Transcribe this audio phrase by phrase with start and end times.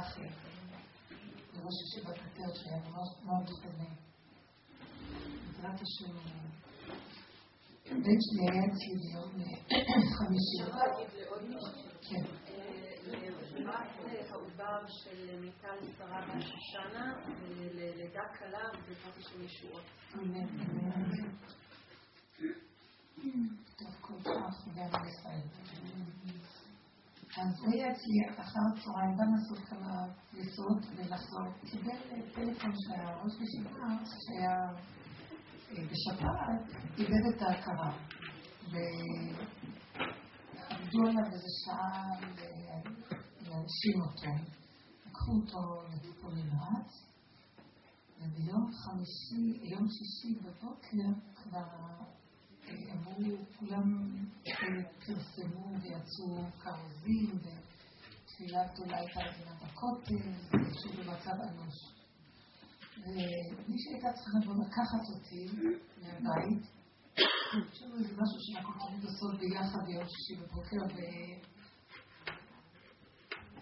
[0.00, 0.28] מזרחי,
[1.52, 2.78] לראש ישיבת הכתרת שהיה
[3.24, 3.90] מאוד חולה.
[5.46, 6.16] בעזרת השם,
[7.86, 9.30] הבן שלי היה אצלי ביום
[10.18, 10.62] חמישי.
[12.02, 12.24] כן.
[14.30, 19.84] העובר של מיטל שרה והשושנה, וללידה קלה ובעזרת השם ישועות.
[23.78, 26.39] טוב, כל כך, גם ישראל.
[27.36, 29.92] אז היה אצלי אחר הצהריים, בא לעשות כמה
[30.30, 31.46] פריסות ולחזור.
[31.70, 32.00] קיבל
[32.34, 34.56] טלפון של ראש ישיבה, שהיה
[35.70, 36.62] אה, בשפעת,
[36.98, 37.92] איבד את ההכרה.
[40.70, 42.04] ועבדו עליו איזה שעה
[43.40, 44.32] להנשים אותו.
[45.06, 46.90] לקחו אותו לטיפול נמרץ,
[48.18, 51.68] וביום חמישי, יום שישי בבוקר כבר
[52.92, 54.16] אמרו, כולם
[55.06, 61.74] פרסמו ויצאו כרוזים, ותפילת אולי הייתה מדינת הכותל, ושוב במצב אנוש.
[62.98, 65.46] ומי שהייתה צריכה לבוא לקחת אותי
[66.02, 66.64] מהבית,
[67.74, 70.98] שוב איזה משהו שאנחנו תמיד עושות ביחד ביום שישי בבוקר, ו...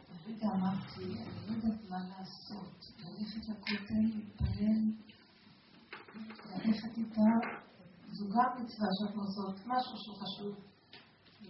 [0.08, 4.82] ורגע אמרתי, אני לא יודעת מה לעשות, ללכת לכותל, להתפלל,
[6.46, 7.30] ללכת איתה
[8.18, 10.54] זו גם מצווה שאנחנו עושות, משהו שהוא חשוב.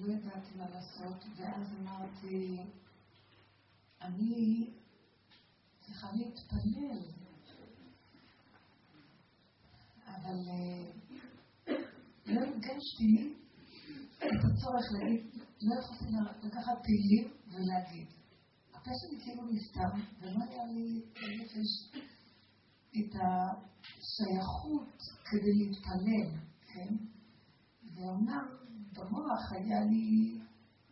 [0.01, 2.59] לא ידעתי מה לעשות, ואז אמרתי,
[4.03, 4.71] אני
[5.81, 7.03] צריכה להתפלל.
[10.07, 10.91] אבל אה,
[12.27, 13.35] לא הרגשתי
[14.17, 16.05] את הצורך להגיד, לא יכולתי
[16.43, 18.07] לקחת תהילים ולהגיד.
[18.75, 21.03] הפה שלי כאילו נסתם, ולא היה לי
[21.39, 22.01] נפש
[22.99, 26.49] את השייכות כדי להתפלל.
[26.79, 26.95] כן?
[27.95, 28.47] ואומנם
[28.93, 30.39] במוח היה לי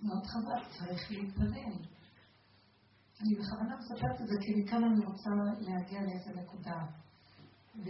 [0.03, 1.77] מאוד חזק, צריך להתפלל.
[3.21, 5.31] אני בכוונה מספרת את זה, כי מכאן אני רוצה
[5.61, 6.79] להגיע לאיזה נקודה.
[7.77, 7.89] ו...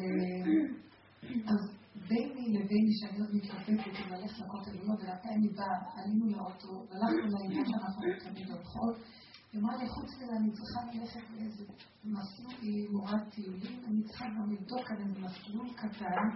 [1.23, 1.77] אז
[2.09, 7.39] ביני לביני, שאני עוד מתלבטת אם ללכת לכותל לא, ולכן אני באה, עלינו לאוטו, והלכנו
[7.39, 8.97] לעניין שאנחנו תמיד הולכות,
[9.57, 11.65] אמרה לי, חוץ מזה אני צריכה ללכת לאיזה
[12.05, 16.29] מסלול, היא מורת טיולים, אני צריכה גם לבדוק על איזה מסלול קטן,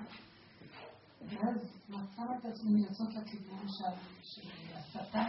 [1.29, 1.57] ואז
[1.89, 3.67] מצאנו את עצמנו יוצאות לכיוון
[4.23, 5.25] של הסתה.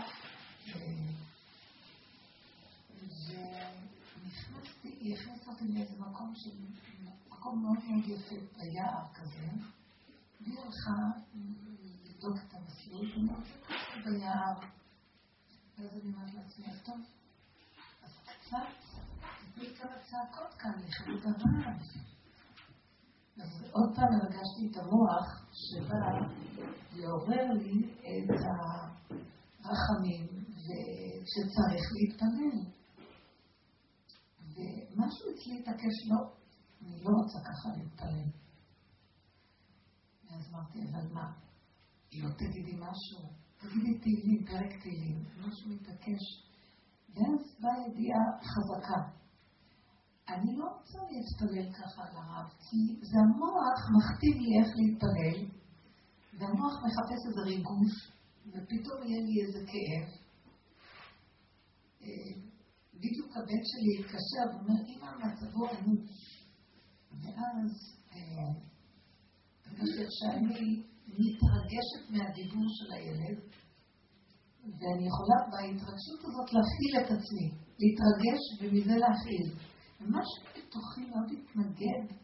[4.16, 6.50] ונכנסתי, היא הכניסה אותי לאיזה מקום של,
[7.30, 9.48] מקום מאוד מאוד יפה, ביער כזה,
[10.42, 11.20] והיא הלכה
[12.06, 14.60] לבדוק את המסלול, ואני ביער,
[15.78, 17.00] ואז אני אומרת לעצמי, טוב,
[18.04, 18.58] אז קצת,
[19.54, 21.82] תתני כמה צעקות כאן לכבוד הרב.
[23.42, 26.06] אז עוד פעם הרגשתי את המוח שבא
[26.96, 28.40] לעורר לי את
[29.64, 30.28] הרחמים
[30.64, 32.58] ושצריך להתפלל.
[34.40, 36.20] ומשהו אצלי התעקש, לא,
[36.82, 38.30] אני לא רוצה ככה להתפלל.
[40.26, 41.32] ואז אמרתי, אבל מה?
[42.14, 46.24] לא תגידי משהו, תגידי תהילים, פרק תהילים, משהו מתעקש.
[47.10, 49.21] ואז באה ידיעה חזקה.
[50.36, 55.40] אני לא רוצה להתפלל ככה על הרב, כי זה המוח מכתיב לי איך להתפלל,
[56.40, 57.94] והמוח מחפש איזה ריגוש,
[58.48, 60.08] ופתאום יהיה לי איזה כאב.
[62.02, 62.34] אה,
[62.94, 66.10] בדיוק הבן שלי התקשר ואומר, אמא, מצבו אנוש.
[67.22, 67.72] ואז
[68.14, 68.52] אה,
[70.00, 73.40] איך שאני מתרגשת מהדיבור של הילד,
[74.64, 77.48] ואני יכולה בהתרגשות הזאת להפעיל את עצמי,
[77.80, 79.71] להתרגש ומזה להפעיל.
[80.02, 82.16] ומשהו בתוכי מאוד התנגד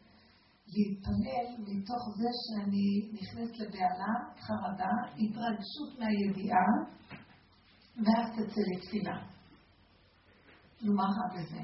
[0.68, 6.68] להתפלל מתוך זה שאני נכנסת לבהלה, חרדה, התרגשות מהידיעה,
[7.98, 9.18] ואז תצא לתפילה.
[10.82, 11.62] נו, מה רע בזה?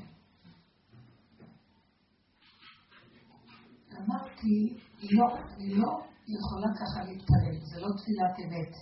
[3.98, 4.78] אמרתי,
[5.12, 8.76] לא, אני לא יכולה ככה להתפלל, זה לא תפילת אמת.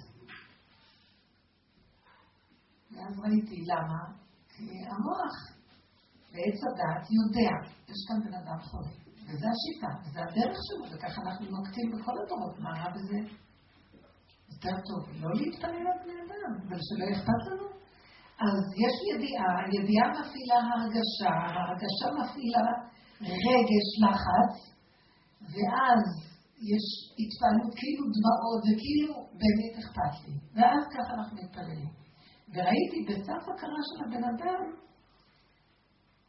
[2.92, 4.18] ואז ראיתי למה,
[4.50, 5.61] כי המוח
[6.31, 7.51] ועץ הדעת יודע,
[7.89, 8.94] יש כאן בן אדם חולה.
[9.28, 13.19] וזה השיטה, וזה הדרך שלו, וככה אנחנו נוקטים בכל הדורות, מה רע בזה?
[14.51, 17.68] יותר טוב לא להתפלל על בני אדם, אבל שלא אכפת לנו.
[18.45, 22.66] אז יש ידיעה, הידיעה מפעילה הרגשה, ההרגשה מפעילה
[23.22, 24.54] רגש, לחץ,
[25.54, 26.04] ואז
[26.72, 26.86] יש
[27.22, 30.34] התפעלות, כאילו דמעות, וכאילו באמת אכפת לי.
[30.56, 31.92] ואז ככה אנחנו מתפללים.
[32.54, 34.63] וראיתי בסף הכרה של הבן אדם,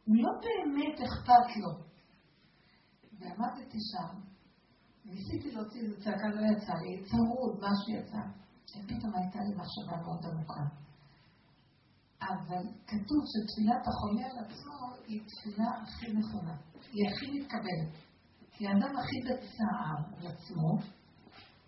[0.07, 1.71] לא באמת אכפת לו.
[3.19, 4.19] ועמדתי שם,
[5.05, 8.23] ניסיתי להוציא איזה צעקה, לא יצא לי, צרוד, משהו יצא.
[8.77, 10.63] ופתאום הייתה לי מחשבה מאוד עמוקה.
[12.21, 14.77] אבל כתוב שתפילת החולה על עצמו
[15.07, 16.55] היא תפילה הכי נכונה.
[16.91, 17.93] היא הכי מתקבלת.
[18.51, 20.69] כי האדם הכי בצער על עצמו,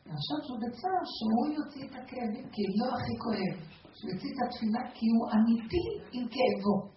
[0.06, 3.58] ועכשיו שהוא בצער, שהוא יוציא את הכאבים, כי לא הכי כואב.
[3.96, 6.95] שהוא יוציא את התפילה כי הוא אמיתי עם כאבו.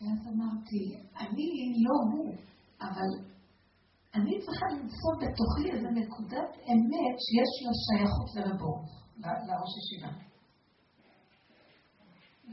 [0.00, 2.34] ואז אמרתי, אני לא הוא,
[2.80, 3.10] אבל
[4.14, 8.74] אני צריכה למצוא בתוכי איזו נקודת אמת שיש לה שייכות לרבו,
[9.18, 10.12] לראש ישיבה.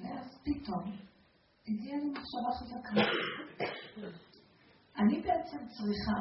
[0.01, 0.83] ואז פתאום
[1.67, 3.01] הגיעה לי מחשבה חזקה.
[4.99, 6.19] אני בעצם צריכה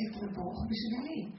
[0.00, 1.30] את רב ברוך בשבילי.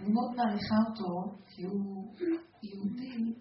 [0.00, 2.14] אני מאוד מעריכה אותו, כי הוא
[2.62, 3.34] יהודי,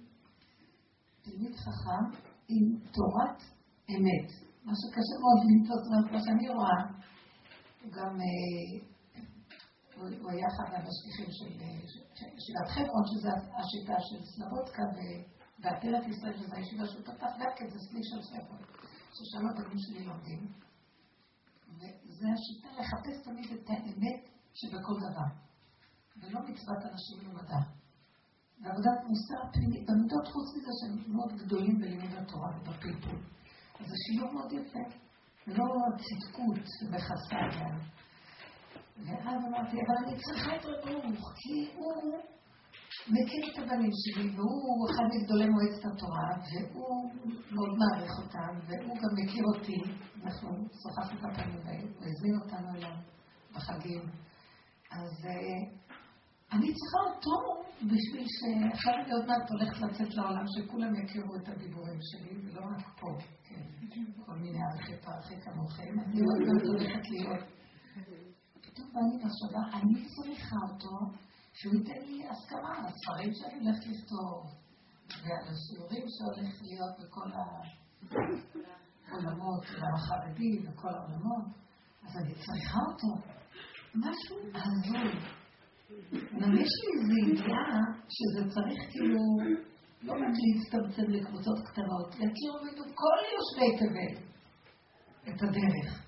[1.21, 3.41] תלמיד חכם, עם תורת
[3.89, 4.54] אמת.
[4.65, 6.79] מה שקשה מאוד למצוא, זאת אומרת, מה שאני רואה,
[7.81, 8.71] הוא גם, אה,
[9.95, 11.51] הוא היה אחד מהמשגיחים של
[12.37, 13.29] ישיבת חברון, שזו
[13.59, 14.83] השיטה של סלבודקה
[15.61, 18.61] ועטרת ישראל, שזו הישיבה שהוא פתח גם כן, זה סניף של חברון,
[19.15, 20.41] ששם הבנים שלי לומדים.
[21.77, 24.21] וזה השיטה לחפש תמיד את האמת
[24.53, 25.29] שבכל דבר,
[26.21, 27.61] ולא מצוות אנשים למדע.
[28.61, 33.19] ועבודת מוסר פנימית, במידות חוץ מזה שהם מאוד גדולים בלימוד התורה ובפלפול.
[33.79, 34.79] זה שילוב מאוד יפה,
[35.47, 35.65] ולא
[35.97, 37.67] צדקות וחסר
[38.97, 42.19] ואז אמרתי, אבל אני צריכה את רב ברוך, כי הוא
[43.07, 46.29] מכיר את הבנים שלי, והוא אחד מגדולי מועצת התורה,
[46.73, 47.11] והוא
[47.51, 49.77] מאוד מעריך אותם, והוא גם מכיר אותי,
[50.23, 50.49] אנחנו
[50.83, 51.59] שוחחנו כמה פעמים
[51.99, 52.95] והזמין אותנו אליו
[53.55, 54.01] בחגים.
[54.91, 55.84] אז אה,
[56.55, 57.35] אני צריכה אותו
[57.81, 62.99] בשביל שעכשיו אני עוד מעט הולכת לצאת לעולם שכולם יכירו את הדיבורים שלי, ולא רק
[62.99, 63.07] פה,
[63.47, 63.63] כן,
[64.25, 67.43] כל מיני ערכי פרחי כמוכם, אני עוד מעט הולכת להיות.
[68.61, 70.95] פתאום בא לי מחשבה, אני צריכה אותו
[71.53, 74.37] שהוא ייתן לי הסכמה על הספרים שאני הולכת לכתוב,
[75.23, 77.29] ועל השיעורים שהולך להיות בכל
[79.11, 81.45] העולמות, גם החרדי וכל העולמות,
[82.03, 83.35] אז אני צריכה אותו.
[83.95, 85.44] משהו הזוי.
[86.41, 87.79] גם יש לי איזו ידיעה
[88.15, 89.19] שזה צריך כאילו
[90.01, 94.13] לא רק להצטמצם לקבוצות קטנות, להכיר ממנו כל יושבי תבל
[95.29, 96.05] את הדרך.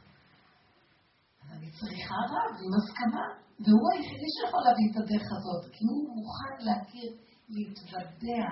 [1.42, 3.48] אז אני צריכה רב עם הסכמה.
[3.64, 7.10] והוא היחידי שיכול להביא את הדרך הזאת, כי הוא מוכן להכיר,
[7.50, 8.46] להתוודע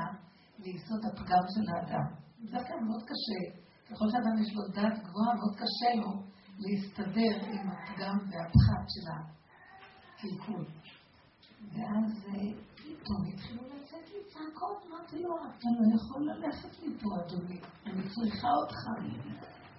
[0.60, 2.08] ליסוד הפגם של האדם.
[2.52, 3.42] זה כאן מאוד קשה.
[3.88, 6.12] ככל שאדם יש לו דעת גבוהה, מאוד קשה לו
[6.64, 10.66] להסתדר עם הפגם והפחת של הקלקול.
[11.74, 12.26] ואז
[12.76, 18.48] פתאום התחילו לצאת לי צעקות, אמרתי לו, אתה לא יכול ללכת מפה, אדוני, אני צריכה
[18.62, 18.84] אותך.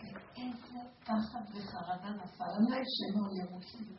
[0.00, 2.82] ואיזה פחד וחרדה נפל עליי
[3.38, 3.96] ימות לי.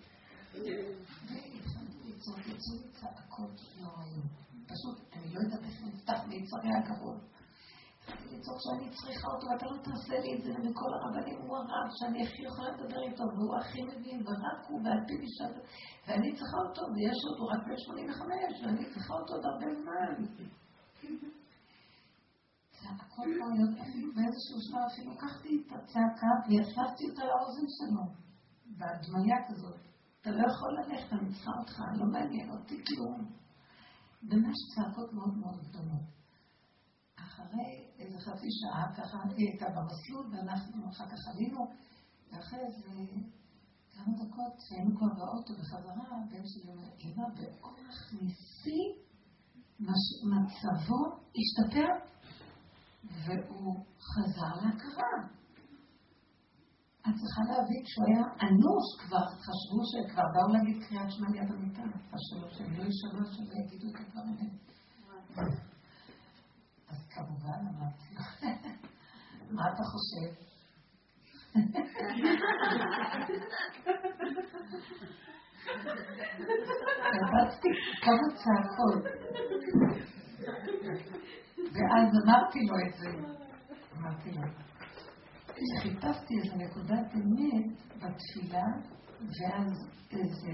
[1.27, 4.25] והתחלתי לצעוק, יצאו לי צעקות נוראיות.
[4.67, 7.19] פשוט, אני לא יודעת איך נפתח מיצרי הגרון.
[8.31, 12.23] לצעוק שאני צריכה אותו, ואתה לא תעשה לי את זה, ומכל הרבנים הוא הרב, שאני
[12.23, 15.53] הכי יכולה לדבר איתו, והוא הכי מבין, ורק הוא ועל פי משל...
[16.07, 20.13] ואני צריכה אותו, ויש אותו רק ב 85, ואני צריכה אותו עוד הרבה זמן.
[22.79, 23.71] צעקות נוראיות,
[24.15, 28.03] באיזשהו שלב אפילו לקחתי את הצעקה והפסתי אותה לאוזן שלו,
[28.77, 29.79] בהדמיה כזאת.
[30.21, 33.19] אתה לא יכול ללכת, אני צריכה אותך, לא מעניין אותי כלום.
[34.23, 36.16] ממש צעקות מאוד מאוד גדולות.
[37.37, 41.67] אחרי איזה חצי שעה, ככה היא הייתה במסלול, ואנחנו אחר כך עלינו,
[42.31, 42.89] ואחרי איזה
[43.93, 48.81] כמה דקות, שהיינו כבר באוטו בחזרה, הבן שלי אומר, אמא, באורח ניסי
[49.79, 51.01] מצבו
[51.37, 51.89] השתפר,
[53.03, 55.37] והוא חזר להכרה.
[57.01, 61.83] את צריכה להבין שהוא היה אנוש כבר, חשבו שכבר באו להגיד קריאת שמע ליד המיטה,
[62.11, 65.76] חשבו שהם לא ישאלו שלא יגידו את הדברים האלה.
[67.17, 68.21] כמובן אמרתי לו,
[69.55, 70.29] מה אתה חושב?
[77.13, 77.69] הרבצתי
[78.01, 79.03] כמה צעקות.
[81.73, 83.09] ואז אמרתי לו את זה.
[83.97, 84.41] אמרתי לו,
[85.81, 88.65] חיפשתי איזו נקודת אמת בתפילה,
[89.19, 89.71] ואז
[90.11, 90.53] איזה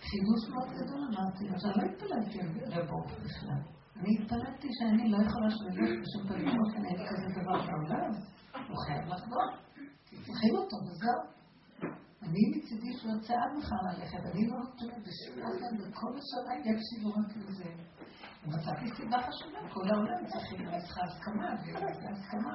[0.00, 3.79] חידוש מאוד גדול אמרתי לו, שאני לא התפללתי על רבו בכלל.
[4.00, 8.10] אני התפללתי שאני לא יכולה שללך בשום פנים ואופן אין כזה דבר בעולם,
[8.68, 9.46] הוא חייב לחזור,
[10.06, 11.22] כי צריכים אותו וזהו.
[12.22, 17.08] אני מצידי שהוא יוצא עד מחר ללכת, אני לא נותנת בשום אופן, וכל השמיים יקשיבו
[17.08, 17.70] רק לזה.
[18.42, 22.54] ומצאתי סיבה חשובה, כל העולם צריכים, אני צריכה הסכמה, וזה הסכמה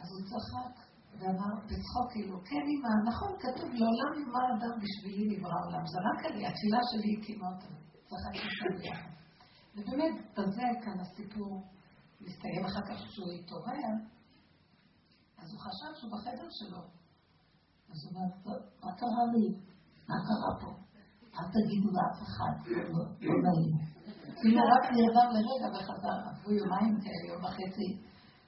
[0.00, 0.74] אז הוא צחק
[1.18, 5.86] ואמר בצחוק כאילו, כן אמא, נכון, כתוב לעולם יאמר אדם בשבילי נברא עולם.
[5.86, 7.66] זה רק אני, התפילה שלי הקימה אותה.
[8.10, 9.19] צחקתי איתם ביחד.
[9.76, 11.62] ובאמת, בזה כאן הסיפור
[12.20, 13.92] מסתיים אחר כך כשהוא התעורר.
[15.38, 16.82] אז הוא חשב שהוא בחדר שלו.
[17.90, 18.28] אז הוא אומר,
[18.84, 19.46] מה קרה לי?
[20.08, 20.70] מה קרה פה?
[21.36, 23.74] אל תגידו לאף אחד, לא, לא נעים.
[24.40, 27.88] כאילו רק נרדם לרגע וחזר, עברו יומיים כאלה, יום וחצי,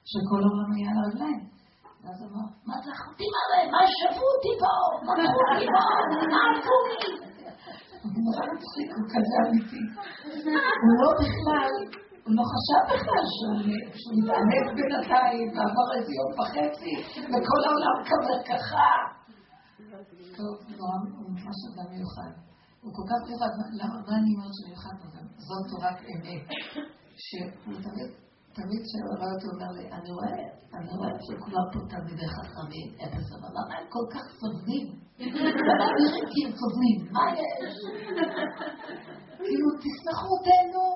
[0.09, 1.41] שכל העולם היה על הרגליים.
[2.03, 3.71] ואז הוא אמר, מה זה החוטים האלה?
[3.71, 4.73] מה שבו אותי פה?
[5.05, 5.83] מה קרו לי פה?
[6.33, 7.22] מה עשו לי?
[8.03, 9.83] הוא נורא מצחיק, הוא כזה אמיתי.
[10.83, 11.73] הוא לא בכלל,
[12.25, 13.25] הוא לא חשב בכלל
[13.99, 16.93] שהוא מתענג בינתיים, ועבר איזה יום וחצי,
[17.31, 18.89] וכל העולם קבר ככה.
[20.37, 22.33] טוב, נורא, הוא ממש אדם מיוחד.
[22.81, 25.07] הוא כל כך מיוחד, למה, מה אני אומרת שמיוחד פה?
[25.47, 26.43] זאת תורת אמת.
[27.25, 28.09] שהוא תמיד,
[28.57, 28.81] תמיד
[29.43, 30.37] הוא אומר לי, אני רואה,
[30.77, 35.02] אני רואה שכולם פה תלמידי חכמים, אפס, אבל למה הם כל כך סובלים?
[35.31, 36.99] נראים סובלים?
[37.15, 37.73] מה יש?
[39.45, 40.87] כאילו, תסלחו, תהנו.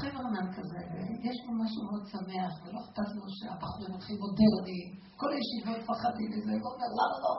[0.00, 0.80] חברמן כזה,
[1.28, 4.88] יש פה משהו מאוד שמח, ולא אכפת לו שהבחורים הולכים מודרניים,
[5.20, 7.34] כל הישיבות מפחדים מזה, הוא אומר, למה לא?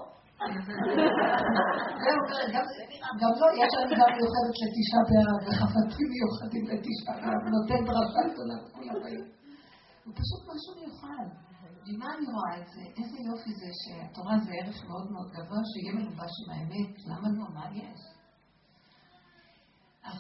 [3.22, 8.56] גם לא, יש לנו גם מיוחדת לתשעה באב, וחפצים מיוחדים לתשעה באב, נותן דרשה גדולה
[8.64, 9.26] וכולם באים.
[10.06, 11.28] הוא פשוט משהו מיוחד.
[11.88, 12.82] ממה אני רואה את זה?
[12.82, 17.06] איזה יופי זה שהתורה זה ערך מאוד מאוד גבוה, שיהיה מלובש עם האמת.
[17.06, 17.54] למה לא?
[17.54, 18.00] מה יש?
[20.04, 20.20] אז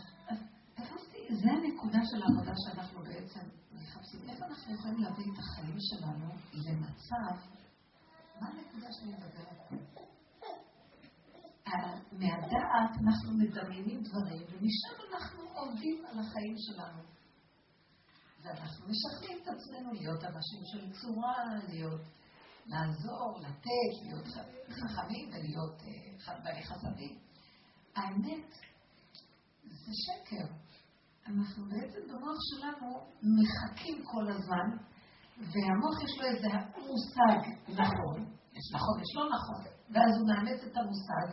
[0.74, 4.29] תפסתי, זה הנקודה של העבודה שאנחנו בעצם מחפשים.
[4.29, 7.36] איך אנחנו יכולים להביא את החיים שלנו למצב,
[8.41, 9.75] מה הנקודה שאני מדברת פה?
[12.12, 17.14] מהדעת אנחנו מדמיינים דברים, ומשם אנחנו עובדים על החיים שלנו.
[18.46, 22.02] ואנחנו משכנעים את עצמנו להיות אנשים של צורה, להיות,
[22.66, 24.28] לעזור, לתת, להיות
[24.70, 27.20] חכמים ולהיות uh, בעלי חסדים.
[27.96, 28.52] האמת,
[29.64, 30.48] זה שקר.
[31.28, 32.90] אנחנו בעצם במוח שלנו
[33.38, 34.68] מחכים כל הזמן,
[35.38, 36.48] והמוח יש לו איזה
[36.88, 38.18] מושג נכון,
[38.54, 39.62] יש נכון, יש לא נכון,
[39.94, 41.28] ואז הוא מאמץ את המושג,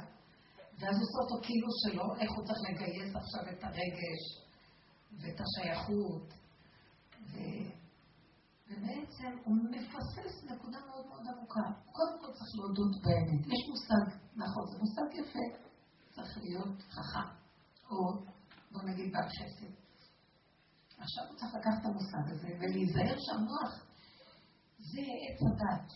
[0.78, 4.22] ואז עושה אותו כאילו שלו, איך הוא צריך לגייס עכשיו את הרגש
[5.20, 6.41] ואת השייכות.
[8.68, 11.66] ובעצם הוא מפסס נקודה מאוד מאוד עמוקה.
[11.92, 13.46] קודם כל צריך להודות באמת.
[13.46, 15.44] יש מושג, נכון, זה מושג יפה,
[16.14, 17.28] צריך להיות חכם,
[17.90, 17.98] או
[18.72, 19.72] בוא נגיד בעל חסד.
[20.98, 23.72] עכשיו הוא צריך לקחת את המושג הזה ולהיזהר שהמוח
[24.78, 25.88] זה עץ הדת,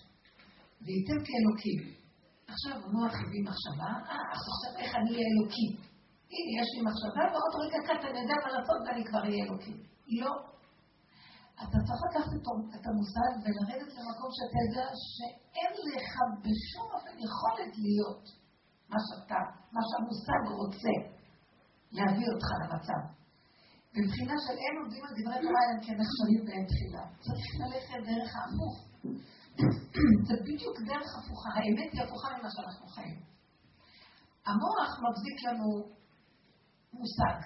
[0.85, 1.80] וייתן כאלוקים.
[2.49, 5.68] עכשיו המוח הביא מחשבה, אה, עכשיו איך אני אהיה אלוקי?
[6.33, 9.76] הנה, יש לי מחשבה, ועוד רגע קט אני יודע מה לעשות ואני כבר אהיה אלוקי.
[10.21, 10.56] לא.
[11.63, 12.33] אתה צריך לקחת
[12.77, 16.13] את המושג ולרדת למקום שאתה יודע שאין לך
[16.45, 18.25] בשום אופן יכולת להיות
[18.93, 19.41] מה שאתה,
[19.75, 20.95] מה שהמושג רוצה
[21.97, 23.03] להביא אותך למצב.
[23.99, 27.05] מבחינה של אין עובדים על דברי תורה אלא כן נכשלים בהם תחילה.
[27.25, 28.75] צריך ללכת דרך ההפוך.
[30.27, 33.19] זה בדיוק דרך הפוכה, האמת היא הפוכה ממה שאנחנו חיים.
[34.47, 35.69] המוח מחזיק לנו
[36.93, 37.39] מושג.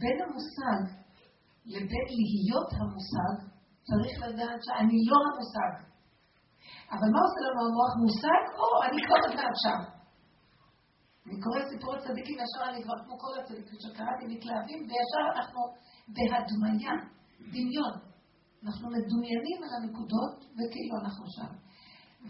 [0.00, 1.03] בין המושג
[1.72, 3.34] לבין להיות המושג,
[3.88, 5.72] צריך לדעת שאני לא המושג.
[6.94, 7.92] אבל מה עושה לנו המוח?
[8.02, 9.80] מושג, או, אני כבר מעט שם.
[11.26, 15.60] אני קוראת סיפורי צדיקים, ישר אני כבר כמו כל הצדיקים שקראתי מתלהבים, וישר אנחנו
[16.14, 16.94] בהדמיה,
[17.54, 17.94] דמיון.
[18.64, 21.52] אנחנו מדומיינים על הנקודות, וכאילו אנחנו שם.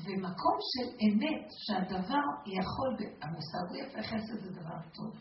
[0.05, 2.25] ומקום של אמת, שהדבר
[2.59, 2.91] יכול,
[3.23, 5.13] המושג הוא יפה, חסד זה דבר טוב.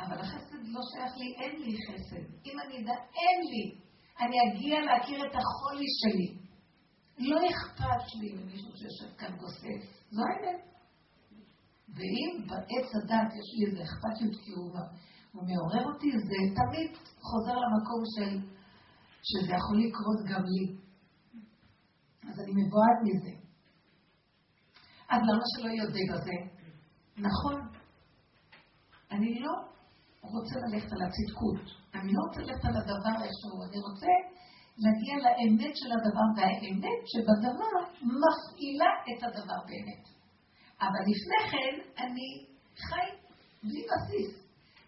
[0.00, 2.46] אבל החסד לא שייך לי, אין לי חסד.
[2.46, 3.80] אם אני אדע, אין לי.
[4.20, 6.38] אני אגיע להכיר את החולי שלי.
[7.18, 9.82] לא אכפת לי ממישהו שיושב כאן גוסס.
[10.10, 10.60] זו האמת.
[11.94, 14.80] ואם בעץ הדת יש לי איזה אכפתיות הוא,
[15.32, 16.90] הוא מעורר אותי, זה תמיד
[17.20, 18.48] חוזר למקום של
[19.22, 20.76] שזה יכול לקרות גם לי.
[22.30, 23.48] אז אני מבועת מזה.
[25.08, 26.36] אז למה שלא יודה בזה?
[27.16, 27.68] נכון.
[29.10, 29.77] אני לא
[30.34, 31.60] רוצה ללכת על הצדקות.
[31.94, 33.58] אני לא רוצה ללכת על הדבר איכשהו.
[33.66, 34.12] אני רוצה
[34.82, 37.74] להגיע לאמת של הדבר, והאמת שבדבר
[38.20, 40.04] מפעילה את הדבר באמת.
[40.80, 42.28] אבל לפני כן אני
[42.86, 43.08] חי
[43.62, 44.32] בלי בסיס,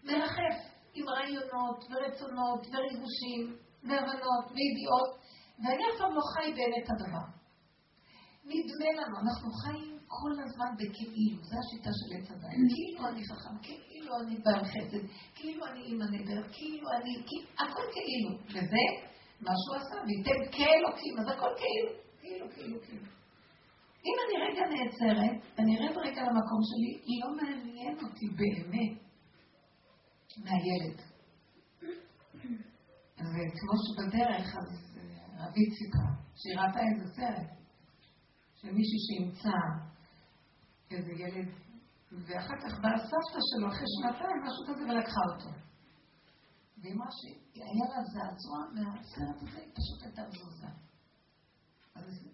[0.03, 0.57] מרחף
[0.93, 3.43] עם רעיונות ורצונות וריגושים
[3.83, 5.09] והבנות וידיעות,
[5.63, 7.25] ואני אף פעם לא חי באמת הדבר.
[8.45, 12.53] נדמה לנו, אנחנו חיים כל הזמן בכאילו, זו השיטה של עץ הדת.
[12.69, 15.03] כאילו אני חכם, כאילו אני בעל חסד,
[15.35, 17.13] כאילו אני אימא נדר, כאילו אני,
[17.59, 18.37] הכל כאילו.
[18.47, 18.83] וזה
[19.41, 21.91] מה שהוא עשה, וייתן כאלוקים, אז הכל כאילו,
[22.21, 23.05] כאילו, כאילו, כאילו.
[24.07, 28.97] אם אני רגע נעצרת, אני ארד רגע למקום שלי, לא מעניין אותי באמת
[30.37, 31.01] מהילד.
[33.13, 34.97] וכמו שבדרך, אז
[35.39, 37.49] רבית סיפרה, שהיא ראתה איזה סרט,
[38.61, 39.57] שמישהי שאימצה
[40.91, 41.49] איזה ילד,
[42.11, 45.49] ואחר כך באה סבתא שלו אחרי שנתיים, משהו כזה, ולקחה אותו.
[46.77, 50.67] והיא אמרה שהיה לה זעזוע מהסרט הזה, היא פשוט הייתה מזוזה.
[51.95, 52.27] אז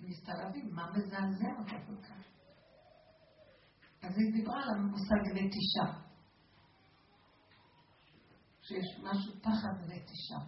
[0.00, 2.24] ניסתה להבין מה מזעזע אותה כל כך.
[4.02, 6.06] אז היא דיברה על המושג נטישה.
[8.62, 10.38] שיש משהו פחד ונטישה.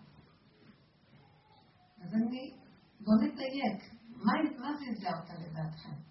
[2.03, 2.57] אז אני,
[3.01, 6.08] בואו נדייק, מה, מה זעזע אותה לדעתכם?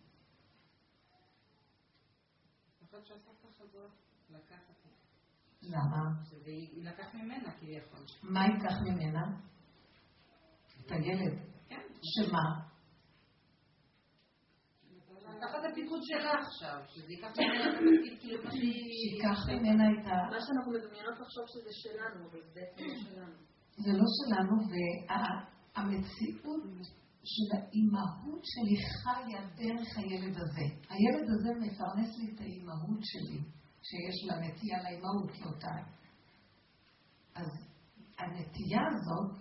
[5.62, 6.04] למה?
[6.24, 8.00] שזה יילקח ממנה כביכול.
[8.24, 9.24] מה ייקח ממנה?
[10.86, 11.40] את הילד.
[11.68, 11.82] כן.
[12.02, 12.68] שמה?
[15.38, 19.10] לקחת את הפיקוד שלה עכשיו, שזה ייקח ממנה את התפקיד כאילו מה שהיא...
[19.12, 20.16] שייקח ממנה את ה...
[20.32, 23.36] מה שאנחנו מדמיינות לחשוב שזה שלנו, אבל זה בעצם לא שלנו.
[23.78, 24.56] זה לא שלנו,
[25.76, 26.64] והמציאות
[27.34, 30.66] של האימהות שלי חיה דרך הילד הזה.
[30.90, 33.40] הילד הזה מפרנס לי את האימהות שלי,
[33.84, 35.76] שיש לה נטייה לאימהות כאותה.
[37.36, 37.52] אז
[38.20, 39.38] הנטייה הזאת,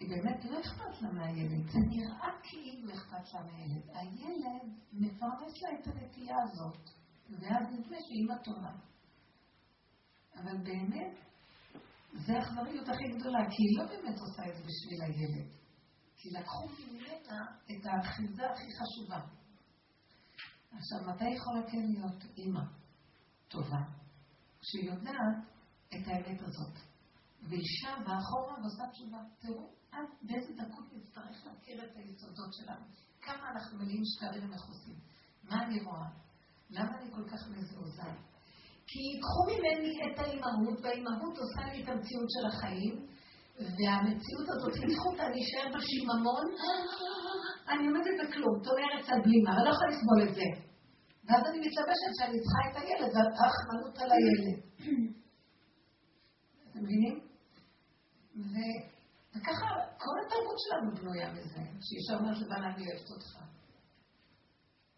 [0.00, 1.70] היא באמת לא אכפת לה מהילד.
[1.70, 3.82] זה נראה כאילו אכפת לה מהילד.
[3.94, 6.90] הילד מפרנס לה את הנטייה הזאת,
[7.30, 8.72] ואז נדמה שאימא טובה.
[10.34, 11.14] אבל באמת,
[12.12, 15.48] זה האכזריות הכי גדולה, כי היא לא באמת עושה את זה בשביל הילד.
[16.18, 19.20] כי לקחו ממנה את האחיזה הכי חשובה.
[20.72, 22.60] עכשיו, מתי יכולה כן להיות אימא
[23.48, 23.82] טובה?
[24.60, 25.36] כשהיא יודעת
[25.88, 26.78] את האמת הזאת.
[27.42, 29.18] והיא שבה אחורה ועושה תשובה.
[29.38, 32.84] תראו, עד באיזה דקות נצטרך להכיר את היסודות שלנו.
[33.20, 34.96] כמה אנחנו מלאים שקרים ומכוסים.
[35.44, 36.08] מה אני רואה?
[36.70, 38.18] למה אני כל כך מזועזעת?
[38.86, 43.06] כי ייקחו ממני את האימהות, והאימהות עושה לי את המציאות של החיים,
[43.58, 46.46] והמציאות הזאת, ייקחו אותה להישאר בשיממון,
[47.70, 50.48] אני עומדת בכלום, תומר על בלימה, אבל לא יכולה לסבול את זה.
[51.24, 54.58] ואז אני מתלבשת שאני צריכה את הילד, והרחמנות על הילד.
[56.70, 57.14] אתם מבינים?
[59.32, 59.68] וככה,
[60.04, 63.32] כל התרבות שלנו בנויה מזה, שאישה אומרת לבעלה, אני אוהבת אותך.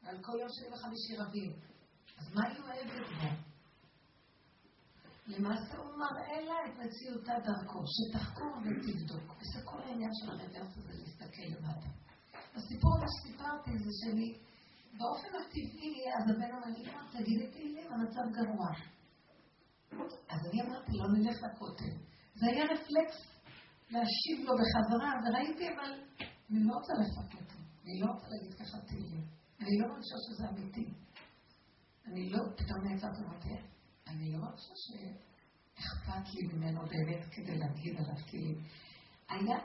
[0.02, 1.52] ועל כל יום שני וחמישי רבים.
[2.18, 3.49] אז מה היא אוהבת?
[5.30, 9.36] למעשה הוא מראה לה את מציאותה דרכו, שתחקור ותבדוק.
[9.38, 11.88] וזה כל העניין של הרוורס הזה, להסתכל למטה.
[12.54, 14.38] הסיפור מה שסיפרתי זה שאני,
[14.98, 18.70] באופן הטבעי, אז הבן אומר לי, תגידי תהילים, המצב גרוע.
[20.28, 21.94] אז אני אמרתי, לא נלך לכותל.
[22.34, 23.18] זה היה רפלקס
[23.90, 25.90] להשיב לו בחזרה, וראיתי, אבל
[26.50, 27.50] אני לא רוצה לפקד
[27.84, 29.24] אני לא רוצה להגיד ככה תהילים.
[29.60, 30.84] אני לא מרגישה שזה אמיתי.
[32.06, 33.48] אני לא, פתאום נעצרתי ואמרתי,
[34.10, 38.58] אני לא חושבת שאכפת לי ממנו באמת כדי להגיד עליו תהילים.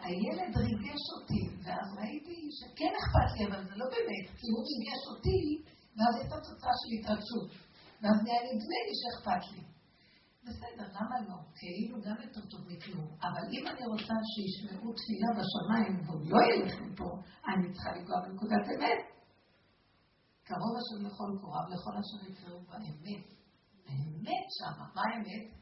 [0.06, 5.02] הילד ריגש אותי, ואז ראיתי שכן אכפת לי, אבל זה לא באמת, כי הוא ריגש
[5.12, 5.42] אותי,
[5.96, 7.50] ואז הייתה תוצאה של התרגשות.
[8.02, 9.64] ואז נהיה נדמה לי שאכפת לי.
[10.46, 11.38] בסדר, למה לא?
[11.60, 13.08] כאילו גם יותר טוב מכלום.
[13.22, 17.10] אבל אם אני רוצה שישמעו תפילה בשמיים והוא לא ילך מפה,
[17.50, 19.02] אני צריכה לגוע בנקודת אמת.
[20.44, 23.35] קרוב השם לכל קורב, לכל אשר יקראו באמת.
[23.88, 25.56] האמת שמה, מה האמת?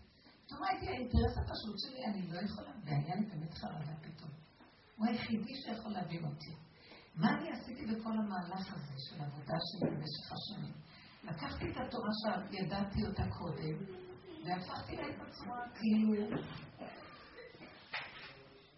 [0.45, 4.31] פתאום הייתי האינטרס הפשוט שלי, אני לא יכולה, לי באמת חרדה פתאום.
[4.97, 6.55] הוא היחידי שיכול להבין אותי.
[7.15, 10.73] מה אני עשיתי בכל המהלך הזה של עבודה שלי במשך השנים?
[11.23, 13.77] לקחתי את התורה שידעתי אותה קודם,
[14.45, 16.37] והפכתי לה את עצמה כאילו...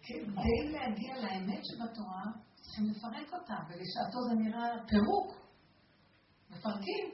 [0.02, 2.22] כדי להגיע לאמת שבתורה,
[2.54, 5.46] צריכים לפרק אותה, ולשעתו זה נראה פירוק.
[6.50, 7.06] מפרקים.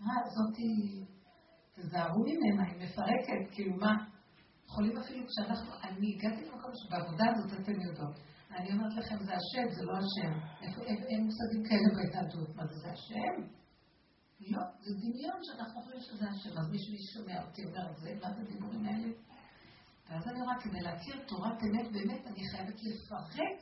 [0.00, 1.04] מה, זאתי
[1.80, 3.94] תזהרו ממנה, היא מפרקת, כאילו מה?
[4.66, 8.16] יכולים אפילו כשאנחנו, אני הגעתי למקום שבעבודה הזאת אתם יודעות.
[8.50, 10.32] אני אומרת לכם, זה השם, זה לא השם.
[11.10, 12.56] אין מושגים כאלה בהתנדבות.
[12.56, 13.34] מה זה, זה השם?
[14.40, 16.50] לא, זה דמיון שאנחנו חושבים שזה השם.
[16.58, 19.08] אז מישהו שומע אותי אומר, זה, מה זה הדיבורים האלה?
[20.08, 23.58] ואז אני רואה, כדי להכיר תורת אמת, באמת אני חייבת לפרק,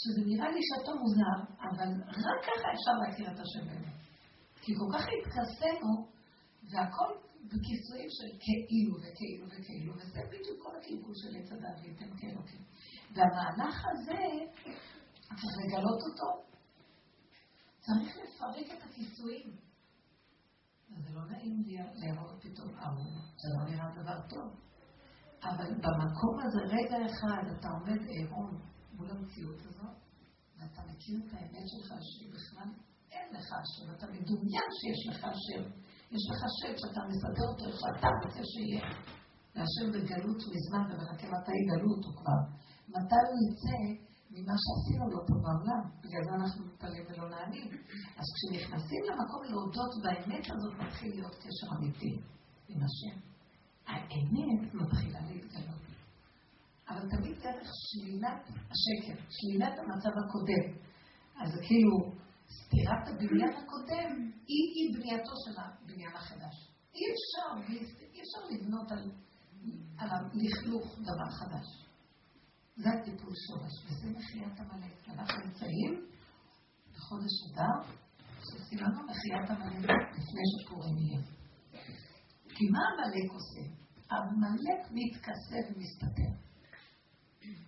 [0.00, 1.88] שזה נראה לי שאתה מוזר, אבל
[2.26, 3.96] רק ככה אפשר להכיר את השם באמת.
[4.62, 6.15] כי כל כך התכסינו
[6.70, 7.10] והכל
[7.50, 12.62] בכיסויים של כאילו וכאילו וכאילו, וזה בדיוק כל הקלקול של עץ הדת וייתן כאלוקים.
[13.14, 14.22] והמהלך הזה,
[15.28, 16.30] צריך לגלות אותו.
[17.80, 19.56] צריך לפרק את הכיסויים.
[20.88, 21.62] זה לא נעים
[21.94, 24.60] להראות פתאום ארון, זה לא נראה דבר טוב.
[25.42, 28.60] אבל במקום הזה, רגע אחד, אתה עומד עירום
[28.92, 29.96] מול המציאות הזאת,
[30.58, 32.70] ואתה מכיר את האמת שלך, שבכלל
[33.10, 35.85] אין לך השם, אתה מדומיין שיש לך השם.
[36.14, 38.84] יש לך שם שאתה מסדר אותו איך שאתה רוצה שיהיה.
[39.56, 42.40] והשם בגלות מזמן ומחכה מתי יגלו אותו כבר.
[42.88, 43.78] מתי הוא יצא
[44.30, 45.82] ממה שעשינו לו פה בעולם.
[46.02, 47.68] בגלל זה אנחנו מתפלאים ולא נענים.
[48.18, 52.12] אז כשנכנסים למקום להודות באמת הזאת, מתחיל להיות קשר אמיתי
[52.68, 53.16] עם השם.
[53.86, 55.86] האמת מתחילה להתגלות.
[56.88, 58.42] אבל תמיד דרך שלילת
[58.72, 60.66] השקר, שלילת המצב הקודם.
[61.40, 61.96] אז כאילו,
[62.64, 66.56] סתירת הבניין הקודם היא בנייתו של הבניין החדש.
[66.94, 67.72] אי אפשר,
[68.14, 69.10] אי אפשר לבנות על,
[69.98, 71.86] על הלכלוך דבר חדש.
[72.76, 75.08] זה הטיפול שורש, וזה מחיית עמלק.
[75.08, 76.06] אנחנו נמצאים
[76.94, 77.92] בחודש אדר,
[78.72, 81.22] לנו מחיית עמלק לפני שפורים יהיה.
[82.48, 83.60] כי מה עמלק עושה?
[84.10, 86.45] עמלק מתכסה ומסתתר.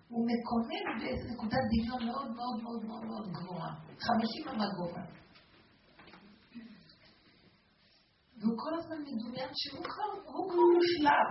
[0.09, 3.73] הוא מקונן באיזה נקודת דמיון מאוד מאוד מאוד מאוד מאוד גבוהה.
[4.07, 5.03] חמישים אמה גובה.
[8.41, 11.31] והוא כל הזמן מדומיין שהוא כבר, הוא כבר מושלם.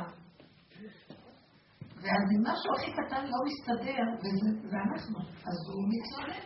[2.01, 6.45] ואז אם משהו הכי קטן לא מסתדר, וזה אנחנו, אז הוא מתלונן.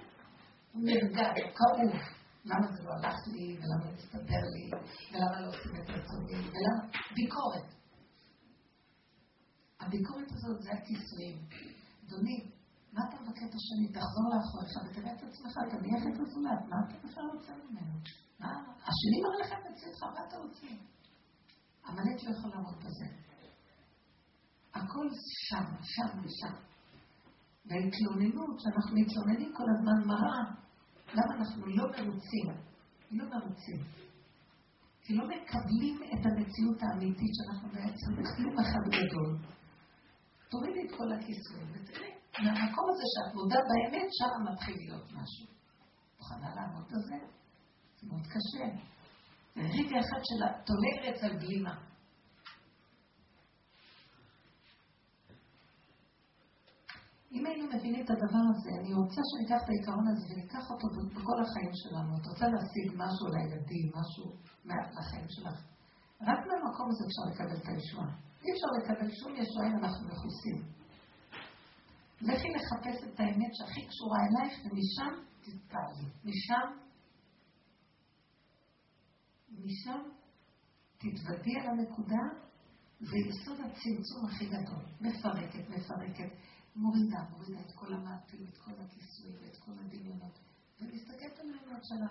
[0.72, 1.24] הוא נרגע,
[1.58, 2.02] כאוב.
[2.46, 4.70] למה זה לא הלך לי, ולמה זה מסתדר לי,
[5.12, 6.84] ולמה לא עושים את רצוני, ולמה...
[7.16, 7.74] ביקורת.
[9.80, 11.38] הביקורת הזאת זה הכיסויים.
[12.12, 12.52] אדוני,
[12.94, 13.88] מה אתה מבקר את השני?
[13.94, 17.94] תחזור לאחוריך ותראה את עצמך, תניח את הזולת, מה אתה בכלל רוצה ממנו?
[18.40, 18.52] מה?
[18.88, 20.68] השני מראה לך את עצמך, מה אתה רוצה?
[21.88, 23.06] עמלק לא יכול לעמוד בזה.
[24.74, 25.08] הכל
[25.48, 26.56] שם, שם ושם.
[27.66, 30.44] וההתלוננות, שאנחנו מתלוננים כל הזמן מראה,
[31.14, 32.48] למה אנחנו לא מרוצים?
[33.12, 33.80] לא מרוצים.
[35.04, 39.38] כי לא מקבלים את המציאות האמיתית שאנחנו בעצם בכלום אחד גדול.
[40.52, 42.12] תורידי את כל הכיסויים ותראי,
[42.44, 45.46] מהמקום הזה שאת מודה באמת, שם מתחיל להיות משהו.
[46.20, 47.18] מוכנה לעמוד בזה?
[47.98, 48.66] זה מאוד קשה.
[49.56, 51.76] זה רגע אחד של ארץ על בלימה.
[57.32, 61.38] אם היינו מבינים את הדבר הזה, אני רוצה שניקח את העיקרון הזה וניקח אותו בכל
[61.44, 62.18] החיים שלנו.
[62.18, 64.26] את רוצה להשיג משהו לילדים, משהו
[64.98, 65.58] לחיים שלך.
[66.22, 68.31] רק מהמקום הזה אפשר לקבל את הישועה.
[68.44, 70.64] אי אפשר לקבל שום ישועה אם אנחנו מכוסים.
[72.22, 76.08] לכי לחפש את האמת שהכי קשורה אלייך, ומשם תתפעלי.
[76.26, 76.68] משם,
[79.52, 80.02] משם
[80.98, 82.24] תתוודי על הנקודה,
[83.00, 84.86] זה יסוד הצמצום הכי גדול.
[85.02, 86.32] מפרקת, מפרקת.
[86.76, 90.40] מורידה, מורידה את כל המעטים, את כל הכיסוי ואת כל הדמיונות,
[90.82, 92.08] ומסתכלת על האמת שלה.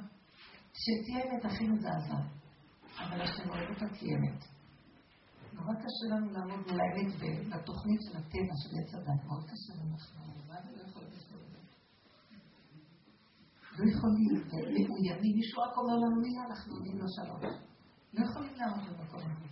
[0.74, 2.18] שתהיה אמת הכי מזעזע,
[2.98, 4.59] אבל השם אוהב אותה כאמת.
[5.60, 7.10] נורא קשה לנו לעמוד מול האמת
[7.50, 9.94] בתוכנית של הטבע של עץ הדת, מאוד קשה לנו,
[10.50, 11.58] אנחנו לא יכולים לסבול את זה.
[13.78, 14.32] לא יכולים,
[14.88, 17.40] מאוימים, מישהו רק אומר לנו מילה, אנחנו עונים לו שלום.
[18.14, 19.48] לא יכולים לעמוד במקום הזה.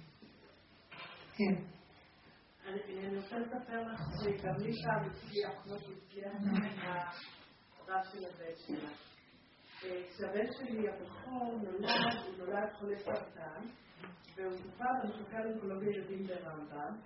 [1.36, 1.54] כן.
[2.66, 6.32] אני רוצה לספר לך שגם לי פעם הצליח, כמו שהצליח
[7.78, 8.90] הרב של הבן שלה.
[9.80, 13.66] כשהבן שלי הבכור נולד, הוא נולד חולה סרטן,
[14.36, 16.96] והוא טופל במחלקה לאונקולוגיה ילדים ברמב"ם,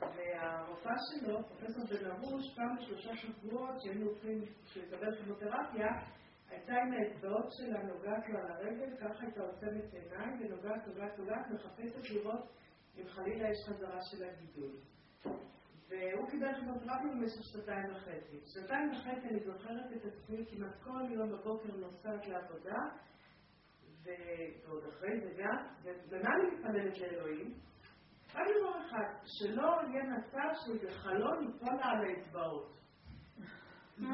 [0.00, 4.42] והרופאה שלו, פרופסור בן ארוש, פעם בשלושה שבועות שהיינו הולכים
[4.76, 5.86] לקבל כימותרפיה,
[6.50, 11.50] הייתה עם האצבעות שלה נוגעת לו על הרגל, ככה הייתה עוצמת עיניים, ונוגעת, נוגעת, נוגעת,
[11.50, 12.52] מחפשת לראות
[12.98, 14.72] אם חלילה יש חזרה של הגידול.
[15.88, 18.40] והוא קיבל כימותרפיה במשך שנתיים וחצי.
[18.54, 22.78] שנתיים וחצי אני זוכרת את עצמי כמעט כל יום בבוקר נוסעת לעבודה,
[24.06, 25.56] ועוד אחרי זה גם,
[26.08, 27.54] ומה אני מתפללת לאלוהים?
[28.34, 32.76] רק דבר אחד, שלא יהיה מצב שהוא בחלון ייפול לה על האצבעות.
[33.96, 34.04] זה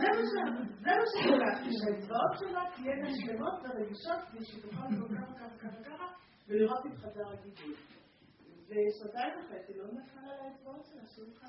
[0.82, 6.04] מה שביקשתי, שהאצבעות שלה תהיינה שלמות ורגישות, כדי שהיא תוכל לעשות ככה ככה ככה ככה,
[6.48, 7.74] ולראות את חזר הגידול.
[8.68, 11.48] ושנתיים וחצי לא נפל על האצבעות של השולחן.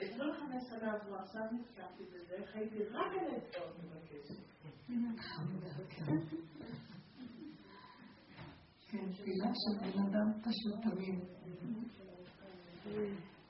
[0.00, 4.51] 25 שנה עברו, עכשיו נזכרתי בזה, חייתי רק על האצבעות מבקשת.
[8.88, 11.18] כן, תפילה של בן אדם פשוט תמיד.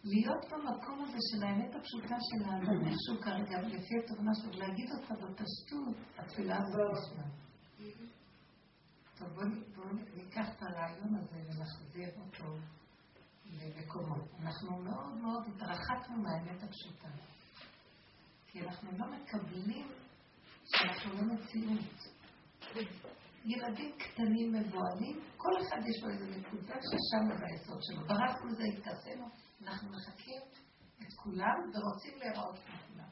[0.05, 5.14] להיות במקום הזה של האמת הפשוטה של האדם, איכשהו כרגע, לפי התובנה שלו, להגיד אותה
[5.14, 7.25] בפשטות, התפילה הזאת נשמע.
[9.18, 9.29] טוב,
[9.75, 12.57] בואו ניקח את הרעיון הזה ונחזיר אותו
[13.47, 14.14] למקומו.
[14.40, 17.09] אנחנו מאוד מאוד התרחקנו מהאמת הפשוטה.
[18.47, 19.88] כי אנחנו לא מקבלים
[20.77, 22.13] שאנחנו לא מציאות.
[23.45, 28.07] ילדים קטנים מבוהלים, כל אחד יש לו איזה נקודה ששם ביסוד שלו.
[28.07, 29.27] ברחנו מזה, התכסינו,
[29.63, 30.43] אנחנו מחקים
[31.03, 33.09] את כולם ורוצים להיראות כולם.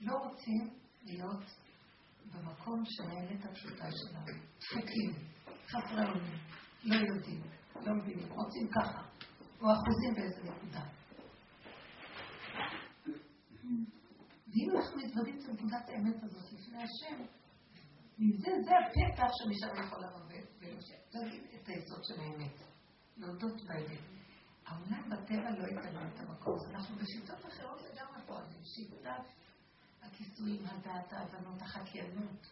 [0.00, 0.70] לא רוצים
[1.02, 1.44] להיות
[2.32, 4.40] במקום של האמת הפשוטה שלנו.
[4.58, 5.10] דפוקים,
[5.66, 6.38] חסרי אונים,
[6.84, 7.42] לא יודעים,
[7.80, 9.02] לא מבינים, רוצים ככה,
[9.60, 10.84] או אחוזים באיזה נקודה.
[14.52, 17.22] ואם אנחנו מתוודים את נקודת האמת הזאת לפני השם,
[18.18, 20.20] מזה זה הפתח שמשם יכול לבוא
[21.14, 22.52] ולהגיד את היסוד של האמת.
[23.16, 24.00] להודות באמת.
[24.66, 26.58] העולם בטבע לא לנו את המקום.
[26.70, 28.64] אנחנו בשיטות אחרות לגמרי פועלים.
[28.64, 29.24] שיטת
[30.02, 32.46] הכיסויים, הדעת, ההבנות, החקיינות.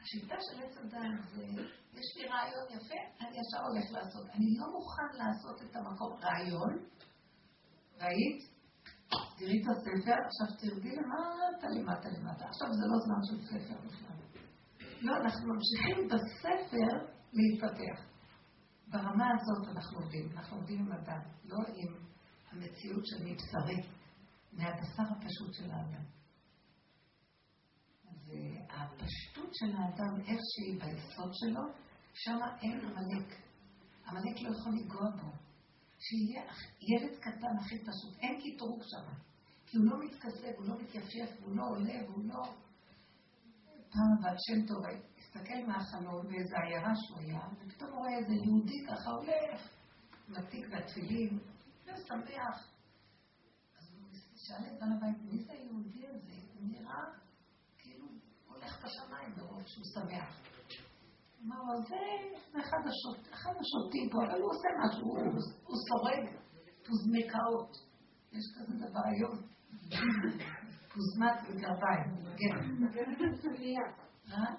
[0.00, 1.44] השיטה של עץ הדת זה,
[1.92, 4.26] יש לי רעיון יפה, אני ישר הולך לעשות.
[4.30, 6.84] אני לא מוכן לעשות את המקום רעיון.
[8.00, 8.53] ראית?
[9.38, 12.44] תראי את הספר, עכשיו תרדי למטה, למטה, למטה.
[12.44, 14.16] עכשיו זה לא זמן של ספר בכלל.
[15.00, 18.14] לא, אנחנו ממשיכים בספר להתפתח.
[18.88, 21.94] ברמה הזאת אנחנו עובדים, אנחנו עובדים עם אדם, לא עם
[22.50, 23.80] המציאות של מבשרי,
[24.52, 26.04] מהבשר הפשוט של האדם.
[28.26, 31.62] והפשטות של האדם, איך שהיא ביסוד שלו,
[32.14, 33.34] שם אין עמלק.
[34.06, 35.43] עמלק לא יכול לנגוע בו.
[36.06, 36.42] שיהיה
[36.80, 39.12] ילד קטן הכי פשוט, אין קטרוג שם.
[39.66, 42.42] כי הוא לא מתכסה, הוא לא מתייפייף, הוא לא עולה, והוא לא...
[43.90, 44.84] פעם בת שם טוב,
[45.18, 49.68] הסתכל מהחלון באיזה עיירה שהוא היה, ופתאום הוא רואה איזה יהודי ככה הולך,
[50.28, 51.38] מתיק והתפילין,
[51.84, 52.68] ושמח.
[53.78, 56.34] אז הוא שאל את בעל הבית, מי זה היהודי הזה?
[56.54, 57.04] הוא נראה
[57.78, 58.06] כאילו
[58.46, 60.43] הולך בשמיים ברוב שהוא שמח.
[61.46, 61.96] אמר לו, זה
[63.32, 65.08] אחד השוטים פה, אבל הוא עושה משהו,
[65.66, 66.24] הוא שורד
[66.86, 67.72] פוזמקאות.
[68.32, 69.36] יש כזה דבר היום.
[70.94, 72.10] פוזמת וגרביים.
[72.36, 72.56] כן.
[74.32, 74.54] אה?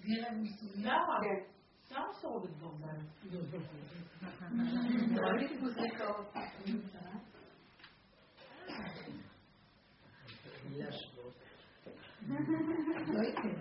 [0.00, 0.84] גרם מסוים.
[0.84, 1.14] למה?
[1.90, 3.06] למה שורדת גרביים?
[13.08, 13.52] לא יקרה.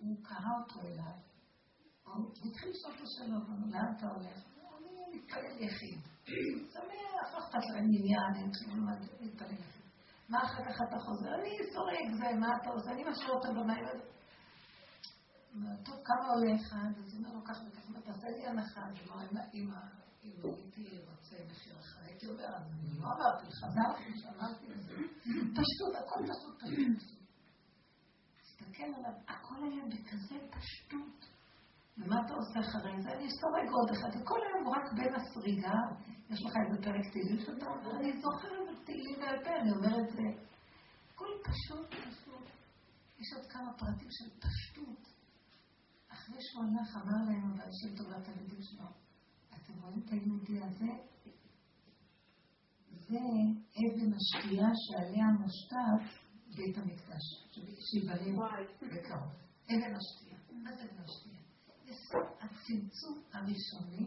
[0.00, 1.12] הוא קרא אותו אליו,
[2.04, 4.38] הוא התחיל לשאול אותו שלום, לאן אתה הולך?
[4.78, 6.00] אני מתפלל יחיד.
[6.72, 8.86] שמח, לא אכפת להם עניין, הם צריכים
[9.20, 9.82] להתפלל יחיד.
[10.28, 11.34] מה אחר כך אתה חוזר?
[11.34, 12.90] אני סורק זה, מה אתה עושה?
[12.90, 13.84] אני משאיר אותם במים.
[15.84, 16.98] טוב, כמה עולה אחד?
[16.98, 18.80] אז הוא אומר לו ככה וככה, תעשה לי הנחה.
[18.80, 19.70] אז הוא אומר, אם
[20.22, 24.94] הייתי רוצה מחיר אחר, הייתי אומר, אז אני לא אמרתי לך, אמרתי שאמרתי לזה.
[25.56, 27.18] פשטות, הכל פשוט פשוט.
[28.40, 31.26] תסתכל עליו, הכל היה בכזה פשטות.
[31.98, 33.08] ומה אתה עושה אחרי זה?
[33.12, 35.78] אני סורג עוד אחד, וכל היום רק בין הסריגה,
[36.30, 40.08] יש לך איזה פרק תהילים שאתה אומר, אני זוכרת את תהילים בעל פה, אני אומרת
[40.12, 40.22] זה.
[41.14, 42.46] הכל פשוט, פשוט.
[43.18, 45.02] יש עוד כמה פרטים של פשטות.
[46.08, 48.86] אחרי שהוא הלך, אמר להם אבל שם טוב לתלמידים שלו,
[49.54, 51.12] אתם רואים את היהודי הזה?
[53.12, 56.04] זה אבן השתייה שעליה מושתת
[56.56, 57.24] בית המקדש,
[57.90, 58.46] שיבנה
[58.82, 59.32] בקרוב.
[59.66, 60.38] אבן השתייה.
[60.62, 61.40] מה זה אבן השתייה?
[61.84, 64.06] יסוד הצמצום הראשוני,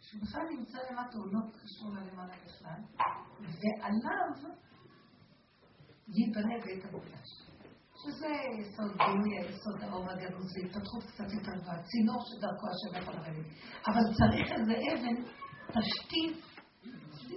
[0.00, 2.80] שבכלל נמצא למטה, הוא לא קשור ללמעלה בכלל,
[3.40, 4.52] ועליו
[6.08, 7.28] ייבנה בית המקדש.
[8.02, 13.14] שזה יסוד גילוי, היסוד האור הגנוז, זה התפתחות קצת יותר גבוהה, צינור שדרכו השם יכול
[13.14, 13.46] לרדת.
[13.86, 15.22] אבל צריך איזה אבן,
[15.68, 16.43] תשתית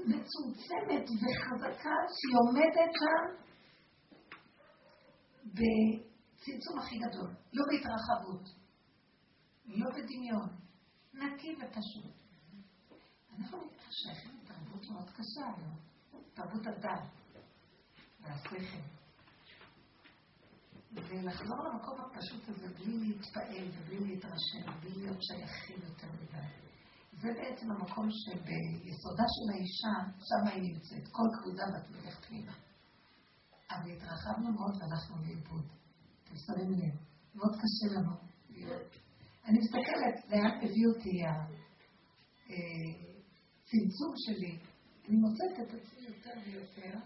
[0.07, 3.23] מצומצמת וחזקה, שהיא עומדת שם
[5.45, 8.49] בצמצום הכי גדול, לא בהתרחבות,
[9.65, 10.49] לא בדמיון,
[11.13, 12.15] נקי ופשוט.
[13.39, 13.57] אנחנו
[13.91, 15.75] שייכים לתרבות מאוד קשה היום,
[16.33, 17.09] תרבות הדת
[18.21, 18.55] והשכל.
[20.91, 26.66] ולחזור למקום הפשוט הזה בלי להתפעל ובלי להתרשם, בלי להיות שייכים יותר מדי.
[27.21, 32.53] זה בעצם המקום שביסודה של האישה, שם היא נמצאת, כל כבודה בת פנימה.
[33.71, 35.65] אבל התרחבנו מאוד והלכנו לאיבוד.
[36.23, 36.95] אתם שמים לב,
[37.35, 38.11] מאוד קשה לנו.
[39.45, 41.21] אני מסתכלת לאן הביא אותי
[43.63, 44.59] הצמצום שלי.
[45.07, 46.99] אני מוצאת את עצמי יותר ויותר,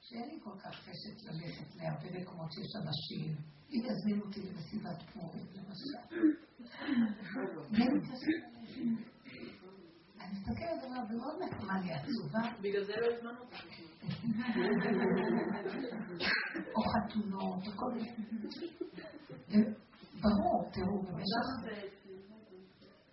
[0.00, 3.55] שאין לי כל כך חשת ללכת להרבה מקומות שיש אנשים.
[3.70, 5.98] אם יזמינו אותי למסיבת פורים, למשל.
[10.20, 12.60] אני מסתכלת עליו ומאוד נחמד לי עצובה.
[12.60, 13.64] בגלל זה לא הזמנו אותך.
[16.74, 18.12] או חתונות, או כל מיני.
[20.20, 21.46] ברור, תראו, במשך...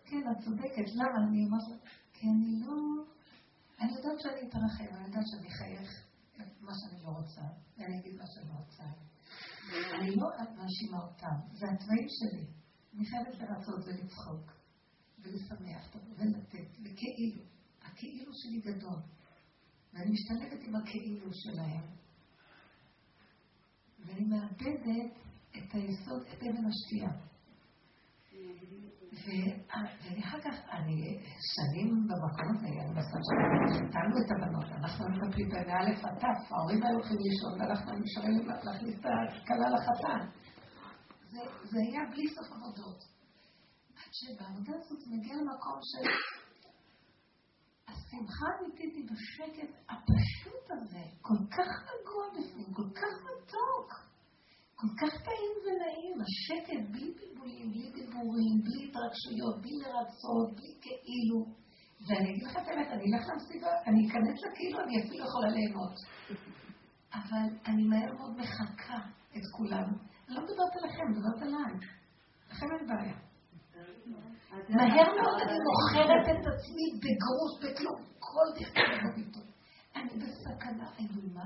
[0.05, 0.87] כן, את צודקת.
[0.95, 1.27] למה?
[1.27, 1.81] אני אומרת,
[2.13, 2.75] כי אני לא...
[3.79, 5.89] אני יודעת שאני אתרחב, אני יודעת שאני אחייך
[6.61, 7.41] מה שאני לא רוצה,
[7.77, 8.83] ואני אגיד מה שאני לא רוצה.
[9.99, 12.45] אני לא מאשימה אותם, זה התוואים שלי.
[12.93, 14.51] אני חייבת לרצות ולצחוק,
[15.19, 17.43] ולשמח, ולתת, וכאילו.
[17.81, 18.99] הכאילו שלי גדול.
[19.93, 21.83] ואני משתלבת עם הכאילו שלהם,
[23.99, 25.11] ואני מאבדת
[25.57, 27.11] את היסוד, את אבן השתייה.
[29.13, 30.97] ואחר כך, אני
[31.53, 33.23] שנים במקום הזה, אני בסוף
[33.73, 38.47] חיתנו את הבנות, אנחנו מטפלים בהן מאלף עד תף, ההורים היו הולכים לישון ואנחנו נשארים
[38.63, 40.21] להכניס את הכלה לחתן.
[41.71, 42.99] זה היה בלי סוף עבודות.
[43.97, 46.09] עד שבעבודה הזאת מגיע למקום של
[47.87, 54.12] השמחה האמיתית היא בשקט הפשוט הזה, כל כך רגוע בפנים, כל כך מתוק.
[54.75, 61.39] כל כך טעים ונעים, השקט, בלי בלבולים, בלי דיבורים, בלי התרגשויות, בלי לרצות, בלי כאילו.
[62.07, 65.95] ואני אגיד לך את האמת, אני אלך למסיבה, אני אכנס לכאילו, אני אפילו יכולה ליהנות.
[67.13, 68.99] אבל אני מהר מאוד מחקה
[69.35, 69.87] את כולם.
[70.27, 71.73] לא מדברת עליכם, מדברת עליי.
[72.51, 73.17] לכם אין בעיה.
[74.69, 79.53] מהר מאוד אני מוכרת את עצמי בגרוש, בכלום, כל דכתוב
[79.95, 81.45] אני בסכנה איומה.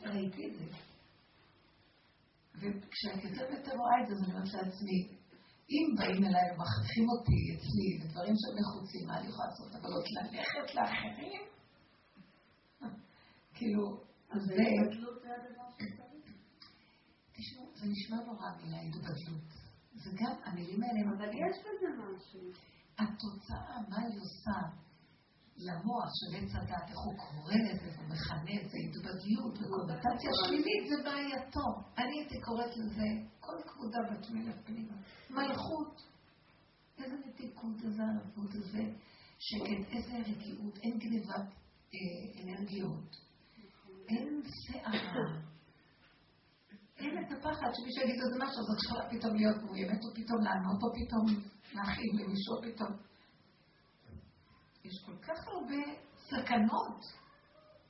[0.00, 0.87] ראיתי את זה.
[2.60, 4.98] וכשאני ויותר רואה את זה, אני אומרת לעצמי,
[5.70, 9.74] אם באים אליי ומכריחים אותי אצלי לדברים שהם נחוצים, מה אני יכולה לעשות?
[9.74, 11.42] אבל עוד ללכת לאחרים?
[13.56, 14.00] כאילו,
[14.46, 14.64] זה...
[17.36, 19.48] תשמעו, זה נשמע נורא מילה התבדלות.
[19.94, 21.00] זה גם, המילים האלה...
[21.16, 22.40] אבל יש בזה משהו.
[22.98, 24.87] התוצאה, מה היא עושה?
[25.58, 31.02] למוח של עץ הדת, איך הוא קורא לזה ומכנה את זה התבדלות וקונוטציה שלילית, זה
[31.04, 31.68] בעייתו.
[31.98, 33.06] אני הייתי קוראת לזה
[33.40, 34.94] כל כבודה בת מלך פנימה.
[35.30, 36.02] מלכות.
[36.98, 38.82] איזה מתיקות, איזה ערבות, איזה
[39.38, 41.48] שקט, איזה רגיעות, אין גניבת
[41.94, 43.16] אה, אנרגיות.
[44.08, 45.48] אין שערה.
[46.96, 50.40] אין את הפחד שמישהו יגיד איזה משהו, אז את יכולה פתאום להיות מאוימת, או פתאום
[50.46, 51.26] לענות, או פתאום
[51.74, 52.92] להכין למישהו, פתאום...
[54.88, 55.82] יש כל כך הרבה
[56.16, 57.00] סכנות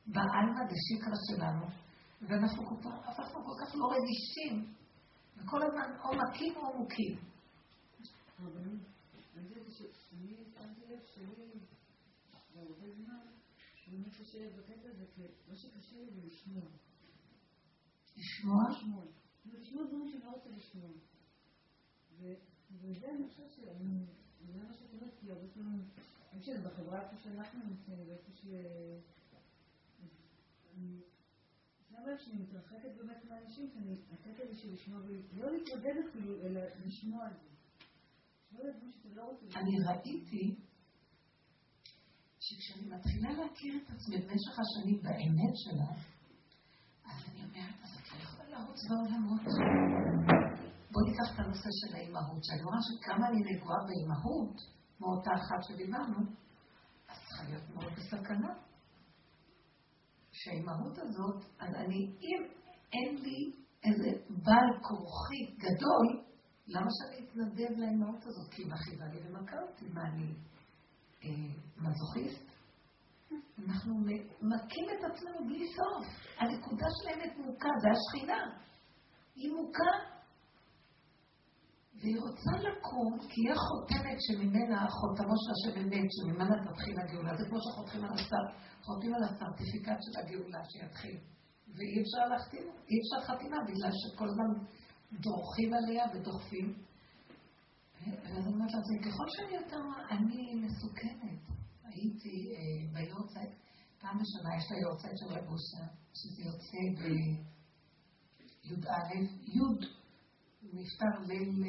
[0.06, 1.66] בעלמא דשיקרא שלנו,
[2.28, 2.62] ואנחנו
[3.04, 4.74] הפכנו כל כך לא רגישים,
[5.36, 7.18] וכל הזמן או מכים או מוכים.
[18.16, 18.70] לשמוע?
[18.70, 19.04] לשמוע.
[19.44, 20.90] לשמוע דברים שאני לא רוצה לשמוע.
[22.70, 24.06] וזה אני חושבת שאני,
[24.40, 25.88] זה מה שאת אומרת, כי הרבה פעמים
[26.38, 28.44] אני חושבת, בחברה איפה שאנחנו נמצאים, ואיפה ש...
[30.76, 31.00] אני
[31.98, 37.32] אומרת שאני מתרחקת באמת מהאנשים, שאני לתת איזשהו לשמוע, ולא להתמודד אפילו, אלא לשמוע על
[37.32, 37.48] זה.
[39.14, 40.56] לא אני ראיתי
[42.40, 45.90] שכשאני מתחילה להכיר את עצמי במשך השנים באמת שלה,
[47.04, 49.42] אז אני אומרת, אז את לא יכולה לרוץ בעולמות.
[50.90, 56.18] בואי ניקח את הנושא של האימהות, שאני רואה שכמה אני נגועה באימהות, מאותה אחת שדיברנו,
[57.08, 58.54] אז צריכה להיות מאוד בסכנה.
[60.32, 62.42] שהאימהות הזאת, אז אני, אם
[62.92, 63.52] אין לי
[63.84, 66.24] איזה בעל כורחי גדול,
[66.66, 68.50] למה שאני אתנדב לאימהות הזאת?
[68.50, 69.88] כי היא מכאיבה לי ומכה אותי.
[69.88, 70.34] מה, אני
[71.24, 71.28] אה,
[71.76, 72.48] מזוכיסט?
[73.58, 73.94] אנחנו
[74.42, 76.06] מכים את עצמנו בלי סוף.
[76.38, 78.58] הנקודה שלהם מוכה, זה השכינה.
[79.34, 80.17] היא מוכה
[82.00, 87.36] והיא רוצה לקום, כי היא החותמת שממנה, חותמו של השם אמת, שממנה תתחיל הגאולה.
[87.36, 88.44] זה כמו שחותמים על הסר,
[88.82, 91.18] חותמים על הסרטיפיקט של הגאולה שיתחיל.
[91.74, 94.50] ואי אפשר להחתים, אי אפשר חתימה, בגלל שכל הזמן
[95.12, 96.74] דורכים עליה ודוחפים.
[98.06, 99.80] ואז אני אומרת לעצמי, ככל שאני יותר,
[100.10, 101.40] אני מסוכנת.
[101.84, 102.60] הייתי אה,
[102.92, 103.50] ביורצייט,
[104.00, 105.84] פעם בשנה יש לה יורצייט של רבוסה,
[106.14, 106.82] שזה יוצא
[108.62, 108.78] בי"א,
[109.46, 109.97] י'
[110.72, 111.64] נפטר ליל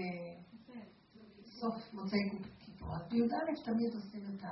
[1.46, 2.20] סוף מוצאי
[2.60, 2.96] כיפור.
[2.96, 4.48] אז בי"א תמיד עושים את ה...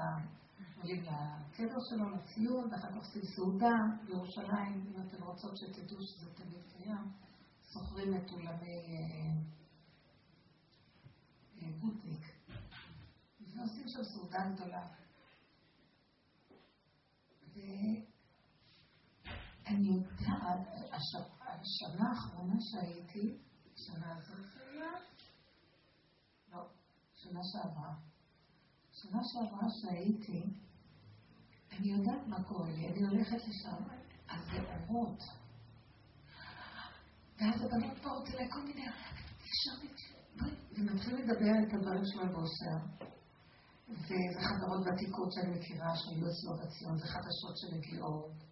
[0.81, 6.61] עולים לקבר שלו, לציון, ואחר כך עושים סעודה בירושלים, אם אתם רוצות שתדעו שזה תמיד
[6.77, 7.11] קיים,
[7.63, 8.81] סוחרים את אולמי
[11.79, 12.25] גוטניק,
[13.39, 14.87] ועושים שם סעודה גדולה.
[19.65, 23.37] ואני יודעת, השנה האחרונה שהייתי,
[23.87, 24.91] שנה הזאת היה?
[26.53, 26.67] לא,
[27.15, 27.93] שנה שעברה.
[28.91, 30.43] שנה שעברה שהייתי,
[31.71, 33.83] אני יודעת מה קורה לי, אני הולכת לשם,
[34.27, 34.59] אז זה
[34.89, 35.19] אורות.
[37.39, 38.85] ואז הבנות באות אליי כל מיני,
[40.71, 43.07] ומתחילים לדבר את הדברים שלו בוסר.
[43.89, 48.46] וזה חברות ותיקות שאני מכירה שהיו אצלו בציון, זה חדשות שמגיעות.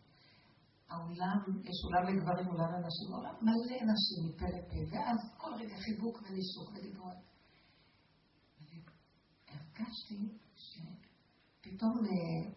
[0.95, 1.39] העולם,
[1.69, 6.69] יש עולם לגברים, עולם לנשים, עולם מלא נשים מפה לפה, ואז כל רגע חיבוק ונישוק
[6.73, 7.11] ודיבור.
[9.47, 12.51] הרגשתי שפתאום אה,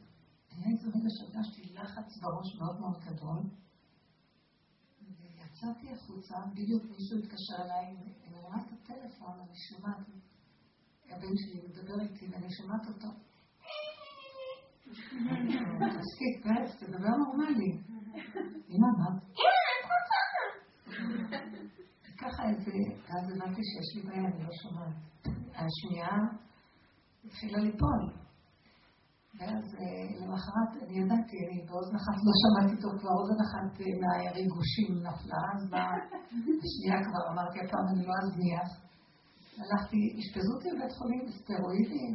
[0.51, 3.41] היה איזה רגע שהרגשתי לחץ בראש מאוד מאוד גדול,
[5.19, 10.07] ויצאתי החוצה, בדיוק מישהו התקשר אליי, ואני רואה את בטלפון, אני שומעת,
[11.11, 13.09] הבן שלי מדבר איתי ואני שומעת אותו.
[15.99, 17.73] תפסיק, פרס, תדבר נורמלי.
[18.73, 19.11] אמא, מה?
[22.21, 22.73] ככה איזה,
[23.09, 24.95] אז הבנתי שיש לי בעיה, אני לא שומעת.
[25.55, 26.09] השנייה
[27.25, 28.03] התחילה ליפול.
[29.39, 33.93] ואז אה, למחרת, אני ידעתי, אני באוזן אחת לא שמעתי טוב, כבר אוזן אחת אה,
[34.01, 35.63] מהריגושים נפלה, אז
[36.59, 38.69] בשנייה כבר אמרתי, הפעם אני לא אזניח.
[39.61, 42.15] הלכתי, אשפזו אותי בבית חולים בסטרואידים,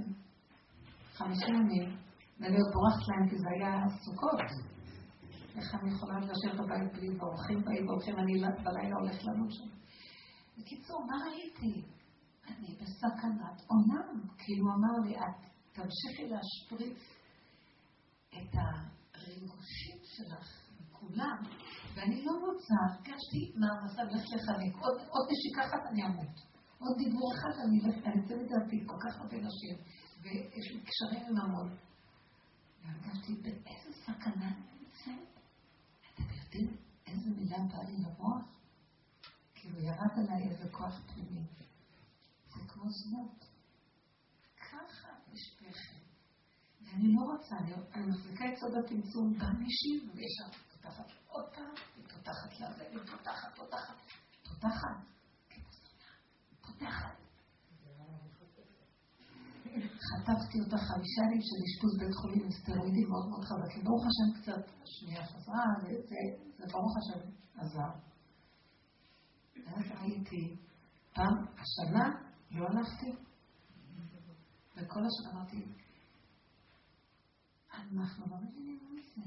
[1.13, 1.97] חמישים ימים,
[2.39, 3.71] ואני עוד בורחת להם כי זה היה
[4.05, 4.39] סוכות.
[5.55, 9.69] איך אני יכולה לשבת בבית בלי, ואורחים באים והולכים, אני בלילה הולך למות שם.
[10.57, 11.81] בקיצור, מה ראיתי?
[12.47, 14.21] אני בסכנת עולם.
[14.37, 15.39] כאילו אמר לי, את
[15.73, 16.97] תמשיכי להשפריץ
[18.29, 18.55] את
[19.15, 20.47] הריגושים שלך
[20.79, 21.37] מכולם,
[21.95, 24.73] ואני לא רוצה, הרגשתי מעמסה ולך לחלק.
[24.83, 26.35] עוד, עוד נשיקה אחת אני אמות.
[26.79, 29.75] עוד דיבור אחד אני אלך, אני אתן את דעתי, כל כך הרבה נשים,
[30.21, 31.77] ויש לי קשרים עם המון.
[32.83, 35.39] והרגשתי באיזה סכנה אני נמצאת.
[36.13, 36.77] אתם יודעים
[37.07, 38.45] איזה מילה באה לי למוח?
[39.55, 41.45] כאילו ירד עליי איזה כוח פנימי.
[42.53, 43.45] זה כמו זנות.
[44.57, 46.03] ככה יש פחד.
[46.81, 51.73] ואני לא רוצה, אני, אני מחזיקה את סוד הצמצום, בא מישהי וישר פותחת עוד פעם,
[51.97, 53.95] ופותחת לזה, ופותחת, פותחת,
[54.43, 54.97] פותחת.
[56.61, 57.22] פותחת.
[59.81, 63.83] חטפתי אותה חמישה ימים של אשפוז בית חולים עם סטרואידים מאוד מאוד חזקים.
[63.83, 65.65] ברוך השם קצת, שנייה חזרה,
[66.57, 67.19] זה ברוך השם
[67.57, 67.93] עזר.
[69.65, 70.55] ואז ראיתי,
[71.13, 72.05] פעם, השנה
[72.51, 73.11] לא הלכתי,
[74.75, 75.65] וכל השנה אמרתי,
[77.73, 79.21] אנחנו לא מבינים מה זה.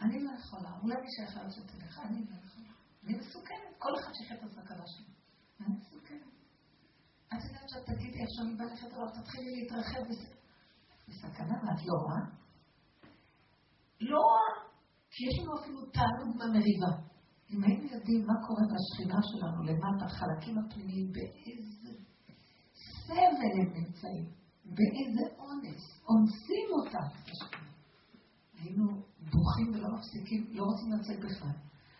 [0.00, 2.72] אני לא יכולה, אולי מי שיכול שתלך, אני לא יכולה.
[3.04, 5.12] אני מסוכנת, כל אחד שיחד את הסכנה שלו.
[7.38, 10.02] את יודעת שאת תגידי, עכשיו אני באה לחדר, תתחילי להתרחב
[11.08, 12.22] בסכנה, ואת לא רואה?
[14.00, 14.50] לא רואה,
[15.10, 16.92] כי יש לנו אפילו תענוג מהמריבה.
[17.50, 21.90] אם היינו יודעים מה קורה בשכינה שלנו למטה, החלקים הפנימיים, באיזה
[23.04, 24.24] סבל הם נמצאים,
[24.64, 27.08] באיזה אונס, אונסים אותם.
[28.58, 28.84] היינו
[29.18, 31.56] בוכים ולא מפסיקים, לא רוצים לצאת בכלל.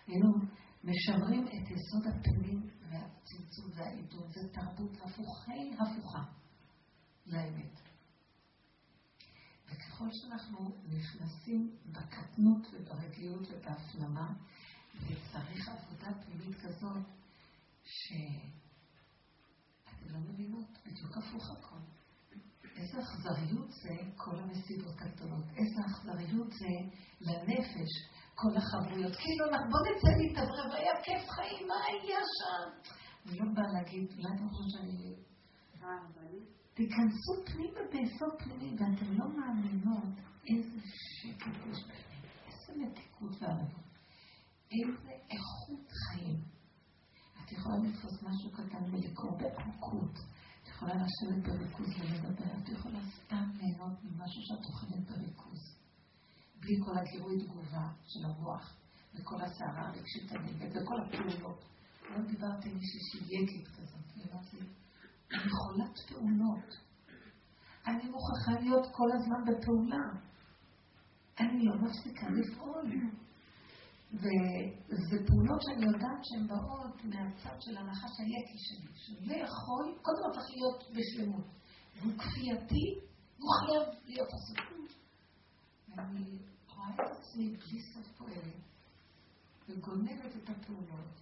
[0.07, 0.29] היינו
[0.85, 2.61] משמרים את יסוד הפנים
[3.33, 4.29] והצמצום והעידון.
[4.33, 6.23] זה תרבות הפוכי הפוכה
[7.27, 7.81] לאמת.
[9.67, 14.33] וככל שאנחנו נכנסים בקטנות וברגיעות ובהפנמה,
[14.95, 17.07] וצריך עבודה פנימית כזאת,
[17.85, 18.23] שאתם
[20.09, 21.79] לא מבינות, בדיוק הפוך הכל.
[22.77, 26.67] איזה אכזריות זה כל המסיבות הגדולות, איזה אכזריות זה
[27.21, 27.91] לנפש,
[28.35, 29.17] כל החברויות.
[29.17, 32.93] כאילו, בוא נצא להתאברר, והיה כיף חיים, מה היה שם?
[33.27, 35.15] אני לא באה להגיד, אולי אתם חושבים שאני...
[36.75, 40.15] תיכנסו פנימה ביסוד פנימי, ואתם לא מאמינות
[40.49, 43.93] איזה שקט יש בפנים, איזה מתיקות וערבות.
[44.73, 46.41] איזה איכות חיים.
[47.45, 50.15] את יכולה לתפוס משהו קטן ולקרוא בעמקות.
[50.63, 52.59] את יכולה לשבת בריכוז ולדבר.
[52.63, 55.79] את יכולה סתם ליהנות ממשהו שאת אוכלת בריכוז.
[56.61, 58.77] בלי כל הגירוי תגובה של המוח,
[59.15, 61.72] וכל הסערה הרגשית הנלווית, וכל הפעולות.
[62.11, 64.03] לא דיברתי עם מישהי שהיא יקית כזאת,
[65.33, 66.75] אני חולת פעולות.
[67.87, 70.05] אני מוכרחה להיות כל הזמן בפעולה.
[71.41, 72.87] אני לא מפסיקה לפעול.
[74.13, 80.31] וזה פעולות שאני יודעת שהן באות מהצד של הנחש היקי שלי, שזה יכול, קודם כל
[80.33, 81.47] צריך להיות בשלמות.
[81.97, 82.85] והוא כפייתי,
[83.39, 84.73] הוא חייב להיות עסוק.
[85.89, 86.39] ואני
[86.69, 88.63] רואה את עצמי בלי סוף פועלת,
[89.69, 91.22] וגונבת את הפעולות,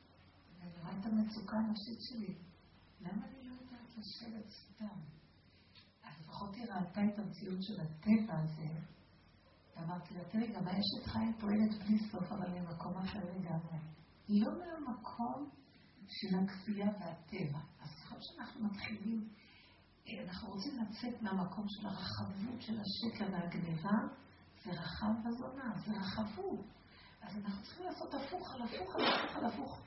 [0.61, 2.35] ואני רואה את המצוקה הנפשית שלי.
[3.01, 5.01] למה אני לא יודעת לשבת סתם?
[6.05, 8.81] אז לפחות היא ראתה את המציאות של הטבע הזה,
[9.79, 13.79] אמרתי לה, תראי, גם האשת חיים פועלת בלי סוף, אבל ממקום אחר לגמרי.
[14.29, 15.51] לא מהמקום
[16.09, 17.59] של הכפייה והטבע.
[17.83, 19.29] אז ככל שאנחנו מתחילים,
[20.29, 23.99] אנחנו רוצים לצאת מהמקום של הרחבות של השקר והגניבה,
[24.65, 26.67] זה רחב בזונה, זה רחבות.
[27.23, 29.81] אז אנחנו צריכים לעשות הפוך על הפוך על הפוך על הפוך.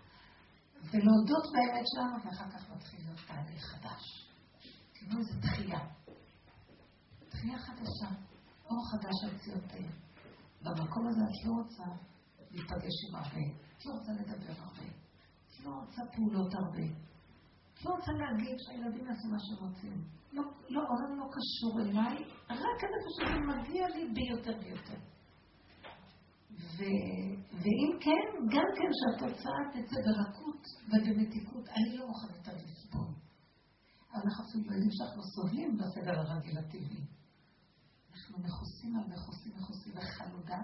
[0.91, 4.29] ולהודות באמת שלנו, ואחר כך מתחיל להיות תהליך חדש.
[4.93, 5.79] כאילו איזו תחייה.
[7.29, 8.09] תחייה חדשה.
[8.69, 10.03] אור חדש על ציונתנו.
[10.63, 11.83] במקום הזה את לא רוצה
[12.51, 13.45] להיפגש עם הרבה,
[13.77, 14.87] את לא רוצה לדבר הרבה,
[15.47, 16.87] את לא רוצה פעולות הרבה,
[17.73, 20.03] את לא רוצה להגיד שהילדים יעשו מה שהם רוצים.
[20.33, 22.17] לא, לא, העולם לא קשור אליי,
[22.49, 25.12] רק איפה שזה מגיע לי ביותר ויותר.
[26.57, 26.83] ו...
[27.61, 33.07] ואם כן, גם כן שהתוצאה תצא ברכות ובמתיקות, אני לא מוכנה יותר לסבול.
[34.13, 37.05] אנחנו אפילו יודעים שאנחנו סובלים בסדר הרגיל הטבעי.
[38.13, 40.61] אנחנו מכוסים על מכוסים מכוסים וחלודה,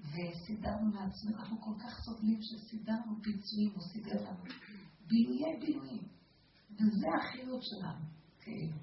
[0.00, 4.44] וסידרנו לעצמנו, אנחנו כל כך סובלים שסידרנו פיצויים, הוא סידר לנו.
[5.06, 6.04] בילויי בילויים.
[6.74, 8.04] וזה החיות שלנו,
[8.40, 8.76] כאילו.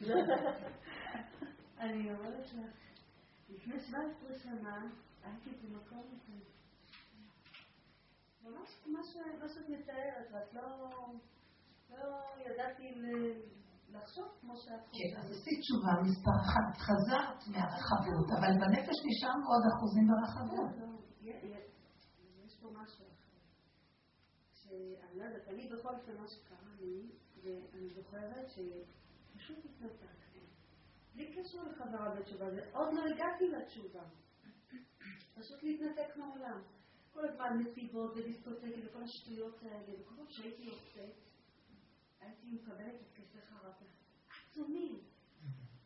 [1.80, 2.74] אני אומרת לך,
[3.48, 4.86] לפני 17 שנה
[5.22, 6.38] הייתי במקום הזה.
[8.42, 8.98] ממש כמו
[9.48, 10.62] שאת מתארת, ואת לא,
[11.90, 12.84] לא ידעתי
[13.88, 15.14] לחשוב כמו שאת חושבת.
[15.14, 20.70] כן, אז עשית תשובה מספר אחת, חזרת מהרחבות, אבל בנפש נשארנו עוד אחוזים ברחבות.
[20.80, 21.56] לא, לא,
[22.44, 23.36] יש פה משהו אחר.
[24.52, 27.10] שאני לא יודעת, אני בכל אופן מה שקרה לי,
[27.42, 28.48] ואני זוכרת
[29.50, 30.40] שפשוט התנתקתי.
[31.14, 34.02] בלי קשר לחזרה בתשובה, ועוד לא הגעתי לתשובה.
[35.34, 36.62] פשוט להתנתק מהעולם.
[37.12, 41.14] כל הזמן מסיבות ודיסקוטקים וכל השטויות האלה, וכל פעם שהייתי יוצאת,
[42.20, 43.84] הייתי מקבלת התקפי חרטה.
[44.50, 45.00] עצומים.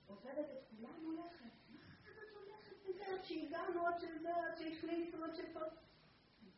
[0.07, 1.51] עוברת את כולם הולכת.
[1.69, 1.83] מה
[2.23, 5.61] את הולכת בזה עד שהגענו, עד שזה, עד שהחליטו, עד שפה...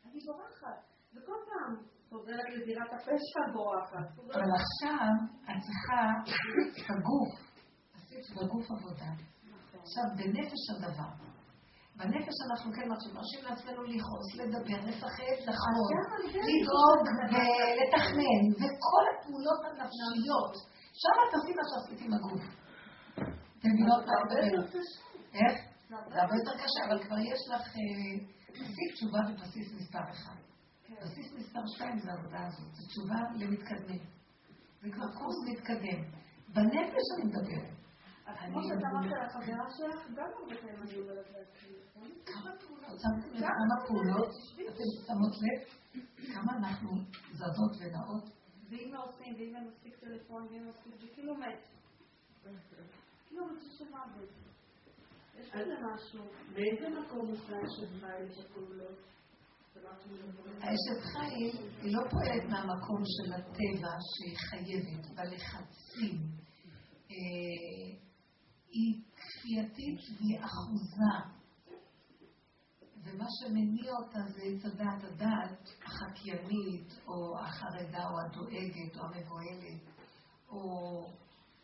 [0.04, 0.84] אני בורחת.
[1.14, 1.76] וכל פעם
[2.10, 4.08] חוזרת לזירת הפשע בורחת.
[4.34, 5.10] אבל עכשיו
[5.44, 6.02] את צריכה
[6.88, 7.32] בגוף,
[7.94, 9.10] עשית בגוף עבודה.
[9.82, 11.12] עכשיו, בנפש הדבר.
[11.98, 15.94] בנפש אנחנו כן מרשים לעצמנו לכעוס, לדבר, לפחד, לחמוד,
[16.48, 17.02] לדאוג
[17.32, 20.54] ולתכנן, וכל הפעולות הנפשיות.
[21.02, 22.44] שם את עושים מה שעשית עם הגוף.
[23.58, 24.74] אתם מבינות מה מדברת?
[25.34, 25.54] איך?
[25.88, 27.62] זה הרבה יותר קשה, אבל כבר יש לך
[28.52, 30.36] בסיס תשובה בבסיס מספר אחד.
[30.94, 34.02] בסיס מספר שתיים זה העבודה הזאת, זו תשובה למתקדמים.
[34.82, 36.02] זה כבר קורס מתקדם.
[36.54, 37.76] בנפש אני מדברת.
[38.26, 41.76] כמו שאת אמרת על החברה שלך, גם הרבה פעמים אני אומרת לעצמי.
[42.26, 42.50] כמה
[43.86, 44.30] פעולות,
[44.68, 45.60] אתם שמות לב,
[46.34, 46.90] כמה אנחנו
[47.32, 48.24] זזות ונעות.
[48.70, 51.62] ואם לא עושים, ואם אין מספיק טלפון, ואם מספיק, זה כאילו מת.
[53.28, 54.28] כאילו מציא של מוות.
[55.38, 56.24] יש בזה משהו.
[56.54, 58.98] באיזה מקום בכלל של חיים יש הפעולות?
[60.60, 66.20] האשת חיים היא לא פועלת מהמקום של הטבע שהיא חייבת, בלחצים.
[68.70, 71.36] היא כפייתית והיא אחוזה.
[73.04, 79.82] ומה שמניע אותה זה עץ הדעת, הדעת החקיינית, או החרדה, או הדואגת, או המבוהלת,
[80.48, 80.60] או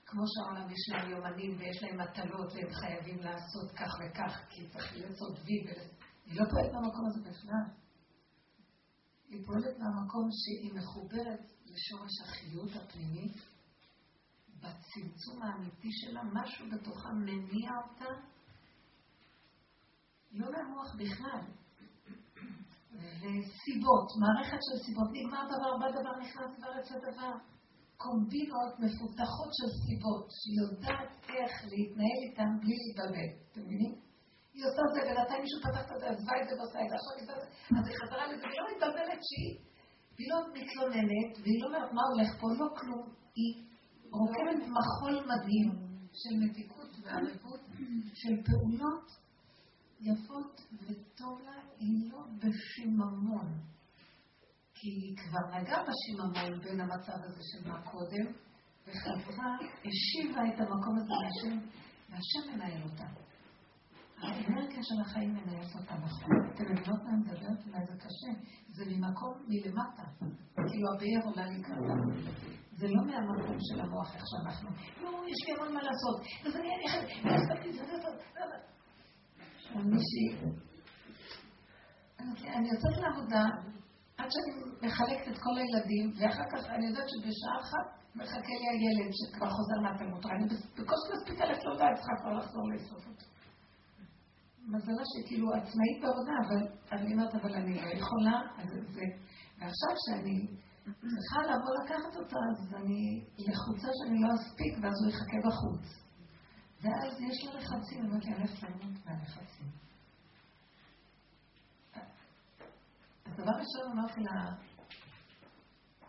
[0.06, 4.96] כמו שהעולם יש להם יומנים ויש להם מטלות והם חייבים לעשות כך וכך, כי צריך
[4.96, 5.54] לעשות וי,
[6.26, 7.81] היא לא פועלת מהמקום הזה בכלל.
[9.32, 13.36] היא פועלת מהמקום שהיא מחוברת לשורש החיות הפנימית,
[14.58, 18.12] בצמצום האמיתי שלה, משהו בתוכה מניע אותה
[20.32, 21.44] לא מהמוח בכלל.
[22.92, 27.32] וסיבות, מערכת של סיבות, נגמר דבר, בא דבר, נכנס דבר, יוצא דבר.
[27.96, 33.30] קומבינות מפותחות של סיבות, שהיא יודעת איך להתנהל איתן בלי להתבלבל.
[33.52, 34.11] אתם מבינים?
[34.54, 37.12] היא עושה זה, ובינתיים מישהו פתח את זה, עזבה את זה ועושה את זה, עכשיו
[37.16, 37.34] היא עושה
[37.78, 39.52] אז היא חזרה לזה, והיא לא מתבלבלת שהיא,
[40.18, 43.06] היא לא מתלוננת, והיא לא אומרת מה הולך פה, לא כלום.
[43.38, 43.52] היא
[44.18, 45.68] רוקמת מחול מדהים
[46.20, 47.60] של מתיקות וערבות,
[48.20, 49.06] של פעולות
[50.00, 53.48] יפות וטוב לה, היא לא בשיממון.
[54.74, 58.26] כי היא כבר נגעה בשיממון בין המצב הזה של מה קודם,
[58.86, 61.58] וחזרה, השיבה את המקום הזה להשם,
[62.10, 63.21] והשם מנהל אותה.
[64.22, 66.30] האנרגיה של החיים מנהלת אותה נכון.
[66.54, 67.66] אתם מבינות מה אני מדברת?
[67.66, 68.32] אולי זה קשה.
[68.68, 70.02] זה ממקום מלמטה.
[70.68, 71.94] כאילו הבאר עולה לקראתה.
[72.72, 74.70] זה לא מהמקום של המוח איך שאנחנו.
[75.02, 76.16] לא, יש לי המון מה לעשות.
[79.74, 80.28] מישהי,
[82.56, 83.44] אני יוצאת לעבודה
[84.18, 84.52] עד שאני
[84.86, 89.80] מחלקת את כל הילדים, ואחר כך אני יודעת שבשעה אחת מחכה לי הילד שכבר חוזר
[89.82, 90.26] מהתלמוד.
[90.26, 90.44] אני
[90.76, 93.31] בקושי מספיקה ללכת לעבודה, אני צריכה כבר לחזור לאסוף אותו.
[94.66, 99.02] מזלה שכאילו עצמאית בעבודה, אבל אני אומרת, אבל אני לא יכולה, אז זה...
[99.58, 100.46] ועכשיו שאני
[100.84, 105.84] צריכה לבוא לקחת אותה, אז אני לחוצה שאני לא אספיק, ואז הוא יחכה בחוץ.
[106.82, 109.70] ואז יש לה לחצים, אני הולכת למות מהלחצים.
[113.24, 114.52] אז דבר ראשון אמרתי לה,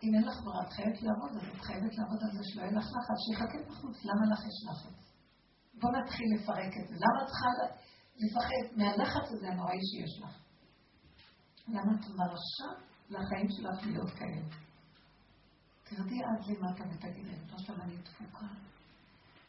[0.02, 2.72] אם אין לך ברירה, את חייבת לעבוד, אז את חייבת לעבוד על זה שלא יהיה
[2.72, 4.98] לך לחץ, שיחכה בחוץ, למה לך יש לחץ?
[5.80, 6.94] בוא נתחיל לפרק את זה.
[6.94, 7.48] למה את צריכה
[8.16, 10.38] לפחד מהלחץ הזה הנוראי שיש לך?
[11.68, 14.64] למה את מרשה לחיים שלך להיות כאלה?
[15.84, 18.46] תרדי עד למטה ותגידי, לא שלום, אני דפוקה.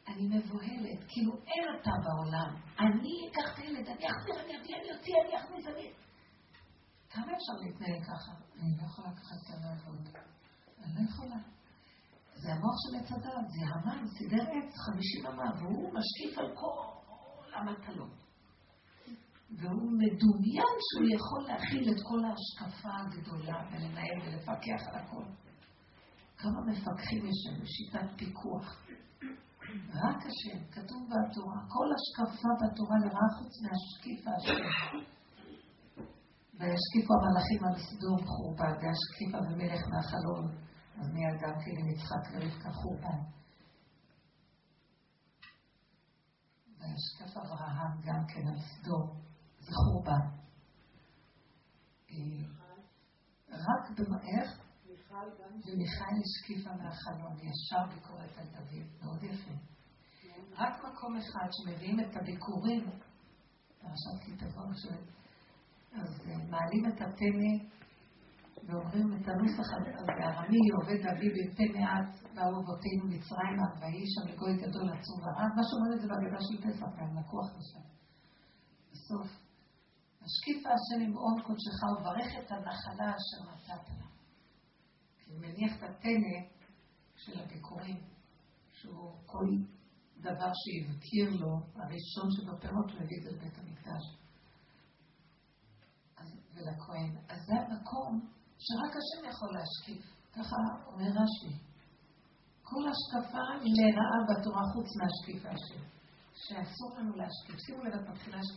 [0.08, 2.56] אני מבוהלת, כאילו אין אתה בעולם.
[2.80, 5.92] אני אקח את הילד, אני אחזיר, אני אביא, אני אוציא, אני אכניס, אני...
[7.10, 8.32] כמה אפשר להתנהל ככה?
[8.60, 10.08] אני לא יכולה לקחת את לעבוד.
[10.84, 11.36] אני לא יכולה.
[12.34, 17.54] זה המוח של עץ הדת, זה המן, סידר עץ, חמישים אמה, והוא משקיף על כל
[17.54, 18.25] המטלות.
[19.50, 25.26] והוא מדומיין שהוא יכול להכיל את כל ההשקפה הגדולה ולנהל ולפקח על הכל.
[26.38, 28.86] כמה מפקחים יש שם בשיטת פיקוח.
[30.04, 34.64] רק השם, כתוב בתורה, כל השקפה בתורה לרעה חוץ מהשקיף השם.
[36.60, 40.46] וישקיפו המלאכים על סדום חורבן, וישקיף אבימלך מהחלון,
[41.00, 41.08] אז
[41.42, 43.20] גם כן עם יצחק ורבקה חורבן.
[46.80, 49.25] וישקף אברהם גם כן על סדום,
[49.74, 50.26] חורבן.
[52.12, 52.56] אה,
[53.52, 54.66] רק במאיך,
[55.66, 59.52] ומיכל השקיפה מהחלון, ישר ביקורת על דוד, מאוד יפה.
[60.58, 62.90] רק מקום אחד שמביאים את הביקורים,
[63.82, 64.64] פרשת כי תבוא,
[65.94, 67.76] אז אה, מעלים את הטנא
[68.68, 69.68] ואומרים את הנוסח
[70.20, 75.64] הארמי, עובד אבי בפה מעט, באו אבותינו מצרימה, ויהי שם לגוי גדול עצום ורב, מה
[75.68, 77.86] שאומרים את זה בהגדה של פסח, גם לקוח לשם.
[78.92, 79.45] בסוף,
[80.26, 84.08] השקיפה השם עם און קודשך וברך את הנחלה אשר נתת לה.
[85.20, 86.38] כי הוא מניח את הטנא
[87.16, 88.00] של הביקורים,
[88.74, 89.48] שהוא כל
[90.18, 94.26] דבר שהבקיר לו, הראשון שבפירות הוא הביא את זה לבית המקדש.
[96.56, 97.18] ולכהן.
[97.30, 98.20] אז זה המקום
[98.60, 100.06] שרק השם יכול להשקיף.
[100.34, 100.56] ככה
[100.86, 101.54] אומר רש"י.
[102.64, 105.95] כל השקפה לרעה בתורה חוץ מהשקיף השם.
[106.36, 107.60] שאסור לנו להשקיף.
[107.66, 108.50] שימו לב, את מתחילה ש...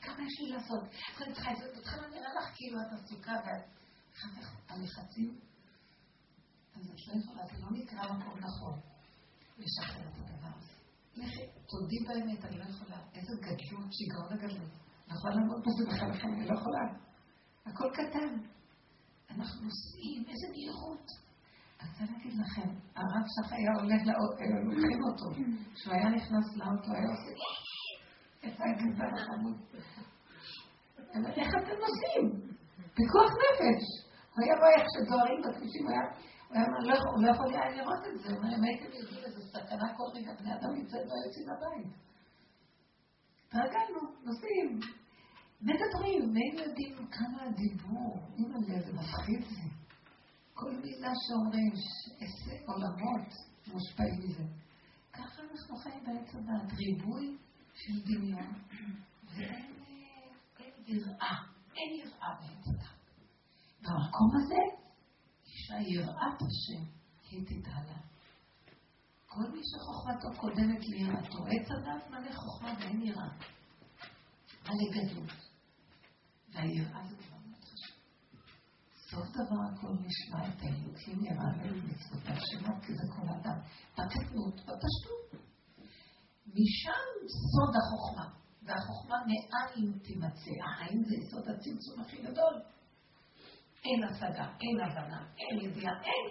[0.00, 0.82] כמה יש לי לעשות?
[1.22, 3.76] אני צריכה את זה, בהתחלה נראה לך כאילו את עסוקה ואת...
[4.68, 5.38] הלחצים.
[6.74, 8.80] אז את לא יכולה, זה לא נקרא מקום נכון
[9.58, 10.72] לשחרר את הדבר הזה.
[11.16, 12.98] לכי, תודי באמת, אני לא יכולה.
[13.14, 14.70] איזה גדלות, שיגעון הגדלות.
[15.08, 16.80] אני יכולה לעמוד בזה בכלל, אני לא יכולה.
[17.66, 18.38] הכל קטן.
[19.30, 21.25] אנחנו נוסעים, איזה מהירות.
[21.80, 24.00] אני רוצה להגיד לכם, הרב שלך היה הולך,
[24.64, 25.28] לוקחים אותו.
[25.74, 27.32] כשהוא היה נכנס לאוטו, היה עושה...
[28.42, 29.56] איפה הגזר החמוד?
[31.36, 32.26] איך אתם נוסעים?
[32.94, 33.84] פיקוח נפש.
[34.34, 36.04] הוא היה רואה איך שדוהרים בכבישים, הוא היה
[37.14, 38.28] הוא לא יכול היה לראות את זה.
[38.28, 41.92] הוא אומר, אם הייתם יודעים איזה סכנה כל רגע, בני אדם נמצאים לא יוצאים לבית.
[43.46, 44.80] התרגלנו, נוסעים.
[45.62, 49.85] מדברים, והם יודעים כמה הדיבור, אימא זה מפחיד זה.
[50.58, 51.72] כל מילה שאומרים,
[52.66, 53.28] עולמות
[53.66, 54.44] מושפעים מזה.
[55.12, 57.36] ככה אנחנו חיים בעץ הדת, ריבוי
[57.74, 58.52] של דמיון,
[59.36, 59.72] ואין
[60.86, 61.36] יראה,
[61.76, 62.86] אין יראה בעץ הדת.
[63.82, 64.62] במקום הזה,
[65.44, 66.84] שהיראת השם,
[67.30, 67.98] היא תתעלה.
[69.26, 73.28] כל מי שחוכמתו קודמת ליראתו, עץ הדת מלא חוכמה ואין יראה.
[74.64, 75.32] מלא גדלות.
[76.52, 77.35] והיראה זה כבר.
[79.16, 83.58] סוף דבר הכל נשמע את האלוקים לנו מצוותיו שלו, כי זה כל אדם.
[83.92, 85.42] בקטנות, בפשטות.
[86.46, 88.34] משם סוד החוכמה.
[88.62, 90.56] והחוכמה מאין תימצא.
[90.78, 92.62] האם זה יסוד הצמצום הכי גדול?
[93.84, 96.26] אין השגה, אין הבנה, אין ידיעה, אין.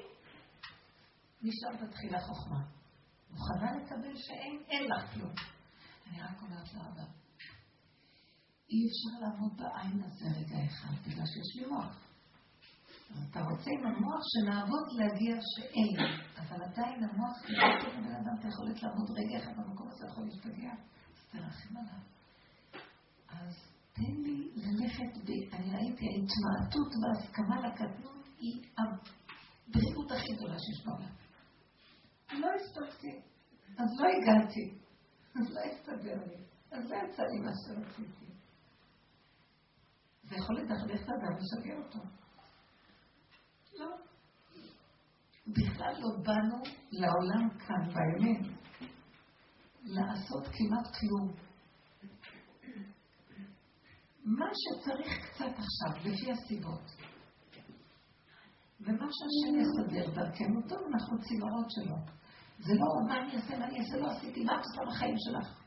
[1.42, 2.60] משם תתחיל החוכמה.
[3.32, 5.34] מוכנה לקבל שאין, אין לך כלום.
[6.08, 7.04] אני רק אומרת לאבא,
[8.70, 12.05] אי אפשר לעמוד בעין הזה רגע אחד, בגלל שיש לי מוח.
[13.12, 15.96] אתה רוצה עם המוח שנעבוד להגיע שאין,
[16.38, 20.72] אבל עדיין המוח נותן לבן אדם את היכולת לעמוד רגע אחד במקום הזה יכול להשתגע,
[20.72, 22.02] אז תרחם עליו.
[23.28, 23.56] אז
[23.94, 25.12] תן לי ללכת.
[25.54, 31.16] אני ראיתי, ההתמעטות וההסכמה לקטנות היא הבריאות הכי גדולה שיש בעולם.
[32.42, 33.22] לא הספקתי,
[33.78, 34.78] אז לא הגעתי,
[35.36, 38.26] אז לא הסתדר לי, אז לא יצא לי מה שרציתי.
[40.24, 42.00] זה יכול לדכדך את האדם ולשגע אותו.
[43.80, 43.88] לא.
[45.48, 48.56] בכלל לא באנו לעולם כאן, באמת,
[49.84, 51.46] לעשות כמעט כלום.
[54.26, 56.92] מה שצריך קצת עכשיו, לפי הסיבות,
[58.80, 61.96] ומה שהשם יסדר דרכנו, טוב, אנחנו צינורות שלו.
[62.60, 65.66] זה לא מה אני אעשה, מה אני אעשה, לא עשיתי, מה את בחיים שלך?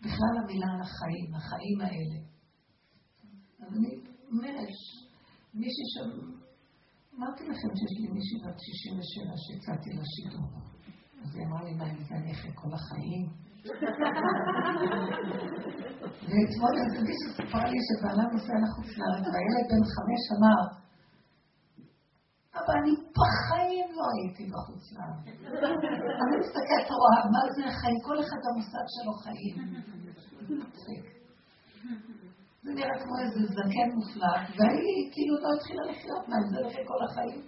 [0.00, 2.18] בכלל המילה על החיים, החיים האלה.
[3.60, 3.94] אז אני
[4.32, 4.68] אומרת,
[5.54, 6.39] מישהי שם,
[7.20, 10.48] אמרתי לכם שיש לי מישהי בת 67 שהצעתי לה שידור.
[11.22, 11.84] אז היא אמרה לי, מה,
[12.18, 13.26] אני אחרי כל החיים?
[16.28, 20.60] ואתמול איזה מישהו סיפרה לי שבעלה נוסע לחוץ לארץ, והילד בן חמש אמר,
[22.58, 25.24] אבל אני בחיים לא הייתי בחוץ לארץ.
[26.22, 27.98] אני מסתכלת, רואה, מה זה החיים?
[28.08, 29.56] כל אחד במושג שלו חיים.
[32.62, 37.04] זה נראה כמו איזה זקן מופלג, והיא כאילו לא התחילה לחיות מה, זה לכי כל
[37.04, 37.42] החיים.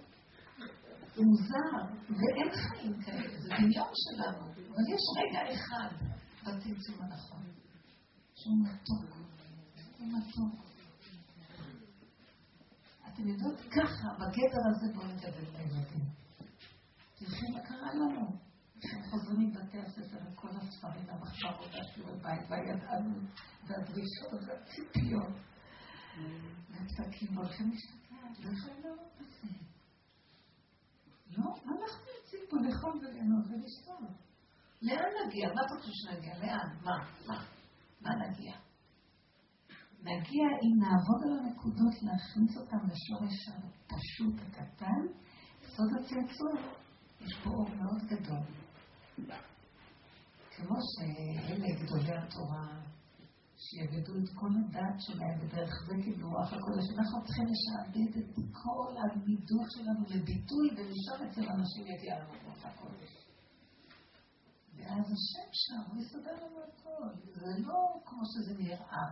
[1.15, 1.73] זה מוזר,
[2.09, 5.89] ואין חיים כאלה, זה דמיון שלנו, אבל יש רגע אחד
[6.43, 7.41] בצמצום הנכון,
[8.35, 9.15] שהוא מתוק,
[9.99, 10.63] הוא מתוק.
[13.07, 16.05] אתם יודעות, ככה, בגדר הזה בואו נגדל את הילדים.
[17.15, 18.52] תלכי מה קרה לנו.
[19.09, 23.23] חוזרים מבתי הספר עם כל הספרים, המחברות, והשיעורי בית, והידענות,
[23.67, 25.33] והדרישות, והציפיות.
[26.69, 29.47] והפסקים הולכים להשתגע, לא יכולים לעלות בזה.
[31.37, 34.17] לא, אנחנו יוצאים פה לאכול וליהנות ולשתות.
[34.81, 35.47] לאן נגיע?
[35.55, 36.37] מה אתה חושב שנגיע?
[36.39, 36.77] לאן?
[36.83, 36.97] מה?
[37.27, 37.45] מה?
[38.01, 38.55] מה נגיע?
[39.99, 45.01] נגיע אם נעבוד על הנקודות, להכניס אותן לשורש הפשוט הקטן,
[45.61, 46.73] סוד הצמצום.
[47.21, 48.62] יש פה אור מאוד גדול.
[50.55, 52.67] כמו שאלה גדולי התורה,
[53.57, 58.93] שיבדו את כל הדעת שלהם, ודרך זה קיבלו רוח הקודש, אנחנו צריכים לשעבד את כל
[59.01, 63.23] המידות שלנו לביטוי, ולשאול אצל אנשים יגיע לנו רוח הקודש.
[64.75, 67.31] ואז השם שם, הוא יסדר לנו הכל.
[67.33, 69.07] זה לא כמו שזה נראה.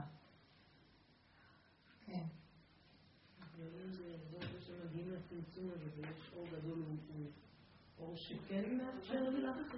[2.06, 2.26] כן.
[4.60, 6.84] שמגיעים לצמצום הזה ויש אור גדול,
[8.16, 9.76] שכן מאפשר לך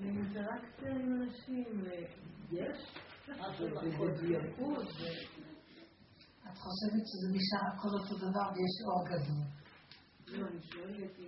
[0.00, 1.84] לאינטראקציה עם אנשים,
[2.52, 2.78] יש?
[6.44, 9.42] את חושבת שזה נשאר הכל אותו דבר ויש אור גדול.
[10.26, 11.18] לא, אני שואלת.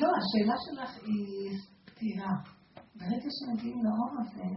[0.00, 2.34] לא, השאלה שלך היא סתירה.
[2.94, 4.48] ברגע שמגיעים לאור הזה,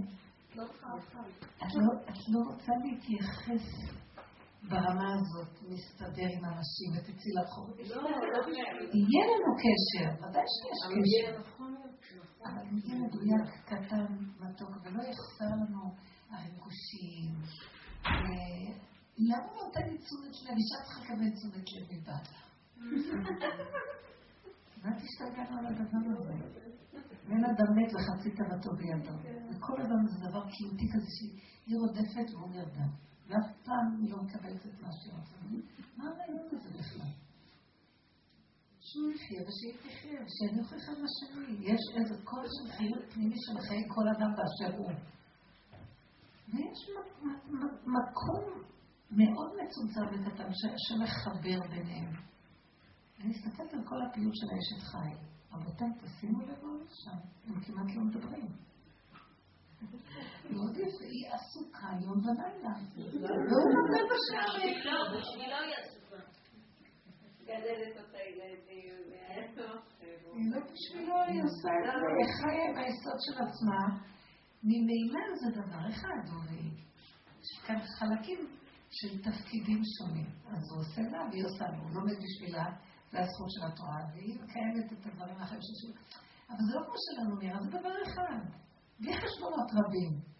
[1.57, 3.65] את לא רוצה להתייחס
[4.69, 7.69] ברמה הזאת, להסתדר עם אנשים ותצאי לרחוב.
[7.69, 8.01] לא, לא
[8.93, 11.39] יהיה לנו קשר, ודאי שיש קשר.
[11.39, 11.75] נכון.
[12.45, 14.05] אבל יהיה מדויק, קטן,
[14.39, 15.81] מתוק, ולא יחסר לנו
[16.29, 17.31] הריגושים.
[19.17, 20.55] למה לא נותן לי תשומת לב?
[20.57, 22.41] אישה צריכה לקבל תשומת לב מבעלה.
[24.83, 26.33] מה תשתגענו על הדבר הזה?
[27.29, 29.15] אין אדם מת וחצי תאוותו בידו.
[29.49, 32.89] וכל אדם זה דבר קיוטי כזה שהיא רודפת והוא נרדם.
[33.27, 35.35] ואף פעם היא לא מקבלת את מה שהיא רוצה.
[35.97, 37.11] מה הרעיון הזה בכלל?
[38.79, 41.73] שהוא יחיה ושהיא תחיה, ושאני אוכל אחד לשני.
[41.73, 44.91] יש איזה קול של חיות פנימי של חיי כל אדם באשר הוא.
[46.53, 46.79] ויש
[47.85, 48.43] מקום
[49.11, 50.49] מאוד מצומצם וקטן
[50.87, 52.11] שמחבר ביניהם.
[53.19, 55.33] אני מסתכלת על כל הפעילות של האשת חי.
[55.53, 57.17] רבותיי, תשימו לב מה שם,
[57.47, 58.42] הם כמעט לא מדברים.
[61.23, 62.73] היא עסוקה יום ולילה.
[63.51, 64.77] לא נותן בשערים.
[64.85, 66.15] לא, בשבילו היא עסוקה.
[70.33, 73.81] היא לא בשבילו, היא עושה את זה, היא חיה עם היסוד של עצמה.
[74.63, 76.67] ממילא זה דבר אחד, אורי.
[77.41, 78.39] יש כאן חלקים
[78.91, 80.29] של תפקידים שונים.
[80.47, 82.65] אז הוא עושה לה והיא עושה לו, הוא לומד בשבילה.
[83.11, 85.91] זה הזכות של התורה, והיא מקיימת את הדברים האחרים של
[86.49, 88.39] אבל זה לא כמו שלנו נראה, זה דבר אחד.
[88.99, 90.32] בלי חשבונות רבים.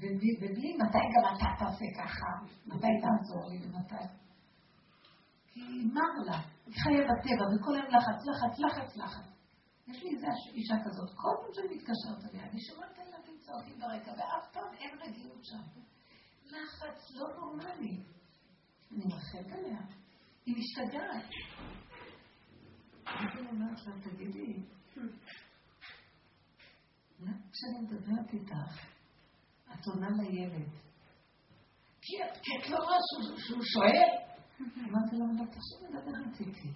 [0.00, 2.30] ובלי מתי גם אתה תעשה ככה,
[2.66, 4.04] מתי תעזור לי ומתי.
[5.52, 5.60] כי
[5.94, 9.28] מר לה, היא חיה בטבע, וכל היום לחץ, לחץ, לחץ, לחץ.
[9.88, 13.80] יש לי איזה אישה כזאת, כל פעם שאני מתקשרת אליה, אני שומעת את הילדים צועקים
[13.80, 15.80] ברקע, ואף פעם אין רגילות שם.
[16.44, 18.02] לחץ לא נורמלי.
[18.92, 19.80] אני מרחק עליה.
[20.46, 21.30] היא משתגעת.
[23.06, 24.62] אני אומרת לה, תגידי,
[27.52, 28.89] כשאני מדברת איתך,
[29.72, 30.68] את עונה לילד?
[32.02, 32.12] כי
[32.58, 32.96] את לא רואה
[33.46, 34.30] שהוא שואל?
[34.60, 36.68] אמרתי לו, אבל עכשיו מדברת איתי.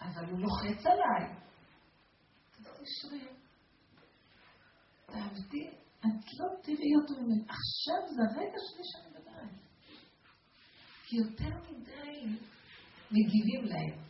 [0.00, 1.34] אבל הוא לוחץ עליי.
[2.52, 3.28] תתקשרי.
[5.06, 5.68] תעבדי,
[6.00, 7.42] את לא תראי אותו ממני.
[7.42, 9.66] עכשיו זה הרגע שלי שאני מדברת.
[11.04, 12.38] כי יותר מדי
[13.10, 14.06] מגיבים להם.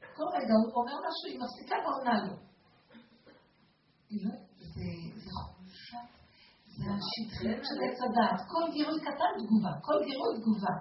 [0.00, 2.36] כל רגע הוא אומר משהו, היא מפסיקה ועונה לו.
[4.58, 5.11] זה
[6.82, 8.40] זה השטחיות של עץ הדעת.
[8.48, 10.74] כל גירוי קטן תגובה, כל גירוי תגובה.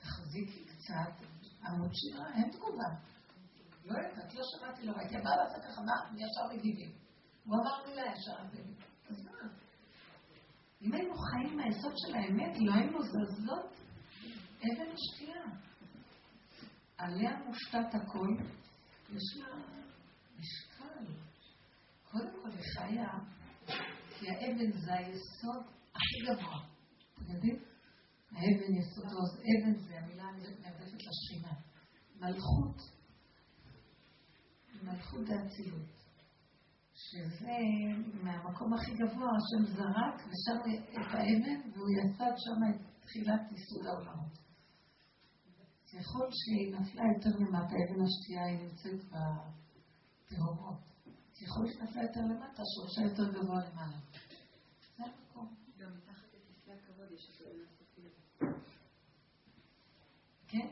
[0.00, 1.14] תחזיקי קצת,
[1.66, 2.90] עמוד שירה, אין תגובה.
[3.84, 5.16] לא יודעת, לא שמעתי, לא ראיתי.
[5.16, 5.96] הבעל עשה ככה, מה?
[6.16, 6.92] ישר מגיבים.
[7.44, 8.36] הוא אמר מילה ישר,
[9.10, 9.48] אז מה?
[10.82, 13.76] אם היינו חיים מהיסוד של האמת, לא היינו זזות
[14.58, 15.44] אבן השקיעה.
[16.98, 18.28] עליה מושתת הכל,
[19.10, 19.56] יש לה
[20.38, 21.12] משקל.
[22.10, 23.08] קודם כל היא חיה,
[24.18, 25.62] כי האבן זה היסוד
[25.94, 26.60] הכי גבוה.
[27.14, 27.58] אתם יודעים?
[28.32, 31.52] האבן יסודו, אבן זה המילה הנרדפת לשכינה.
[32.20, 32.76] מלכות,
[34.82, 35.96] מלכות דאצילות,
[36.94, 37.56] שזה
[38.22, 44.38] מהמקום הכי גבוה, השם זרק ושם את האבן והוא יסד שם את תחילת ייסוד העולמות.
[45.92, 50.95] ככל שהיא נפלה יותר למטה, אבן השתייה היא נמצאת בתהומות.
[51.38, 53.96] שהיא נפלה יותר למטה, שורשה יותר גבוה למעלה.
[54.96, 55.54] זה המקום.
[55.78, 58.46] גם מתחת לכיסא הכבוד יש את.
[60.48, 60.68] כן,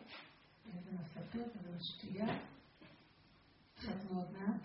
[0.66, 2.26] אבן הספיר, אבן השתייה.
[3.72, 4.60] התחתנו עוד מעט.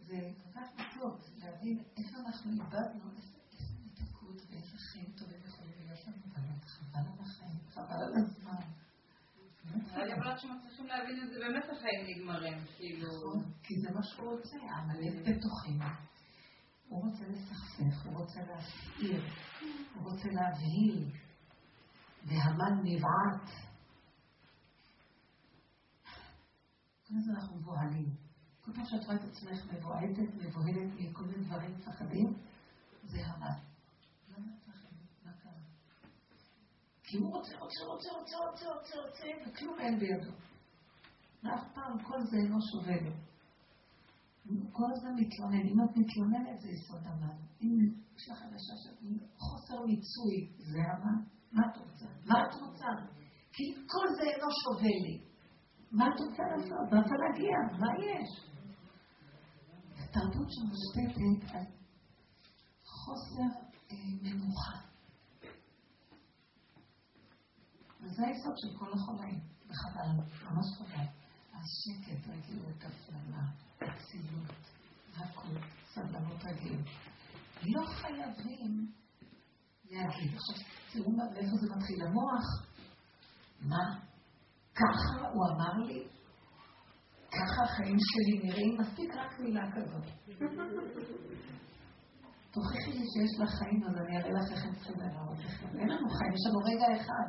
[0.00, 6.06] זה כל כך טוב להבין איפה אנחנו איבדנו, איזה מתיקות ואיזה חיים טובים יכולים להיות
[6.06, 8.14] לנו באמת, חבל על החיים, חבל על
[9.74, 10.00] הזמן.
[10.00, 13.08] אני אומרת שמצליחים להבין את זה, באמת החיים נגמרים, כאילו...
[13.08, 15.84] נכון, כי זה מה שהוא רוצה, עמלק בתוכנו.
[16.88, 19.22] הוא רוצה לסכסך, הוא רוצה להסעיר,
[19.94, 21.10] הוא רוצה להבהיל,
[22.24, 23.50] והמן נבעט.
[27.10, 28.14] הזמן אנחנו מבוהלים.
[28.60, 32.34] כל פעם שאת רואה את עצמך מבוהלת, מבוהלת מכל מיני דברים מפחדים,
[33.04, 33.58] זה המן.
[34.28, 35.06] למה מפחדים?
[35.24, 35.52] מה קרה?
[37.10, 40.30] כי הוא רוצה, רוצה, רוצה, רוצה, רוצה, רוצה, רוצה, וכלום אין בידו.
[41.42, 43.12] ואף פעם כל זה אינו שווה לו.
[44.72, 45.66] כל הזמן מתלונן.
[45.68, 47.36] אם את מתלוננת זה יסוד המן.
[47.62, 47.70] אם
[48.16, 48.98] יש לך הרגשה שאת
[49.38, 51.22] חוסר מיצוי, זה המן.
[51.52, 52.06] מה את רוצה?
[52.26, 52.86] מה את רוצה?
[53.52, 55.18] כי כל זה אינו שווה לי.
[55.92, 56.92] מה את רוצה לעשות?
[56.92, 57.78] מה רוצה להגיע?
[57.80, 58.30] מה יש?
[60.12, 61.64] תרבות שמושתתת על
[62.84, 64.87] חוסר אה, מנוחה.
[68.00, 70.08] וזה היסוד של כל החולאים, וחבל,
[70.44, 71.04] ממש חבל.
[71.54, 73.42] השקט, רגילות, הפלמה,
[73.76, 74.52] אצילות,
[75.16, 75.58] הכול,
[75.94, 76.86] סבלנות רגילות.
[77.62, 78.92] לא חייבים
[79.90, 80.36] להגיד.
[80.36, 82.02] עכשיו, תראו מאיפה זה מתחיל.
[82.06, 82.46] המוח,
[83.60, 84.00] מה?
[84.74, 86.04] ככה הוא אמר לי,
[87.30, 90.04] ככה החיים שלי נראים, מספיק רק מילה כזאת.
[92.50, 95.66] תוכיחי לי שיש לך חיים, אז אני אראה לך איך הם צריכים להראות לכם.
[95.78, 97.28] אין לנו חיים, יש לנו רגע אחד.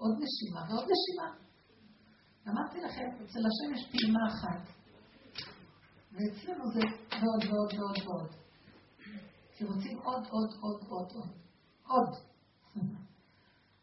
[0.00, 1.28] עוד נשימה ועוד נשימה.
[2.48, 4.62] אמרתי לכם, אצל השם יש פעימה אחת.
[6.12, 6.80] ואצלנו זה
[7.10, 8.30] ועוד ועוד ועוד ועוד.
[9.56, 11.28] כי רוצים עוד, עוד, עוד, עוד, עוד.
[11.86, 12.10] עוד.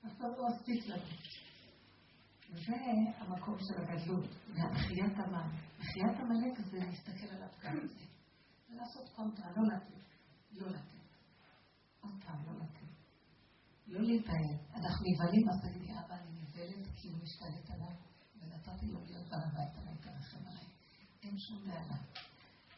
[0.05, 1.03] אף פעם לא מספיק לנו.
[2.49, 2.75] זה
[3.17, 5.49] המקום של הגדלות, והבחיית המן.
[5.79, 8.05] בחיית עמלק זה להסתכל על הפגם הזה.
[8.69, 10.07] ולעשות קונטרה, לא לתת.
[10.51, 10.97] לא לתת.
[12.01, 12.76] עוד פעם, לא לתת.
[13.87, 14.57] לא להתאהב.
[14.75, 17.95] אנחנו נבהלים, אז תגידי, אבא, אני נבהלת כי הוא משתלט עליי,
[18.41, 20.65] ונתתי לו להיות בעל הבית עליי, תרחם עליי.
[21.23, 21.97] אין שום בעיה.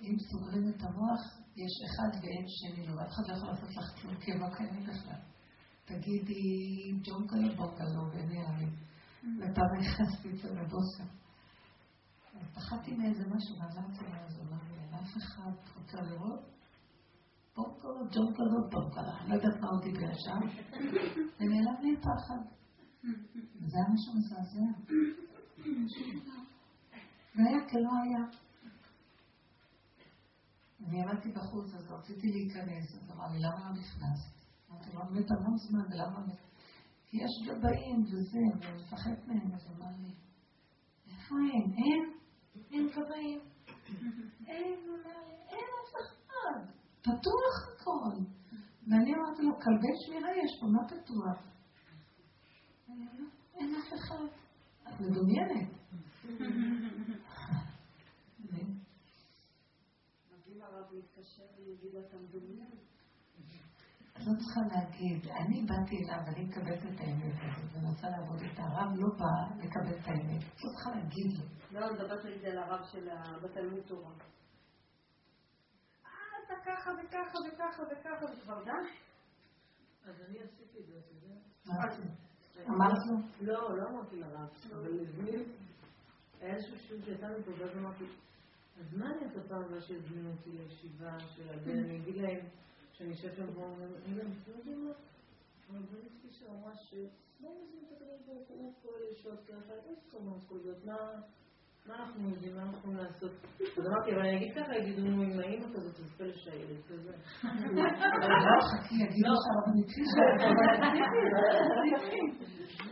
[0.02, 1.22] אם סוגרים את המוח,
[1.56, 4.56] יש אחד ואין שני לו, אף אחד לא יכול לעשות לך כלום, כי הם לא
[4.56, 5.22] קיימים בכלל.
[5.86, 8.66] תגידי, ג'ונקלו בונקלו ונראה לי.
[9.24, 11.04] ופעם נכנסתי אצל הבוסה.
[12.36, 16.59] אז פחדתי מאיזה משהו, ועברתי לה, אז אמר לי, אף אחד רוצה לראות?
[17.60, 19.12] פורקלו, ג'ונקלו, פורקלו.
[19.20, 20.40] אני לא יודעת מה דיבר שם.
[21.40, 22.42] ונעלם לי פחד.
[23.62, 24.68] וזה היה משהו מזעזע.
[27.36, 28.24] והיה כלא היה.
[30.88, 34.36] אני עמדתי בחוץ, אז רציתי להיכנס, אז אמר לי, למה לא נכנסת?
[34.72, 36.26] אמרתי לו, אני מת המון זמן, ולמה...
[37.06, 40.14] כי יש גבאים וזה, ואני מפחד מהם, אז אמר לי,
[41.08, 41.72] איפה הם?
[41.72, 42.14] אין?
[42.72, 43.40] אין גבאים.
[44.48, 44.80] אין,
[45.50, 46.79] אין אף אחד.
[47.02, 48.24] פתוח הכל.
[48.88, 51.50] ואני אמרתי לו, כלבי שמירה יש פה, מה פתוח?
[53.56, 54.26] אין אף אחד.
[54.88, 55.70] את מדומיינת.
[62.14, 62.70] מדומיין.
[64.20, 68.92] לא צריכה להגיד, אני באתי אליו ואני מקבלת את האמת הזאת ורוצה לעבוד את הרב,
[68.96, 70.44] לא בא לקבל את האמת.
[70.44, 71.46] לא צריכה להגיד לו.
[71.72, 73.10] לא, אני מדברת על הרב של
[73.44, 74.12] בתלמוד תורה.
[76.50, 78.72] אה, אתה ככה וככה וככה וככה, וכבר די.
[80.06, 81.36] אז אני עשיתי את זה, אתה יודע?
[82.70, 83.16] אמרת לו?
[83.42, 85.44] לא, לא אמרתי לרב, אבל הזמין,
[86.42, 88.04] היה איזשהו שיעור שיצאנו פה, ואז אמרתי,
[88.80, 92.46] אז מה אני אעשה פעם הבאה שיזמינו אותי לישיבה של הבן, אני אגיד להם,
[92.92, 94.94] שאני יושבת שם ואומרים, אני גם יודעים מה?
[95.70, 100.60] הרבנית כפי שאמרה שלא מזמין את הקדוש ברוך הוא כל ישועות ככה, אין סכמות כל
[100.60, 101.22] זאת, מה
[101.96, 103.32] אנחנו יודעים, מה אנחנו יכולים לעשות?
[103.78, 107.12] אז אמרתי, אבל אני אגיד ככה, יגידו, נו, עם האמא כזאת, אז פלא שהילד כזה.
[108.46, 110.04] לא, חכי, יגידו שהרבנית כפי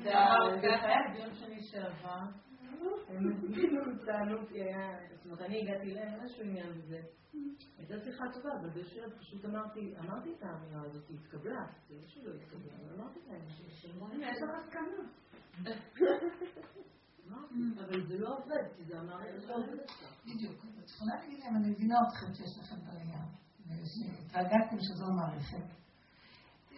[0.04, 2.24] זה היה ביום שני שעבר.
[3.08, 3.24] הם
[4.06, 4.38] טענו,
[5.16, 7.00] זאת אומרת, אני הגעתי להם, משהו עניין בזה.
[7.78, 12.08] הייתה שיחה טובה, אבל באיזשהו פשוט אמרתי, אמרתי את האמירה הזאת, היא התקבלה, זה לא
[12.08, 15.04] שלא התקבלה, אבל אמרתי להם, יש לך הסכמה.
[17.86, 18.18] אבל זה
[20.26, 20.66] בדיוק.
[20.80, 23.24] את יכולה להגיד להם, אני מבינה אתכם שיש לכם בראייה,
[23.68, 25.68] והתרגלתם שזו מערכת.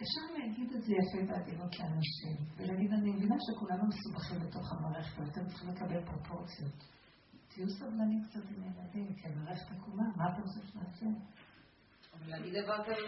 [0.02, 5.46] אפשר להגיד את זה יפה בעדינות לאנשים, ולהגיד, אני מבינה שכולנו מסובכים בתוך המערכת, ואתם
[5.46, 6.84] צריכים לקבל פרופורציות.
[7.48, 11.06] תהיו סבלנים קצת עם ילדים, כי המערכת עקומה, מה אתם רוצים שנעשה?
[12.30, 13.02] להגיד דבר כזה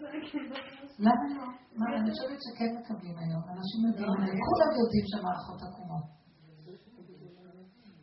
[0.00, 0.56] זה כאילו...
[0.98, 1.46] למה לא?
[1.78, 3.42] מה, אני חושבת שכן מקבלים היום.
[3.52, 4.08] אנשים יודעים,
[4.48, 6.06] כולם יודעים שהמערכות עקומות.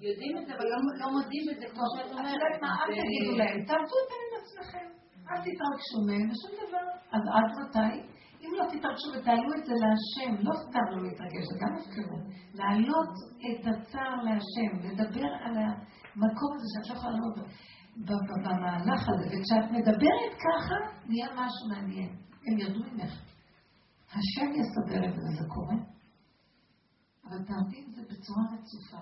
[0.07, 0.65] יודעים את זה, אבל
[1.01, 2.27] לא מודים את זה, כמו שאת אומרת.
[2.27, 4.87] את יודעת מה, אל תגידו להם, תעבדו את עם עצמכם.
[5.29, 6.85] אל תתרגשו מהם ושום דבר.
[7.15, 7.93] אז עד מתי?
[8.43, 12.23] אם לא תתרגשו ותעלו את זה להשם, לא סתם לא להתרגש, זה גם הפקרות.
[12.53, 13.13] להעלות
[13.47, 17.37] את הצער להשם, לדבר על המקום הזה שאת לא יכולה לעלות
[18.43, 20.75] במהלך הזה, וכשאת מדברת ככה,
[21.05, 22.09] נהיה משהו מעניין.
[22.47, 23.13] הם ירדו ממך.
[24.09, 25.75] השם יסדר את זה, וזה קורה.
[27.25, 29.01] אבל תעבדי את זה בצורה רצופה.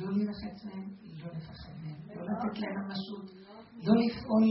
[0.00, 0.88] לא להילחץ מהם,
[1.20, 3.30] לא לפחד מהם, לא לתת להם ממשות,
[3.86, 4.44] לא לפעול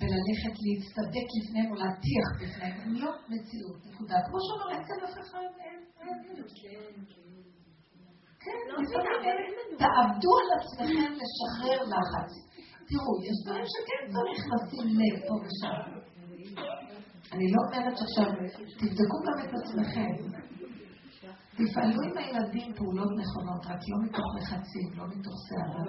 [0.00, 2.94] וללכת להצטדק לפניהם או להטיח בפניהם.
[2.94, 4.16] לא מציאות, נקודה.
[4.26, 6.44] כמו שאומר, אין כאן אף אחד, אין, אין.
[8.40, 8.58] כן,
[9.78, 12.51] תעבדו על עצמכם לשחרר לחץ.
[12.92, 15.82] תראו, יש דברים שכן צריך לשים לב פה ושם.
[17.32, 18.30] אני לא אומרת שעכשיו,
[18.78, 20.14] תבדקו גם את עצמכם.
[21.58, 25.82] תפעלו עם הילדים פעולות נכונות, רק לא מתוך לחצים, לא מתוך שערה.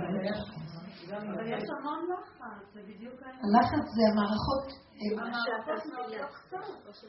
[1.34, 4.83] אבל יש המון לחץ, זה בדיוק הלחץ זה המערכות...
[5.02, 7.04] המערכות מאוד לוחצות.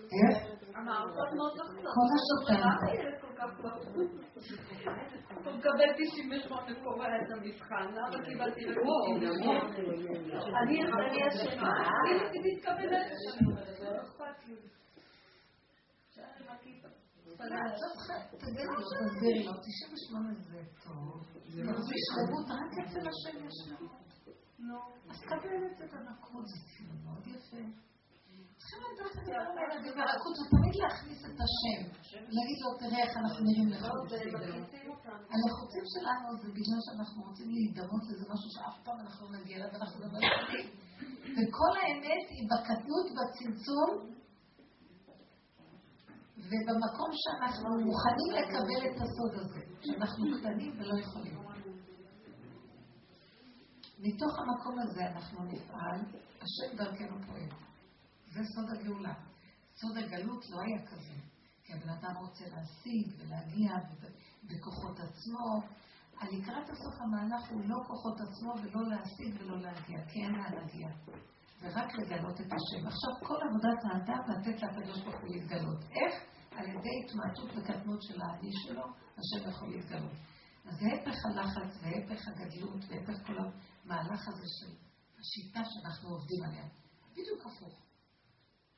[0.75, 1.95] המערכות מאוד לוחצות.
[1.95, 2.75] כל השיטה.
[5.45, 8.65] הוא מקבל 98 קורא את המבחן, למה קיבלתי
[10.63, 11.73] אני אשמה.
[12.31, 14.57] אני מתכוונת שאני לא אכפת לי.
[18.39, 24.04] תגידי לו, תסבירי לו, 98 זה טוב, זה מרגיש שלמות רק אצל השם יש לנו.
[25.11, 27.63] אז קבלת את הנקוד, זה כאילו מאוד יפה.
[28.59, 31.81] צריכים לדעת את הדברים האלה, ברכות זה תמיד להכניס את השם.
[32.37, 34.35] להגיד לו, תראה איך אנחנו נראים לחוצים.
[35.35, 39.69] הלחוצים שלנו זה בגלל שאנחנו רוצים להידמות לזה משהו שאף פעם אנחנו לא נגיע אליו,
[39.73, 40.09] ואנחנו לא.
[41.37, 43.91] וכל האמת היא בקטנות, בצמצום,
[46.49, 51.44] ובמקום שאנחנו מוכנים לקבל את הסוד הזה, שאנחנו קטנים ולא יכולים.
[53.99, 56.01] מתוך המקום הזה אנחנו נפעל,
[56.43, 57.49] השם דרכנו פועל.
[58.33, 59.15] זה סוד הגאולה.
[59.75, 61.15] סוד הגלות לא היה כזה,
[61.65, 63.73] כי הבן אדם רוצה להשיג ולהגיע
[64.45, 65.75] בכוחות עצמו.
[66.33, 70.89] לקראת הסוף המהלך הוא לא כוחות עצמו ולא להשיג ולא להגיע, כי אין לאן להגיע.
[71.61, 72.87] ורק לגלות את השם.
[72.87, 75.83] עכשיו כל עבודת האדם לתת לקדוש ברוך הוא להתגלות.
[75.83, 76.15] איך?
[76.57, 78.83] על ידי התמעטות וקטנות של האני שלו,
[79.19, 80.13] השם יכול להתגלות.
[80.67, 83.39] אז זה הפך הלחץ והפך הגדלות והפך כל
[83.85, 84.73] המהלך הזה של
[85.21, 86.69] השיטה שאנחנו עובדים עליה.
[87.13, 87.85] בדיוק הפוך.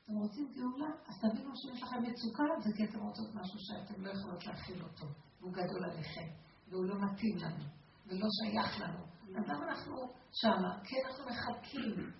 [0.03, 0.89] אתם רוצים גאולה?
[1.07, 5.05] אז תבינו שיש לכם מצוקה, זה כי אתם רוצות משהו שאתם לא יכולות להכיל אותו,
[5.39, 6.27] והוא גדול עליכם,
[6.69, 7.63] והוא לא מתאים לנו,
[8.05, 9.05] ולא שייך לנו.
[9.37, 9.95] אז למה אנחנו
[10.33, 10.83] שמה?
[10.83, 12.11] כי אנחנו מחכים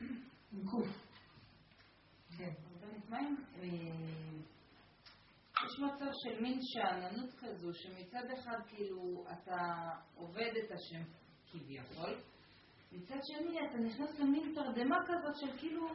[0.51, 0.87] עם קוף.
[2.37, 2.53] כן.
[5.65, 11.03] יש מצב של מין שאננות כזו, שמצד אחד כאילו אתה עובד את השם
[11.51, 12.21] כביכול,
[12.91, 15.87] מצד שני אתה נכנס למין תרדמה כזאת של כאילו,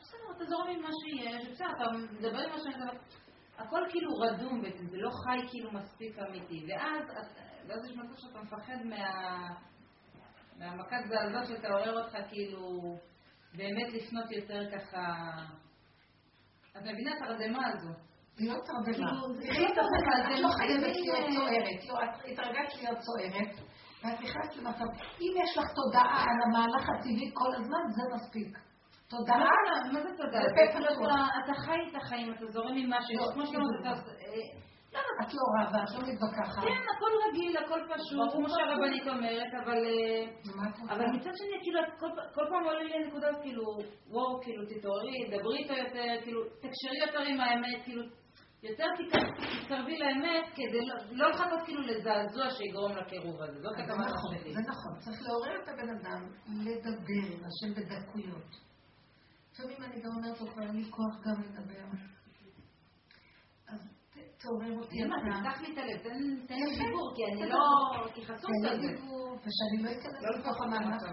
[0.00, 2.98] בסדר, אתה זורם עם מה שיש, בסדר, אתה מדבר עם מה שאני...
[3.58, 6.66] הכל כאילו רדום בעצם, זה לא חי כאילו מספיק אמיתי.
[6.68, 7.02] ואז,
[7.66, 9.04] ואז יש מצב שאתה מפחד מה...
[10.58, 12.80] מהמכת זעזוע שתעורר אותך כאילו
[13.54, 15.00] באמת לפנות יותר ככה...
[16.76, 17.88] את מבינה את הרדמה הזו?
[18.38, 19.10] להיות תרדמה.
[20.32, 21.88] את לא חייבת להיות צוערת.
[21.88, 23.63] לא, את התרגלת להיות צוערת,
[24.04, 24.84] ואת נכנסת למצב,
[25.20, 28.58] אם יש לך תודעה על המהלך הטבעי כל הזמן, זה מספיק.
[29.08, 29.50] תודעה,
[29.92, 30.42] מה זה תודעה?
[31.44, 34.04] אתה חי את החיים, אתה זורם עם משהו, כמו שאומרת,
[34.92, 36.62] למה את לא רבה, את לא מתווכחת?
[36.62, 39.80] כן, הכל רגיל, הכל פשוט, כמו שהרבנית אומרת, אבל...
[40.90, 41.80] אבל מצד שני, כאילו,
[42.34, 43.62] כל פעם עולה לי נקודות, כאילו,
[44.10, 48.02] וואו, כאילו, תתעוררי, דברי איתו יותר, כאילו, תקשרי יותר עם האמת, כאילו,
[48.68, 53.60] יותר תתקרבי לאמת כדי לא, לא לחכות כאילו לזעזוע שיגרום לקירוב הזה.
[53.60, 54.54] זאת הכוונה נכון, שלי.
[54.54, 58.50] זה נכון, צריך לעורר את הבן אדם לדבר עם השם בדקויות.
[59.52, 61.84] לפעמים אני גם אומרת לו, כבר אין לי כוח גם לדבר.
[63.68, 63.80] אז
[64.38, 65.14] תעורר אותי אתה.
[65.34, 65.98] תפתח לי את הלב,
[66.48, 67.58] תן לי דיבור, כי אני לא...
[68.14, 68.68] כי חסום כזה.
[68.68, 71.06] תן לי דיבור, ושאני לא אכנס לא לתוך המהלך ה...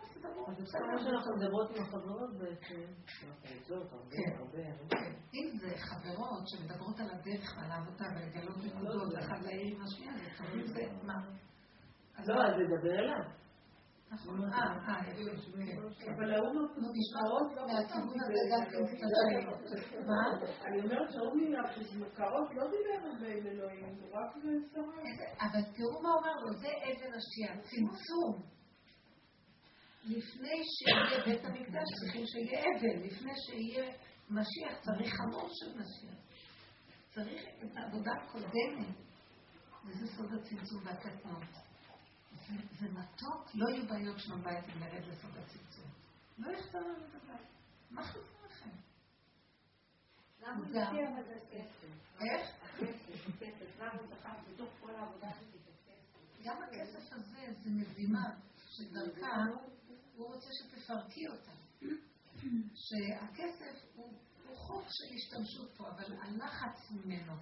[0.24, 0.46] גמור.
[0.58, 2.80] זה מה שאנחנו מדברות עם החברות בעצם.
[5.34, 10.44] אם זה חברות שמדברות על הדרך ועל העבודה ולגלות נקודות, אחד להעיר עם השנייה, זה
[10.44, 11.14] תמיד זה, מה?
[12.26, 13.24] לא, אז לדבר אליו.
[14.12, 14.52] נכון.
[14.52, 14.58] אה,
[14.88, 16.12] אה, יפה.
[16.16, 16.68] אבל ההוא
[16.98, 19.96] נשמעות מהכיוון הזה גם כן קצת.
[20.06, 20.22] מה?
[20.66, 24.32] אני אומרת שההוא מילה שמקרות לא דיבר הרבה עם אלוהים, הוא רק
[24.74, 25.46] שרה.
[25.46, 28.53] אבל תראו מה אומר לו, זה אבן השתייה, צמצום.
[30.04, 33.92] לפני שיהיה בית המקדש צריכים שיהיה אבן, לפני שיהיה
[34.30, 36.18] משיח צריך חמור של משיח.
[37.10, 38.96] צריך את העבודה הקודמת,
[39.84, 41.42] וזה סוד הצמצום והקטנות.
[42.32, 45.90] זה, זה מתוק, לא יהיו בעיות של הבית אם נרד לסוד הצמצום.
[46.38, 47.48] לא יכתוב לנו את הבית.
[47.90, 48.70] מה חסר לכם?
[52.20, 52.50] איך?
[56.44, 58.24] גם הכסף הזה זה מזימה
[58.56, 59.44] שדרכה
[60.16, 61.52] הוא רוצה שתפרקי אותה.
[62.74, 64.12] שהכסף הוא,
[64.46, 67.32] הוא חוק של השתמשות פה, אבל הלחץ ממנו.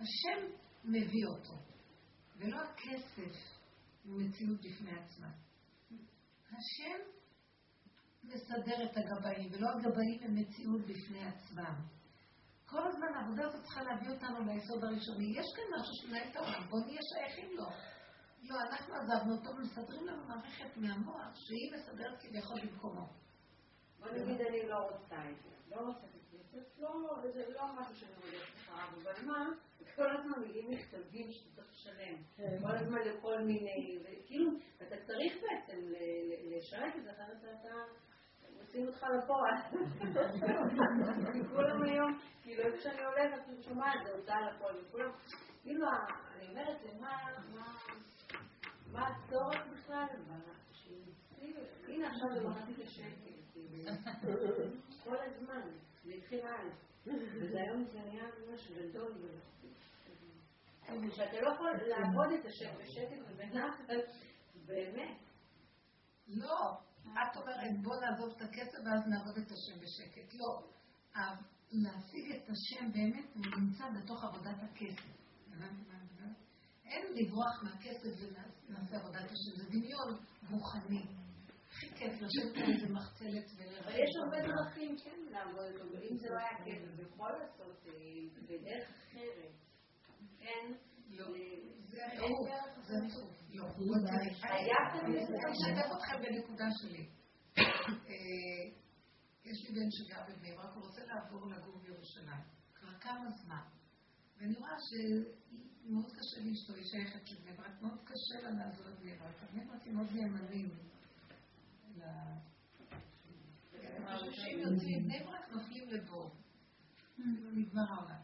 [0.00, 0.46] השם
[0.84, 1.54] מביא אותו,
[2.36, 3.36] ולא הכסף
[4.04, 5.28] הוא מציאות בפני עצמה.
[6.48, 6.98] השם
[8.24, 11.74] מסדר את הגבאים, ולא הגבאים הם מציאות בפני עצמם.
[12.66, 15.38] כל הזמן העבודה הזאת צריכה להביא אותנו ליסוד הראשוני.
[15.38, 17.66] יש כאן משהו שמנהל את העולם, בואו נהיה שייכים לו.
[18.42, 23.06] לא, אנחנו עזבנו אותו ומסדרים לנו מערכת מהמוח שהיא מסדרת כביכול במקומו.
[23.98, 26.22] בוא נגיד אני לא רוצה את זה, לא רוצה את
[26.52, 29.48] זה, לא, זה לא משהו שאני הולכת אחריו, אבל מה,
[29.96, 32.58] כל הזמן מגיעים מכתבים שאתה צריך לשלם, כן.
[32.62, 35.78] כל הזמן לכל מיני, וכאילו, אתה צריך בעצם
[36.50, 37.74] לשרת את זה, אחרת אתה...
[38.72, 39.54] מוצאים אותך לפועל.
[41.54, 45.10] כולם היום, כאילו איפה שאני הולכת, אני שומעת, זה הוצאה לפועל, וכולם,
[45.62, 45.86] כאילו,
[46.36, 46.80] אני אומרת,
[48.92, 50.06] מה, הצורך בכלל?
[51.88, 53.32] הנה עכשיו למדתי את השקל,
[55.04, 55.60] כל הזמן,
[56.04, 56.72] זה אז,
[57.06, 59.12] וזה היום זה נהיה ממש גדול
[61.10, 63.90] שאתה לא יכול לעבוד את השם בשקט ובנחת,
[64.66, 65.18] באמת.
[66.28, 66.78] לא,
[67.12, 70.34] את אומרת בוא נעזוב את הכסף ואז נעבוד את השם בשקט.
[70.34, 70.68] לא,
[71.72, 75.22] להשיג את השם באמת הוא נמצא בתוך עבודת הכסף.
[76.84, 80.10] אין לברוח מהכסף ונעשה עבודת השם, זה דמיון
[80.50, 81.02] רוחני.
[81.70, 83.84] הכי כיף לשבת על איזה מחצלת ולראות.
[83.84, 87.86] אבל יש הרבה דרכים כן לעבוד אותו, אם זה לא היה כיף, זה יכול לעשות
[87.86, 87.92] אה,
[88.42, 89.52] בדרך אחרת.
[90.38, 90.72] כן?
[91.08, 91.26] לא.
[91.90, 93.28] זה עצוב.
[93.28, 93.41] לא.
[99.44, 102.42] יש לי בן שגר בבני ברק, הוא רוצה לעבור לגור בירושלים.
[102.74, 103.62] כבר כמה זמן.
[104.38, 109.50] ואני רואה שמאוד קשה לאשתו, היא שייכת לבני ברק, מאוד קשה לה לעזור לבני ברק.
[109.52, 110.70] בני ברק הם מאוד נאמנים.
[113.72, 116.30] כשאנשים יוצאים, בני ברק נופלים לבור.
[117.52, 118.22] נגמר העולם.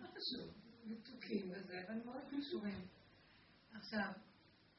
[0.00, 0.54] לא חשוב,
[0.84, 2.86] מתוקים וזה, אבל מאוד קשורים.
[3.72, 4.12] עכשיו,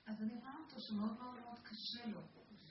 [0.07, 2.21] אז אני רואה אותו שמאוד מאוד מאוד קשה לו,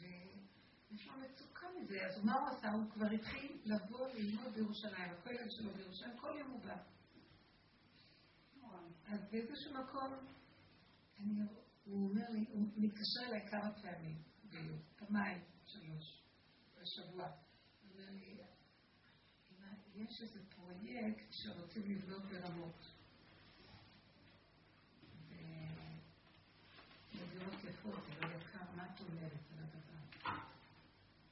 [0.00, 2.70] ויש לו מצוקה מזה, אז מה הוא עשה?
[2.72, 6.76] הוא כבר התחיל לבוא ללמוד בירושלים, הכולל שלו בירושלים, כל יום הוא בא.
[9.08, 10.12] אז באיזשהו מקום,
[11.18, 11.40] אני,
[11.84, 14.22] הוא אומר לי, הוא מתקשר אליי כמה פעמים
[14.98, 16.22] פעמיים, שלוש,
[16.80, 17.26] בשבוע.
[17.26, 18.38] הוא אומר לי,
[19.94, 22.95] יש איזה פרויקט שרוצים לבנות ברמות.
[27.26, 30.32] בדירות יפות, זה יקר, מה את אומרת על הדבר?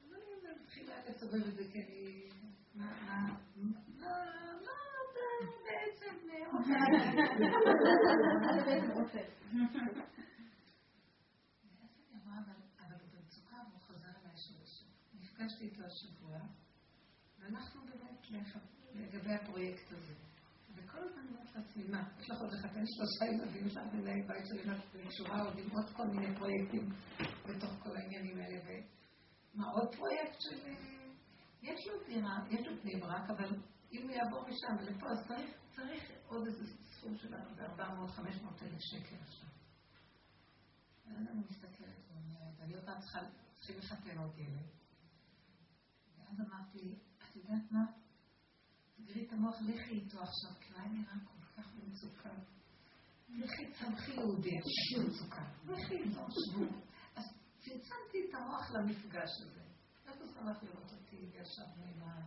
[0.02, 2.28] אז אני מתחילה לסובב את זה כי אני...
[2.74, 3.74] מה, מה,
[5.64, 6.14] בעצם
[12.78, 12.96] אבל
[14.34, 14.88] ושוב.
[15.20, 16.38] נפגשתי איתו השבוע,
[17.38, 18.30] ואנחנו באמת
[18.94, 20.14] לגבי הפרויקט הזה.
[20.74, 24.46] וכל הזמן אומרת לעצמי, מה, יש לך עוד לחתן שלושה ילדים, יש לך מנהל בית
[24.46, 26.92] שלי קשורה עוד עם עוד כל מיני פרויקטים
[27.48, 28.80] בתוך כל העניינים האלה.
[29.54, 30.56] ומה, עוד פרויקט של...
[31.62, 33.56] יש לו דירה, יש לו בני ברק, אבל
[33.92, 37.38] אם הוא יעבור משם ולפה, אז צריך, צריך עוד איזה סכום של 400-500
[38.62, 39.48] אלף שקל עכשיו.
[41.06, 42.98] ואז אני מסתכלת ואומרת, אני עוד מעט
[43.54, 44.68] צריכים לחתן עוד ילד.
[46.18, 47.84] ואז אמרתי, את יודעת מה?
[48.96, 51.33] תגרי את המוח, לכי איתו עכשיו, כי אולי נראה.
[53.78, 54.58] צמחי יהודי,
[54.96, 55.44] במצוקה.
[55.64, 56.64] לכי איתו, שבו.
[57.16, 57.24] אז
[57.58, 59.60] צמצמתי את המוח למפגש הזה.
[60.06, 62.26] איך הוא שמח לראות אותי, וישבנו עם ה...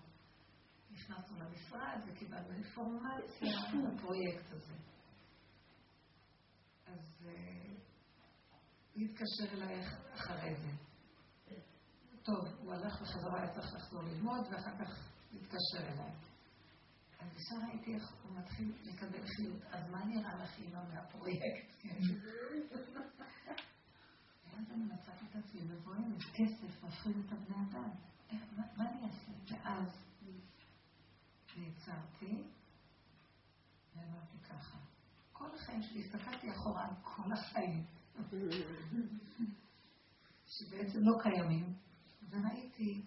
[0.92, 4.74] נכנסנו למשרד וקיבלנו אינפורמציה על הפרויקט הזה.
[6.86, 7.28] אז
[8.94, 9.82] הוא התקשר אליי
[10.14, 10.72] אחרי זה.
[12.24, 16.12] טוב, הוא הלך בחזרה, היה צריך לחזור ללמוד, ואחר כך התקשר אליי.
[17.20, 19.62] אז ישר ראיתי איך הוא מתחיל לקבל חיות.
[19.72, 21.84] אז מה נראה לך אימא מהפרויקט?
[24.46, 27.90] ואז אני מצאתי את עצמי מבוהלת, כסף מפחיד את הבני אדם.
[28.78, 29.32] מה אני אעשה?
[29.50, 30.08] ואז
[31.58, 32.44] נעצרתי,
[33.96, 34.78] ואמרתי ככה,
[35.32, 37.86] כל החיים שלי, הסתכלתי אחורה על כל החיים,
[40.46, 41.74] שבעצם לא קיימים,
[42.30, 43.06] וראיתי,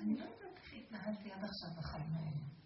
[0.00, 2.61] אני לא יודעת איך התנהלתי עד עכשיו בחיים האלה.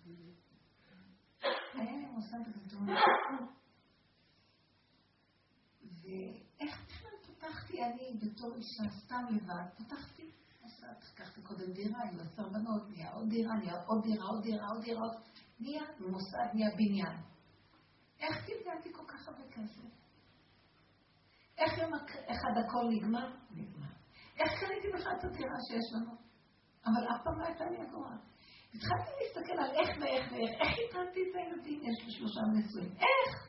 [2.17, 2.37] מושג
[2.67, 2.97] גדול,
[6.03, 10.31] ואיך בכלל פתחתי אני בתור אישה סתם לבד, פתחתי,
[11.13, 14.83] לקחתי קודם דירה, היו עשר בנות, נהיה עוד דירה, נהיה עוד דירה, עוד דירה, עוד
[14.85, 15.07] דירה,
[15.61, 17.23] נהיה מוסד, נהיה בניין.
[18.21, 19.91] איך קיבלתי כל כך הרבה כסף?
[21.59, 21.95] איך יום
[22.27, 23.37] אחד הכל נגמר?
[23.51, 23.93] נגמר.
[24.39, 26.13] איך קניתי בכלל את הדירה שיש לנו?
[26.87, 28.17] אבל אף פעם לא הייתה לי אגורה.
[28.77, 33.49] התחלתי להסתכל על איך ואיך ואיך, איך התחלתי את הילדים, יש לי שלושה נשואים, איך?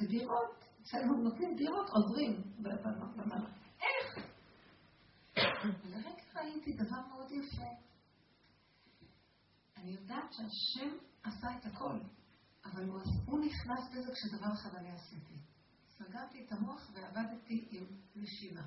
[0.00, 2.42] ודירות, אצלנו נותנים דירות, עוזרים
[3.16, 3.48] במעלה.
[3.82, 4.26] איך?
[5.84, 7.70] ולרגע ראיתי דבר מאוד יפה.
[9.76, 11.98] אני יודעת שהשם עשה את הכל,
[12.64, 15.34] אבל הוא, הוא נכנס בזה כשדבר אחד אני עשיתי.
[15.88, 17.84] סגרתי את המוח ועבדתי עם
[18.16, 18.66] נשימה.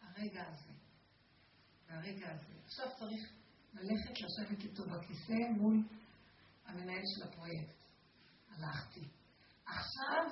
[0.00, 0.72] הרגע הזה.
[1.88, 2.54] והרגע הזה.
[2.64, 3.39] עכשיו צריך
[3.74, 5.84] ללכת לשבת איתו בכיסא מול
[6.66, 7.80] המנהל של הפרויקט.
[8.50, 9.08] הלכתי.
[9.66, 10.24] עכשיו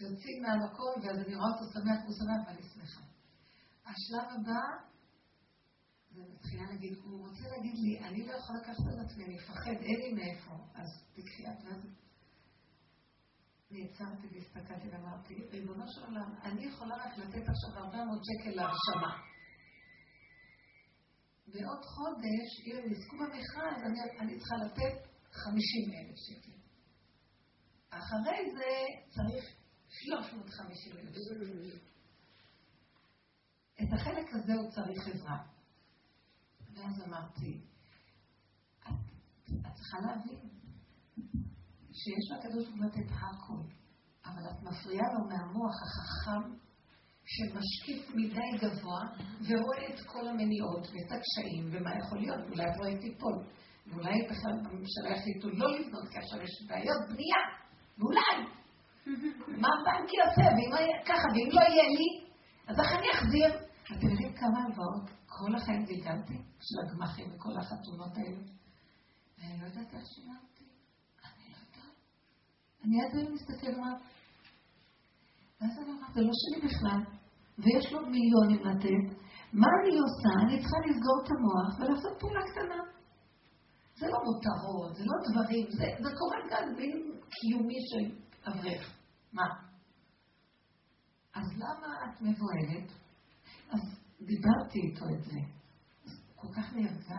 [0.00, 3.00] יוצאים מהמקום, ואז אני רואה אותו שמח והוא שמח ואני שמחה.
[3.84, 4.88] השלב הבא,
[6.10, 9.70] זה מתחילה להגיד, הוא רוצה להגיד לי, אני לא יכול לקחת על עצמי, אני מפחד,
[9.70, 10.54] אין לי מאיפה.
[10.74, 11.80] אז תקחי את ואז
[13.70, 19.37] נעצרתי והסתכלתי ואמרתי, ריבונו של עולם, אני יכולה רק לתת עכשיו 400 שקל להרשמה.
[21.52, 26.58] בעוד חודש, אם הם יזכו במכרז, אני, אני צריכה לתת 50 אלף שקל.
[27.90, 28.70] אחרי זה
[29.10, 29.44] צריך
[29.88, 31.78] 350 אלף שקל.
[33.82, 35.38] את החלק הזה הוא צריך עזרה.
[36.74, 37.60] ואז אמרתי,
[38.80, 38.94] את,
[39.50, 40.48] את צריכה להבין
[41.92, 43.62] שיש לקדוש ברוך הוא לתת הכל,
[44.24, 46.67] אבל את מפריעה לו מהמוח החכם
[47.34, 49.00] שמשקיף מדי גבוה
[49.48, 53.36] ורואה את כל המניעות ואת הקשיים ומה יכול להיות, אולי הפרויקט ייפול,
[53.86, 57.42] ואולי בכלל הממשלה יחליטו לא לבנות עכשיו יש בעיות בנייה,
[57.98, 58.36] ואולי
[59.62, 62.10] מה הבנק יעשה, ואם לא ככה, ואם לא יהיה לי,
[62.68, 63.68] אז איך אני אחזיר?
[63.96, 68.42] אתם יודעים כמה הלוואות כל החיים גלגלתי של הגמחים וכל החתונות האלה?
[69.38, 70.64] ואני לא יודעת איך שילמתי.
[71.24, 71.96] אני לא יודעת.
[72.84, 74.00] אני עד היום מסתכלת ואומרת,
[75.60, 77.17] ואז אני אומרת, זה לא שלי בכלל.
[77.58, 79.18] ויש לו מיליונים לתת,
[79.52, 80.30] מה אני עושה?
[80.42, 82.80] אני צריכה לסגור את המוח ולעשות פעולה קטנה.
[83.98, 88.04] זה לא מותרות, זה לא דברים, זה, זה קורה כאן בין קיומי של
[88.48, 88.94] אברך.
[89.32, 89.46] מה?
[91.34, 92.92] אז למה את מבוהלת?
[93.70, 93.80] אז
[94.20, 95.40] דיברתי איתו את זה.
[96.36, 97.18] כל כך נרגע.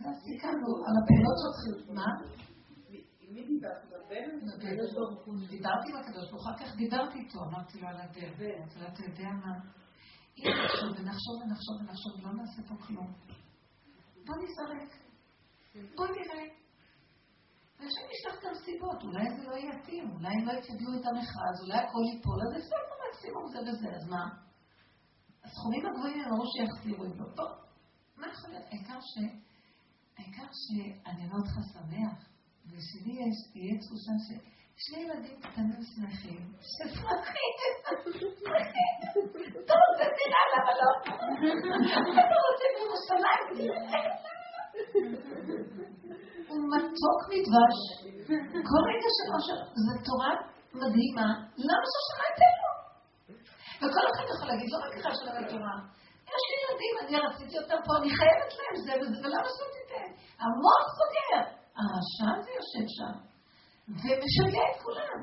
[0.00, 2.06] ואז סיכמנו על הפעילות שלך, מה?
[3.30, 3.97] מי דיברת?
[5.48, 8.40] דיברתי עם הקדוש ברוך הוא, אחר כך דיברתי איתו, אמרתי לו על הדרך.
[8.76, 9.54] אבל אתה יודע מה?
[10.38, 13.12] אם נחשוב ונחשוב ונחשוב ונחשוב, לא נעשה פה כלום.
[14.26, 14.92] בוא נזרק.
[15.96, 16.44] בוא נראה.
[17.80, 21.78] ועכשיו נשלח גם סיבות, אולי זה לא יתאים, אולי הם לא יקבלו את המכרז, אולי
[21.78, 24.24] הכל ייפול, אז הפסקנו מקסימום זה וזה, אז מה?
[25.44, 27.24] הסכומים הגבוהים הם אמרו שיחזירו את זה.
[27.36, 27.50] טוב,
[28.16, 28.66] מה יכול להיות?
[28.70, 29.14] העיקר ש...
[30.18, 32.27] העיקר שאני אראה אותך שמח.
[32.72, 37.54] ושלי יש, תהיה תחושה ששני ילדים קטנים שמחים, ששמחים,
[39.60, 40.90] אתה רוצה דירה, למה לא?
[42.22, 43.44] אתה רוצה בירושלים?
[46.48, 47.78] הוא מתוק מדבש.
[48.68, 49.28] כל רגע של
[49.84, 50.32] זו תורה
[50.74, 51.28] מדהימה,
[51.68, 52.72] למה שהשנה ייתן לו?
[53.80, 55.76] וכל אחד יכול להגיד, לא רק אחד של תורה.
[56.34, 58.92] יש לי ילדים, אני רציתי אותם פה, אני חייבת להם זה
[59.22, 60.08] ולמה שלא תיתן?
[60.42, 61.40] המוח סוגר.
[61.80, 63.14] הרשע הזה יושב שם,
[64.00, 65.20] ומשגע את כולם.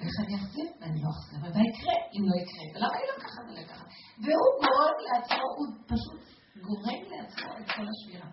[0.00, 0.68] איך אני אחזיר?
[0.80, 2.64] ואני לא אחזיר, ומה יקרה אם לא יקרה?
[2.74, 3.84] ולמה אני לא ככה ולא ככה?
[4.22, 6.22] והוא גורם לעצמו, הוא פשוט
[6.66, 8.30] גורם לעצמו את כל השבירה.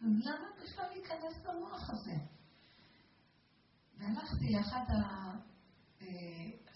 [0.00, 2.16] למה בכלל להיכנס למוח הזה?
[3.98, 4.84] והלכתי לאחד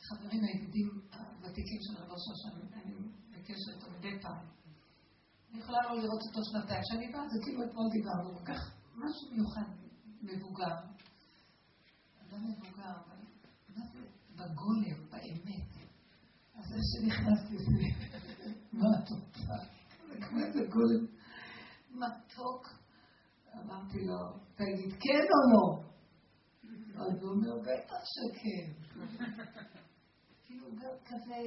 [0.00, 2.92] החברים היהודים הוותיקים של רבו שאני
[3.30, 4.44] בקשר איתו מדי פעם.
[5.50, 6.82] אני יכולה לא לראות אותו שנתיים.
[6.82, 8.60] כשאני באה, זה כאילו אתמול דיברנו, כל כך
[9.02, 9.66] משהו מיוחד
[10.22, 10.76] מבוגר.
[12.20, 12.96] אדם מבוגר,
[13.76, 14.00] מה זה
[14.34, 15.70] בגולם, באמת?
[16.54, 17.70] אז זה שנכנסתי זה
[18.72, 19.54] מה את רוצה?
[20.20, 21.06] כמו איזה גולם
[21.90, 22.66] מתוק.
[23.54, 25.82] אמרתי לו, תגיד כן או לא?
[27.00, 28.96] אז הוא אומר, בטח שכן.
[30.46, 31.40] כאילו גם כזה,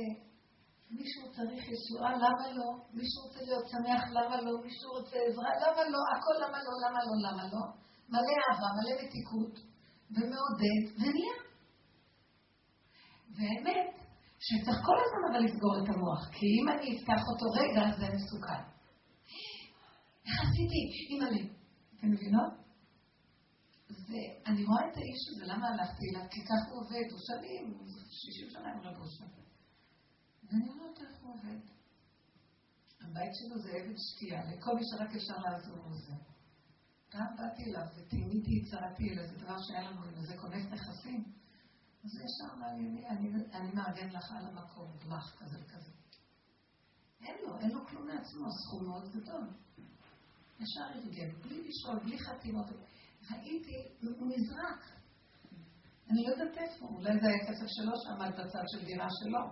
[0.92, 2.70] מישהו צריך ישועה, למה לא?
[2.94, 4.52] מישהו רוצה להיות שמח, למה לא?
[4.64, 6.00] מישהו רוצה עזרה, למה לא?
[6.18, 7.84] הכל למה לא, למה לא, למה לא?
[8.14, 9.56] מלא אהבה, מלא מתיקות,
[10.16, 11.36] ומעודד, ונהיה.
[13.36, 13.90] והאמת,
[14.46, 18.64] שצריך כל הזמן אבל לסגור את המוח, כי אם אני אפתח אותו רגע, זה מסוכן.
[20.26, 20.82] איך עשיתי?
[21.10, 21.44] אימא'לה.
[21.96, 22.54] אתם מבינות?
[24.08, 26.26] ואני רואה את האיש הזה, למה הלכתי אליו?
[26.32, 27.64] כי ככה הוא עובד, הוא שנים,
[28.10, 29.28] 60 שנה עם רב ראשון.
[30.44, 31.60] ואני אומרת איך הוא עובד.
[33.02, 36.33] הבית שלו זה אבן שתייה, לכל מי שרק אפשר לעזור לזה.
[37.14, 41.24] פעם באתי אליו וטעיניתי, הצהרתי אל איזה דבר שהיה לנו עם איזה כונס נכסים.
[42.04, 43.08] אז ישר אמר לי,
[43.54, 45.92] אני מארגן לך על המקום, בלח כזה וכזה.
[47.22, 49.50] אין לו, אין לו כלום מעצמו, סכום מאוד גדול.
[50.60, 52.66] ישר ארגן, בלי לשאול, בלי חתימות.
[53.32, 54.84] ראיתי, הוא נזרק.
[56.10, 59.44] אני לא יודעת איפה, אולי זה היה כסף שלו שעמד בצד של דירה שלו.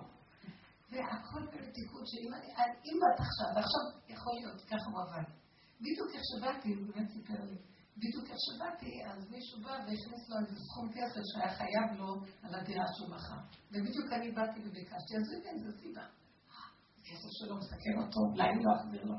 [0.92, 2.48] והכל במתיקות שאם אני,
[2.86, 5.41] אם את עכשיו, ועכשיו יכול להיות, ככה הוא עבד.
[5.82, 7.58] בדיוק איך שבאתי, הוא באמת סיפר לי,
[7.98, 12.10] בדיוק איך שבאתי, אז מישהו בא והכניס לו איזה סכום כסף שהיה חייב לו
[12.44, 13.42] על הדירה שהוא מכר.
[13.72, 16.06] ובדיוק אני באתי וביקשתי, אז הנה, זו סיבה.
[17.00, 19.16] הכסף שלו מסכן אותו, אולי אני לא אחזיר לו.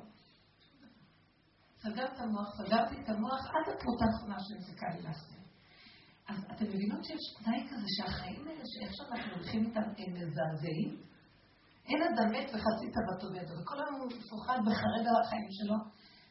[1.82, 5.42] סגרת את המוח, סגרתי את המוח עד הפרוטה האחרונה שנזקה לי להחזיר.
[6.28, 10.90] אז אתם מבינות שיש תנאי כזה שהחיים האלה, שאיך שאנחנו הולכים איתם, הם מזעזעים?
[11.88, 15.76] אין אדם מת וחצי תוותו בידו, וכל היום הוא מפוחד בחרד על החיים שלו,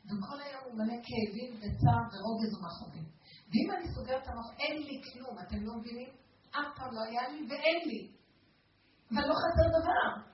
[0.05, 3.07] וכל היום הוא מלא כאבים וצער ורוגז ומכאובים.
[3.51, 6.09] ואם אני סוגרת את המוח, אין לי כלום, אתם לא מבינים?
[6.51, 8.01] אף פעם לא היה לי ואין לי.
[9.11, 10.31] אבל לא חסר דבר.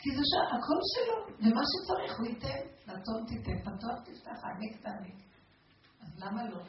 [0.00, 2.62] כי זה שהכל שלו, ומה שצריך הוא ייתן.
[2.86, 5.18] נתון תיתן, פתוח תפתח, עמק תעמק.
[6.02, 6.62] אז למה לא?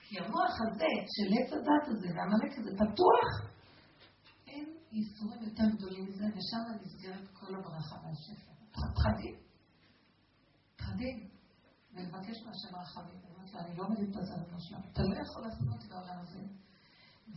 [0.00, 3.28] כי המוח הזה, של עץ הדת הזה, והעמלק הזה, פתוח,
[4.46, 8.52] אין ייסורים יותר גדולים מזה, ושם נסגרת כל הברכה והשפע.
[8.72, 9.41] פחדים.
[10.92, 11.28] פחדים.
[11.94, 13.22] ולבקש מהשם רחמים.
[13.54, 14.84] אני לא מבין את הזמן שלנו.
[14.92, 16.38] אתה לא יכול לעשות אותי בעולם הזה.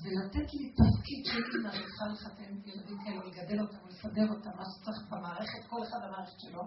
[0.02, 5.61] ולתת לי תפקיד שהייתי מעריכה לחתן ילדים כאלה, לגדל אותם, לסדר אותם, מה שצריך במערכת,
[5.69, 6.64] כל אחד במערכת שלו,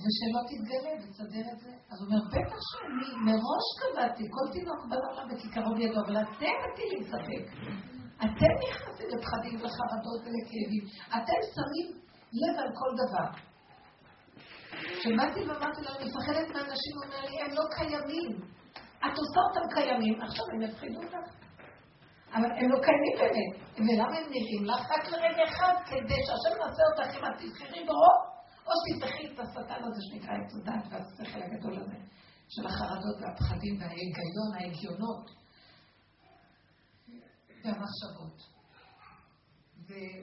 [0.00, 1.72] ושלא תתגלה ותסדר את זה.
[1.90, 7.02] אז הוא אומר, בטח שאני מראש קבעתי, כל תינוק בעולם בכיכרו בידו, אבל אתם מטילים
[7.12, 7.44] ספק.
[8.26, 10.84] אתם נכנסים לפחדים וחרדות ולכאבים.
[11.18, 11.88] אתם שמים
[12.40, 13.47] לב על כל דבר.
[14.98, 18.30] כשבאתי ואמרתי לו, אני מפחדת מהאנשים, הוא אומר לי, הם לא קיימים.
[18.98, 21.30] את עושה אותם קיימים, עכשיו הם יפחידו אותך.
[22.32, 23.52] אבל הם לא קיימים באמת.
[23.76, 24.90] ולמה הם נראים לך?
[24.90, 28.02] רק לרגע אחד, כדי שהשם יעשה אותך אם את תבחרי בו,
[28.66, 31.98] או שתפתחי את השטן הזה שנקרא את הדת והשכל הגדול הזה,
[32.48, 35.30] של החרדות והפחדים וההיגיון, ההגיונות
[37.64, 38.58] והמחשבות.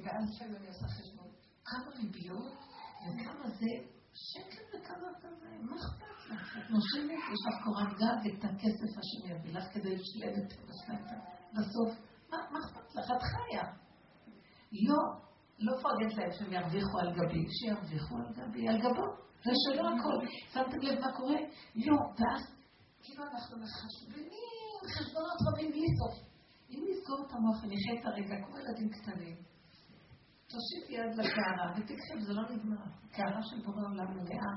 [0.04, 1.28] ואז לפעמים אני עושה חשבון,
[1.66, 2.58] כמה ריביות
[3.06, 6.58] וכמה זה שקל וכמה כזה, מה אכפת לך?
[6.58, 11.16] את נושמת, יש לך קורת גג, את הכסף השני יביא לך כדי לשלם את המשכנתה.
[11.54, 11.92] בסוף,
[12.32, 13.12] מה אכפת לך?
[13.12, 13.64] את חיה.
[14.72, 15.02] לא,
[15.60, 19.08] לא פרגנת להם שהם ירוויחו על גבי, שירוויחו על גבי, על גבו.
[19.44, 20.28] זה שלא הכל.
[20.54, 21.40] שמתם לב מה קורה?
[21.76, 22.56] לא, ואז
[23.04, 26.16] כאילו אנחנו מחשבנים חשבונות רבים בלי סוף.
[26.70, 29.36] אם נסגור את המוח ונחיה את הרגע כמו ילדים קטנים,
[30.48, 32.86] תושיט יד לקערה ותקחי, זה לא נגמר.
[33.12, 34.56] קערה של בורא עולם מלאה.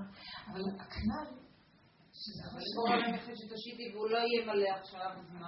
[0.50, 1.38] אבל הכלל
[3.94, 5.10] והוא לא יהיה מלא עכשיו.
[5.26, 5.46] זה מה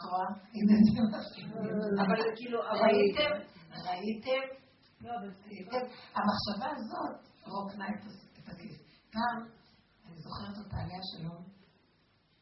[2.03, 3.33] אבל כאילו, ראיתם?
[3.87, 4.47] ראיתם?
[5.01, 5.13] לא,
[6.15, 8.77] המחשבה הזאת רוקנה את הכיס.
[9.13, 9.49] פעם,
[10.07, 11.45] אני זוכרת אותה עליה שלום,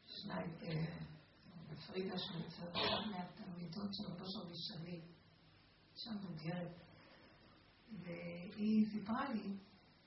[0.05, 1.09] שניים, אה,
[1.87, 5.01] פרידה אחת מהתלמידות של רבו של משני,
[5.95, 6.88] שם בוגרת,
[7.91, 9.57] והיא סיפרה לי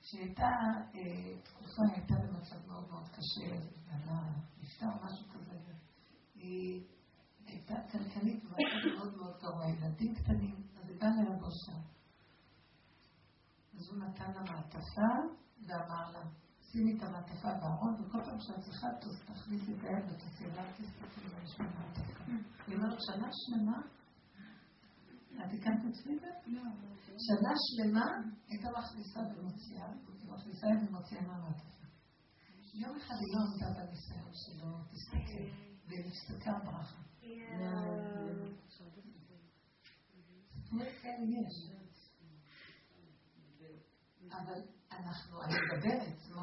[0.01, 0.49] שהייתה
[0.95, 3.55] אה, תקופה, הייתה במצב מאוד מאוד קשה,
[3.87, 4.21] בעלה
[4.61, 5.53] נפטר משהו כזה.
[6.35, 6.83] היא
[7.45, 11.79] הייתה כלכלית במצב מאוד מאוד טוב, הילדים קטנים, אז היא באה לרבו שם.
[13.77, 15.11] אז הוא נתן לה מעטפה
[15.67, 16.23] ואמר לה,
[16.71, 18.87] שימי את המעטפה בארון, וכל פעם שאת צריכה,
[19.33, 22.23] תכניסי את היד ותעשי לה, תסתכלי על יש מעטפה.
[22.67, 23.81] היא אומרת, שנה שלמה
[25.41, 26.27] את הכרת את זה?
[26.45, 26.61] לא.
[27.27, 28.05] שנה שלמה
[28.47, 29.87] הייתה מכניסה ומוציאה,
[30.23, 31.83] מכניסה ומוציאה מהמעטפה.
[32.73, 35.45] יום אחד היא לא עמדה בניסיון שלו, תסתכל,
[35.87, 37.01] ונפסקה ברכה.
[40.73, 41.73] סיפורים כאלה יש.
[44.31, 44.61] אבל
[44.91, 45.39] אנחנו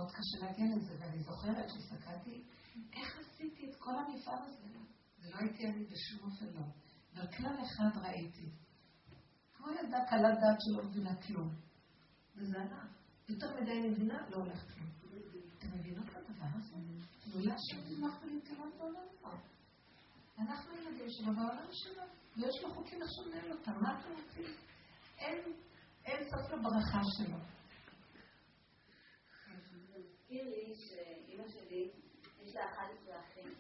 [0.08, 2.44] קשה להגיע לזה, ואני זוכרת שהסתכלתי,
[2.92, 4.68] איך עשיתי את כל המפעל הזה?
[5.18, 6.66] זה לא הייתי אני בשום אופן לא.
[7.14, 8.50] אבל כלל אחד ראיתי.
[9.62, 11.48] כמו ילדה קלת דעת שלא מבינה כלום.
[12.36, 12.86] וזה הלך.
[13.28, 14.90] יותר מדי אני מבינה, לא הולך כלום.
[15.58, 16.76] אתם מבינות את הדבר הזה?
[17.24, 19.30] תלויה שם אנחנו להתקרב בעולם פה.
[20.38, 22.02] אנחנו ילדים שלו בעולם שלו,
[22.36, 23.72] ויש לו חוקים איך לנהל אותם.
[23.80, 24.54] מה אתם רוצים?
[26.04, 27.36] אין סוף לברכה שלו.
[29.94, 31.90] הזכיר לי שאימא שלי,
[32.42, 33.54] יש לה 11 אחים.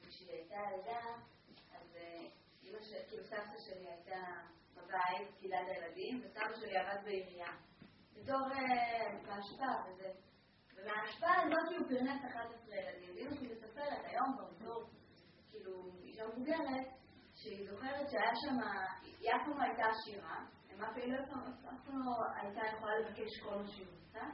[0.00, 1.00] וכשהיא הייתה ילדה,
[1.72, 2.28] אז אה,
[2.62, 4.16] אימא שלי, כאילו סבתא שלי הייתה
[4.86, 7.52] בבית, פקידת הילדים, וסבא שלי עבד בעירייה.
[8.16, 8.40] בתור
[9.26, 10.10] בהשפעה אה, וזה.
[10.76, 13.14] ומההשפעה הזאת שהוא פרנס 11 ילדים.
[13.14, 14.84] ואימא שלי מספרת היום כבר
[15.50, 16.86] כאילו, אישה מבוגרת,
[17.34, 18.58] שהיא זוכרת שהיה שם,
[19.20, 20.44] היא אף פעם לא הייתה עשירה,
[20.90, 24.26] אפילו אף פעם לא הייתה יכולה לבקש כל מה שהיא רוצה.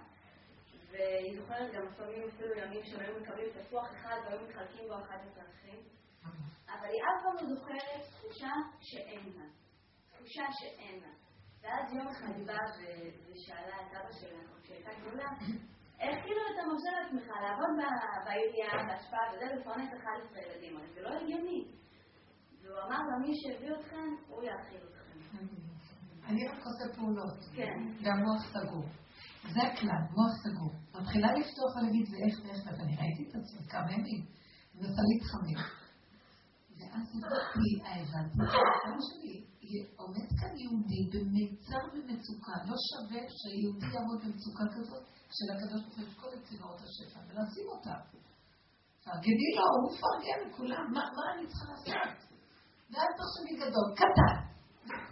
[0.90, 5.42] והיא זוכרת גם לפעמים אפילו ימים שהם היו מקבלים תפוח אחד והיו מתחלקים בו 11
[5.42, 5.80] אחים.
[6.68, 8.50] אבל היא אף פעם לא זוכרת תחושה
[8.80, 9.44] שאין לה.
[10.22, 11.12] תחושה שאין לה.
[11.62, 12.66] ואז יום אחד היא באה
[13.30, 15.28] ושאלה את אבא שלה, כשהייתה גדולה,
[16.00, 17.70] איך כאילו אתה מרשה לעצמך לעבוד
[18.24, 20.76] בעירייה, בהשפעה וזה, לפרנס 11 ילדים?
[20.76, 21.64] הרי זה לא הגיוני.
[22.62, 25.18] והוא אמר לה, מי שהביא אתכם, הוא יאכיל אתכם.
[26.26, 27.38] אני רק עושה פעולות.
[27.56, 27.78] כן.
[28.04, 28.84] גם מוח סגור.
[29.54, 30.72] זה הכלל, מוח סגור.
[31.00, 34.22] מתחילה לפתוח ולהגיד זה איך ואיך, ואני ראיתי את עצמי כמה ימים,
[34.74, 35.62] מנסה להתחמם.
[36.78, 38.38] ואז אמרתי, הבנתי,
[38.82, 39.51] כמו שלי,
[39.96, 45.04] עומד כאן יהודי במיצר ומצוקה, לא שווה שיהודי יעמוד במצוקה כזאת,
[45.36, 47.96] שלקדוש ברוך הוא יש כל צינורות השפע, ולשים אותה.
[49.04, 51.86] תגידי לו, הוא מפרגן לכולם, מה אני צריכה לעשות?
[52.90, 54.36] ואל תחשבי גדול, קטן.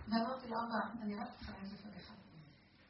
[0.08, 2.12] ואמרתי לו, אבא, אני רק מתחננת לפניך.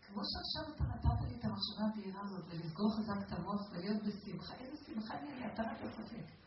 [0.07, 4.55] כמו שעכשיו אתה נתת לי את המחשבה הבהירה הזאת, ולסגור חזק את המוח ולהיות בשמחה,
[4.55, 6.40] איזה שמחה אני, אתה רק בספק.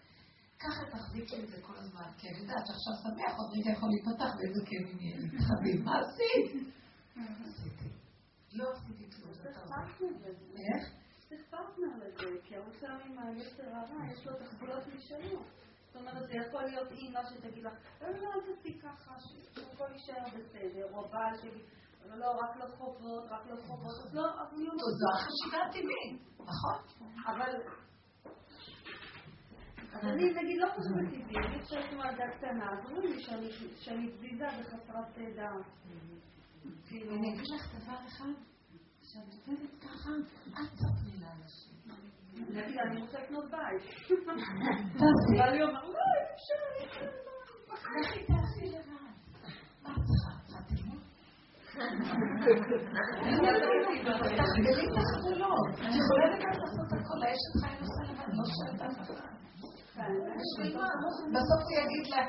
[0.63, 4.31] ככה תחזיקי את זה כל הזמן, כי אני יודעת שעכשיו שמח, עוד רגע יכול להיפתח
[4.37, 5.27] ואיזה כאבים יהיה לי.
[5.39, 6.73] תחביב, מה עשית?
[8.57, 9.33] לא עשיתי כלום.
[10.57, 10.83] איך?
[11.29, 15.43] צריך פרטנר לזה, כי הרבה פעמים היצר הרע יש לו תחבולות משלו.
[15.87, 20.25] זאת אומרת, זה יכול להיות אימא שתגיד לך, לא, לא, אל תעשי ככה, שהכל יישאר
[20.25, 21.65] בסדר, או הבעל שיגיד,
[22.03, 24.79] אבל לא, רק לא חובות, רק לא חובות, אז לא, אז אני אומרת...
[24.99, 26.77] זו החשיבה הטבעית, נכון?
[27.27, 27.51] אבל...
[29.93, 33.23] אז אני נגיד לא טבעי, אני חושבת ילדה קטנה, אז אומרים לי
[33.79, 35.65] שאני תזיזה וחסרת דעת.
[36.87, 38.33] כאילו, אני אגיד לך דבר אחד,
[39.03, 40.09] שאת עובדת ככה,
[40.57, 41.73] אל תספרי לאנשים.
[42.49, 43.81] נגיד, אני רוצה לקנות בית.
[44.97, 45.43] תעשי.
[45.43, 45.99] אבל היא אומרת, לא,
[46.33, 46.61] אפשר,
[47.73, 49.13] לכי תעשי לבד.
[49.83, 50.43] מה את צריכה?
[54.37, 55.69] תחגלי את החגולות.
[55.73, 59.42] את יכולה לבד לעשות הכל, האשת חיים עושה לבד, לא שואלת אף אחד.
[61.33, 62.27] בסוף הוא יגיד לה,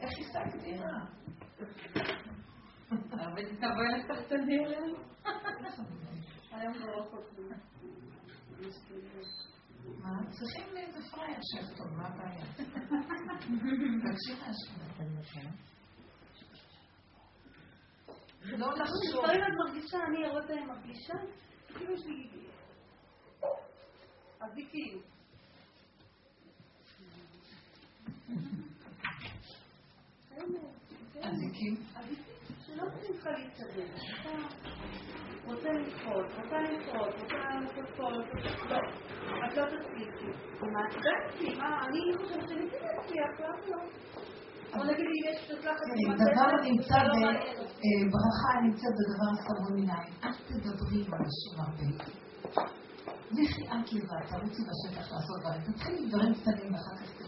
[0.00, 0.98] איך השגת דירה?
[3.12, 4.96] אבל תבואי לתחתנים אלינו.
[6.50, 7.48] היום לא חותמים.
[10.02, 10.10] מה?
[10.30, 12.44] צריכים איזה פראייר שיכתוב, מה הבעיה?
[14.12, 15.48] תקשיב מהשם.
[18.42, 19.24] לא לחשוב.
[19.24, 21.14] לפעמים את מרגישה, אני הרבה פעמים מרגישה,
[21.68, 22.30] כאילו יש לי...
[24.40, 25.17] אזיקים.
[31.22, 31.74] אזיקים?
[32.66, 32.84] שלא.
[34.22, 34.30] אתה
[35.44, 38.12] רוצה לדחות, רוצה לדחות, רוצה לדחות,
[38.70, 38.78] לא,
[39.46, 40.26] את לא תצליחי.
[40.72, 40.94] מה את
[41.58, 43.78] מה, אני חושבת שאני כן אצליח, למה לא?
[44.74, 46.14] אם.
[46.14, 46.98] דבר נמצא
[47.78, 50.12] בברכה נמצאת בדבר סבור עיניים.
[50.24, 52.04] אל תדברי עם אנשים הרבה.
[53.30, 55.60] לכי את לבד, תרוצי בשטח לעשות דברים.
[55.72, 57.27] תתחילי דברים קטנים ואחר כך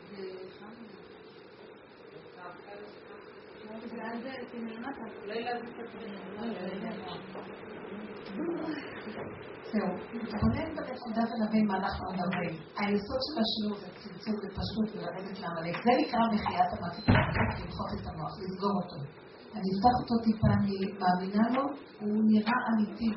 [9.71, 12.53] זהו, נתבונן בנקודה ונבין מה אנחנו מדברים.
[12.77, 15.75] היסוד של השיעור זה צמצום ופשוט ולרדת לעמלק.
[15.85, 18.99] זה נקרא מחיית המוות, למחוק את המוח, לסגור אותו.
[19.55, 21.63] אני אפתח אותו טיפה, אני מאמינה לו,
[21.99, 23.11] הוא נראה אמיתי.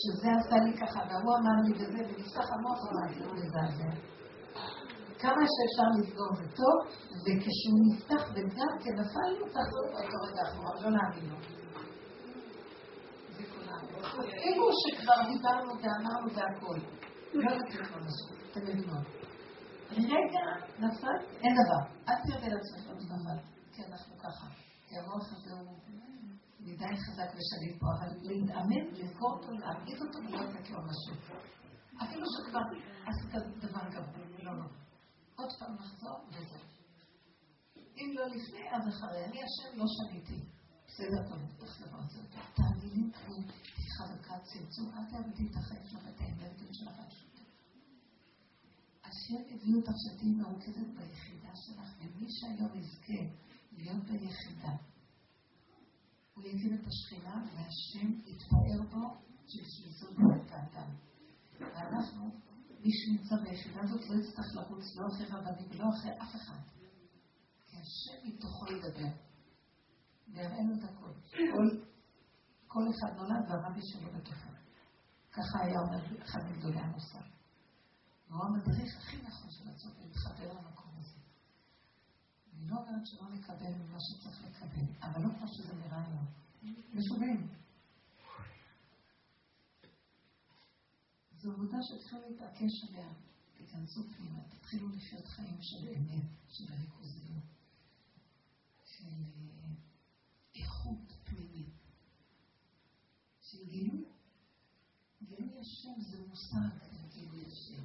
[0.00, 3.90] שזה עשה לי ככה, והוא אמר לי וזה, ונפתח המוח, אמרתי, לא מזעזע.
[5.22, 6.76] כמה שאפשר לסגור זה טוב,
[7.24, 11.36] וכשהוא נפתח וגם כנפלנו, תחזור באותו רגע אחורה, לא להאמין לו.
[14.40, 16.78] כאילו שכבר דיברנו ואמרנו והכל.
[17.34, 19.06] לא לקחת משהו, אתם מבינות.
[19.90, 20.44] רגע
[20.78, 21.82] נפל, אין דבר.
[22.08, 23.38] אל תרדי לעצמך נפל,
[23.72, 24.46] כי אנחנו ככה.
[24.86, 25.78] כי המוח הזה הוא
[26.60, 31.14] מדי חזק ושליט פה, אבל להתאמן, לזכור אותו, להרגיז אותו ולא לתת לו משהו.
[32.02, 32.60] אפילו שכבר
[33.06, 34.79] עשית דבר גבוה, לא, לא.
[35.40, 36.66] עוד פעם נחזור וזהו.
[37.96, 39.24] אם לא לפני, אז אחרי.
[39.24, 40.40] אני השם לא שניתי.
[40.86, 42.20] בסדר, טוב, איך דבר זה?
[42.54, 43.34] תאמינים כמו
[43.98, 47.00] חזקה, צמצום, אל תאבדי את החיים שלך ואת האנרגיות שלך.
[49.04, 53.22] השם הביא אותך שתהיי מרוכזת ביחידה שלך, ומי שהיום יזכה
[53.72, 54.72] להיות ביחידה,
[56.34, 60.90] הוא יקים את השכינה והשם יתפאר בו שבשביל זאת את האדם.
[61.60, 62.30] ואנחנו,
[62.84, 66.60] מי שנמצא ביחידה הזאת לא יצטרך לרוץ לא אחרי רבנים ולא אחרי אף אחד.
[67.66, 69.12] כי השם מתוכו ידבר.
[70.28, 71.12] ויראה לו את הכל.
[71.30, 71.68] כל,
[72.66, 74.50] כל אחד נולד והרבי שלו בתוכו.
[75.32, 77.18] ככה היה אומר אחד מגדולי המוסר.
[78.28, 81.18] והוא המדריך הכי נכון של הצורך להתחבר למקום הזה.
[82.54, 86.26] אני לא אומרת שלא נקבל ממה שצריך לקבל, אבל לא כמו שזה נראה היום.
[86.94, 87.59] משוגעים.
[91.42, 93.12] זו עבודה שתתחילו להתעקש עליה.
[93.56, 97.44] תיכנסו פנימה, תתחילו לחיות חיים של אמת, של ריכוזיות,
[98.84, 99.72] של אה,
[100.54, 101.74] איכות פנימית,
[103.40, 104.04] של גילוי.
[105.22, 106.76] גילוי השם זה מושג,
[107.14, 107.82] גילוי השם.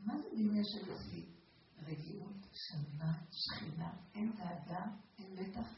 [0.00, 1.24] מה זה גילוי השם אצלי?
[1.86, 4.86] רגיעות, שלווה, שכינה, אין דאגה,
[5.18, 5.68] אין מתח,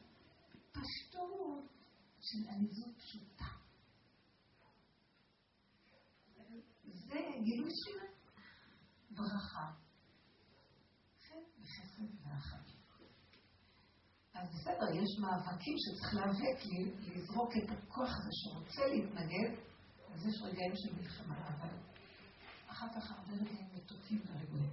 [0.72, 1.64] פשטות
[2.20, 3.55] של עליזות פשוטה.
[7.08, 7.98] זה גילוי של
[9.10, 9.70] ברכה.
[11.28, 12.66] כן, וחסד ואחת.
[14.34, 16.58] אז בסדר, יש מאבקים שצריך להיאבק,
[17.00, 19.58] לזרוק את הכוח הזה שרוצה להתנגד,
[20.14, 21.76] אז יש רגעים של מלחמה, אבל
[22.66, 24.72] אחר כך הרבה רגעים מתוקים ורגועים.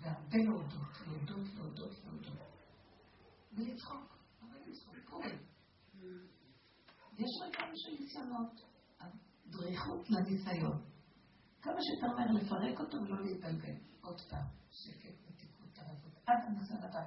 [0.00, 2.38] והרבה להודות, להודות, להודות, להודות.
[3.52, 5.38] ולצחוק, אבל לצחוק, פורים.
[7.18, 8.60] יש רגעים של ניסיונות,
[9.46, 10.89] דריכות לניסיון.
[11.62, 13.76] כמה שיותר מהר לפרק אותו ולא להתבלבל.
[14.02, 16.12] עוד פעם, שקט ותיקות ערבות.
[16.26, 17.00] עד הניסיון הבא.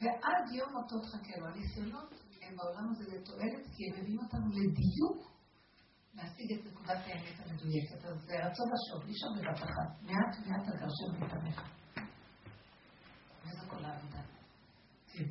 [0.00, 1.48] ועד יום אותו תחכה.
[1.48, 2.12] הניסיונות
[2.42, 5.32] הם בעולם הזה לתועלת, כי הם מביאים אותנו לדיוק
[6.14, 8.04] להשיג את נקודת האמת המדויקת.
[8.04, 9.90] אז זה רצון השוב, אי אפשר בבת אחת.
[10.02, 11.58] מעט מעט הגרשם מתאמך.
[13.44, 14.22] וזה כל העבודה.
[15.12, 15.28] כן.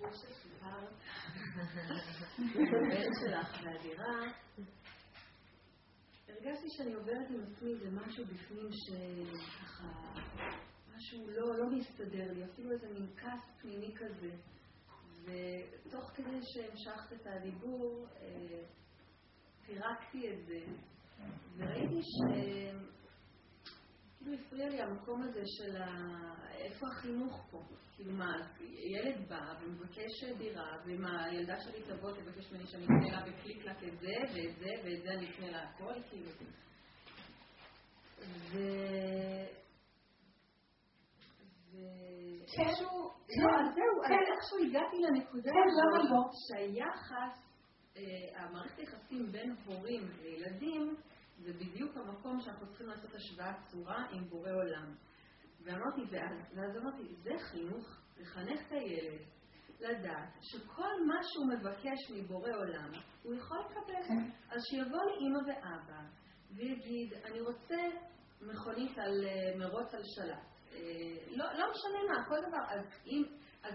[2.40, 4.14] הבן שלך והדירה,
[6.42, 9.84] הרגשתי שאני עוברת עם עצמי איזה משהו בפנים שככה,
[10.96, 14.30] משהו לא, לא מסתדר לי, אפילו איזה מין כעס פנימי כזה.
[15.24, 18.62] ותוך כדי שהמשכת את הדיבור, אה,
[19.66, 20.60] פירקתי את זה,
[21.56, 22.16] וראיתי ש...
[24.20, 25.86] כאילו הפריע לי המקום הזה של ה...
[26.50, 27.62] איפה החינוך פה?
[27.96, 33.26] כאילו מה, ילד בא ומבקש דירה, ואם הילדה שלי תבוא תבקש ממני שאני אקנה לה
[33.26, 36.30] בקליקלק את זה ואת זה ואת זה אני אקנה לה הכל, כאילו.
[38.20, 38.58] ו...
[41.72, 47.50] ואיכשהו, לא, אז זהו, אז איכשהו הגעתי לנקודה הזאת שהיחס,
[48.36, 50.96] המערכת היחסים בין הורים לילדים
[51.42, 54.94] זה בדיוק המקום שאנחנו צריכים לעשות השוואת צורה עם בורא עולם.
[55.64, 56.00] ואמרתי,
[56.54, 57.86] ואז אמרתי, זה חינוך,
[58.16, 59.20] לחנך את הילד,
[59.80, 62.90] לדעת שכל מה שהוא מבקש מבורא עולם,
[63.22, 64.02] הוא יכול לקבל.
[64.08, 64.30] כן.
[64.50, 66.02] אז שיבוא לאימא ואבא
[66.56, 67.76] ויגיד, אני רוצה
[68.40, 69.24] מכונית על
[69.58, 70.50] מרוץ על שלט.
[71.30, 72.64] לא, לא משנה מה, כל דבר.
[72.68, 73.22] אז אם,
[73.62, 73.74] אז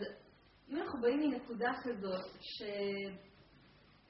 [0.69, 2.25] אם אנחנו באים מנקודה כזאת,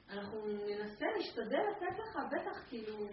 [0.08, 3.08] שאנחנו ננסה, נשתדל לתת לך, בטח כאילו...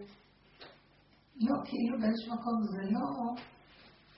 [1.35, 3.35] לא, כאילו באיזשהו מקום זה לא,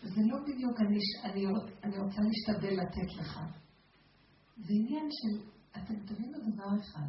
[0.03, 1.45] זה לא בדיוק אני, אני,
[1.83, 3.39] אני רוצה להשתדל לתת לך.
[4.57, 7.07] זה עניין של, אתם תבינו דבר אחד,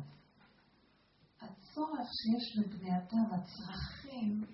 [1.40, 4.44] הצורך שיש לבני אדם, הצרכים,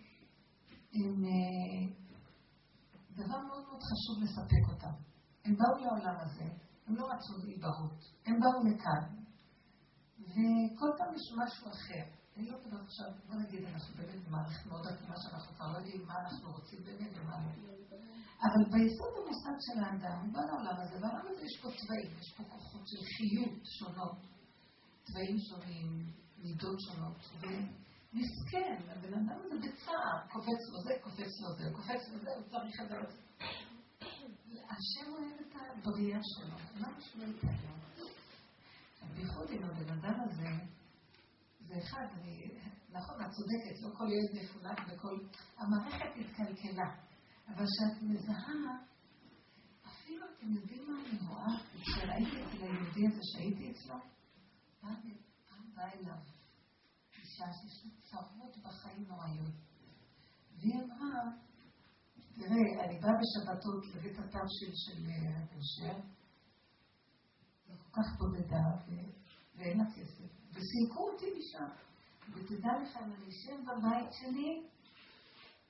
[0.94, 1.94] הם אה,
[3.10, 4.94] דבר מאוד מאוד חשוב לספק אותם.
[5.44, 6.44] הם באו לעולם הזה,
[6.86, 9.22] הם לא רצו להיבהות, הם באו לכאן,
[10.18, 12.21] וכל פעם יש משהו אחר.
[12.36, 16.06] אני לא יודעת עכשיו, בוא נגיד, אנחנו באמת במערכת מאוד עקומה שאנחנו כבר לא יודעים
[16.06, 17.72] מה אנחנו רוצים באמת ומה לא.
[18.42, 22.44] אבל ביסוד המוסד של האדם, בא לעולם הזה, והעולם הזה יש פה צבעים, יש פה
[22.44, 24.16] כוחות של חיות שונות,
[25.04, 31.64] צבעים שונים, מידות שונות, ומסכן, הבן אדם הזה בצער, קופץ לו זה, קופץ לו זה,
[31.76, 33.22] קופץ לו זה, הוא צריך את.
[34.70, 36.58] השם אוהב את הבריאה שלו,
[37.00, 38.04] שלא ייתן לו?
[39.14, 40.48] בייחוד עם הבן אדם הזה,
[41.72, 42.50] זה אחד, אני,
[42.90, 45.18] נכון, את צודקת, לא כל ילד מפונק וכל...
[45.56, 46.94] המערכת התקלקלה.
[47.48, 48.78] אבל כשאת מזהה,
[49.86, 51.58] אפילו אתם יודעים מה אני רואה?
[51.82, 53.94] כשראיתי אצל היהודי הזה שהייתי אצלו,
[54.80, 56.18] פעם באה אליו
[57.18, 59.54] אישה שיש לה צרות בחיים נוראיות.
[60.56, 61.22] והיא אמרה,
[62.34, 65.06] תראה, אני באה בשבתות לבית התבשיל של
[65.60, 66.00] אשר,
[67.66, 68.64] כל כך בודדה,
[69.56, 70.21] ואין לה כסף,
[70.62, 71.68] וסילקו אותי משם.
[72.34, 74.66] ותדע לך, אם אני אשב בבית שלי,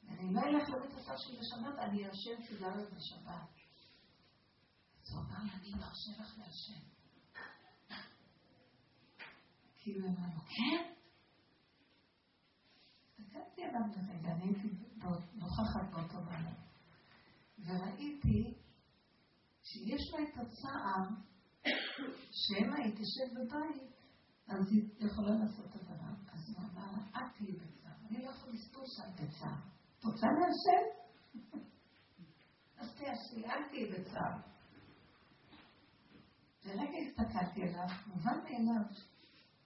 [0.08, 3.48] אני לא אלך לבית הסף שלי בשבת, אני אשם סיגריות בשבת.
[5.02, 6.80] אז הוא אמר לה, אני מרשה לך לעשן.
[9.82, 10.92] כאילו אמרנו, כן?
[13.18, 14.68] הסתכלתי עליו לרגע, אני הייתי
[15.34, 16.52] נוכחת באותו מעלה,
[17.58, 18.54] וראיתי
[19.62, 21.08] שיש לה את הצער
[22.42, 24.01] שאם היית תשב בבית,
[24.48, 26.08] אז היא יכולה לעשות עבודה.
[26.32, 29.58] אז הוא אמר לה, את תהיי בצער, אני לא יכול לספור שם בצער.
[29.98, 30.84] את רוצה לעשן?
[32.78, 34.38] אז תעשי, אל תהיי בצער.
[36.64, 38.84] לרגע הסתכלתי עליו, מובן מאליו,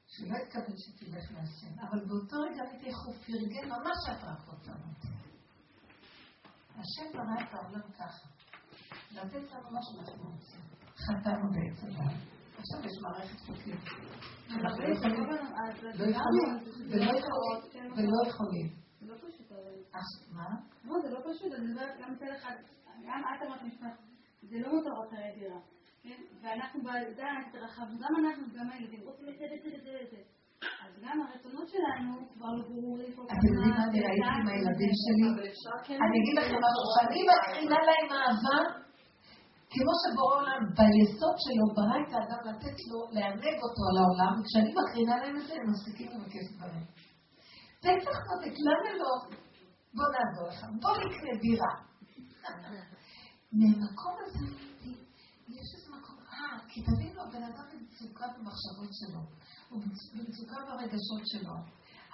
[0.07, 4.73] שלא התכוון שתלך לעשן, אבל באותו רגע ראיתי איך הוא פרגן ממש את רק רוצה
[6.79, 8.29] השם ברא את העולם ככה,
[9.11, 10.61] לתת לנו מה שאנחנו רוצים.
[10.97, 11.49] חטאנו
[11.83, 12.36] הדעת.
[12.59, 13.39] עכשיו יש מערכת
[16.11, 16.57] יכולים
[17.97, 18.69] ולא יכולים.
[19.01, 19.51] זה לא פשוט.
[20.33, 20.49] מה?
[20.85, 21.53] לא, זה לא פשוט.
[21.53, 22.55] אני אומרת, גם מצד אחד,
[23.07, 23.97] גם את אמרת משפט,
[24.43, 25.61] זה לא מותרות הרי דירה.
[26.43, 30.17] ואנחנו בדעת התרחבנו, גם אנחנו וגם הילדים רוצים את זה, את זה, את זה.
[30.85, 33.23] אז גם הרצונות שלנו כבר לא ברורים כל.
[33.23, 35.27] אתם יודעים מה אני ראיתי עם הילדים שלי?
[36.05, 38.59] אני אגיד לכם משהו, שאני מקרינה להם אהבה,
[39.77, 44.71] כמו שבורא עולם ביסוד שלו ברא את האדם לתת לו, לענג אותו על העולם, וכשאני
[44.79, 46.85] מקרינה להם את זה, הם מפסיקים לבקש דברים.
[47.83, 49.13] פסח מותק, למה לא?
[49.97, 51.73] בוא נעזור לך, בוא נקנה דירה.
[53.59, 54.45] מהמקום הזה
[55.57, 59.21] יש איזה מקום, אה, כי תבינו, הבן אדם במצוקה במחשבות שלו,
[59.69, 59.83] הוא
[60.15, 61.57] במצוקה ברגשות שלו.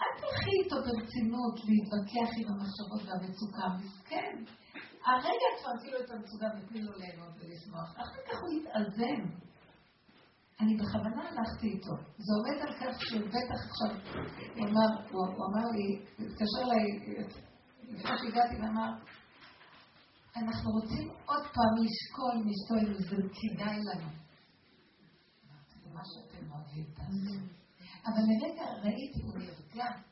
[0.01, 4.35] אל תלכי איתו ברצינות להתווכח עם המחשבות והמצוקה, מסכן.
[5.07, 7.91] הרגע כבר אפילו את המצוקה ותני לו ליהנות ולשמוח.
[7.97, 9.21] אחר כך הוא יתאזן.
[10.61, 11.95] אני בכוונה הלכתי איתו.
[12.19, 13.91] זה עומד על כך שבטח עכשיו,
[14.57, 16.85] הוא אמר, הוא, הוא אמר לי, הוא התקשר אליי,
[17.89, 18.91] לפני שהגעתי ואמר,
[20.37, 24.09] אנחנו רוצים עוד פעם לשקול עם אשתו אם זה כדאי לנו.
[25.95, 27.39] מה שאתם אוהבים תעשו.
[28.07, 30.12] אבל לרגע ראיתי, הוא נרגע.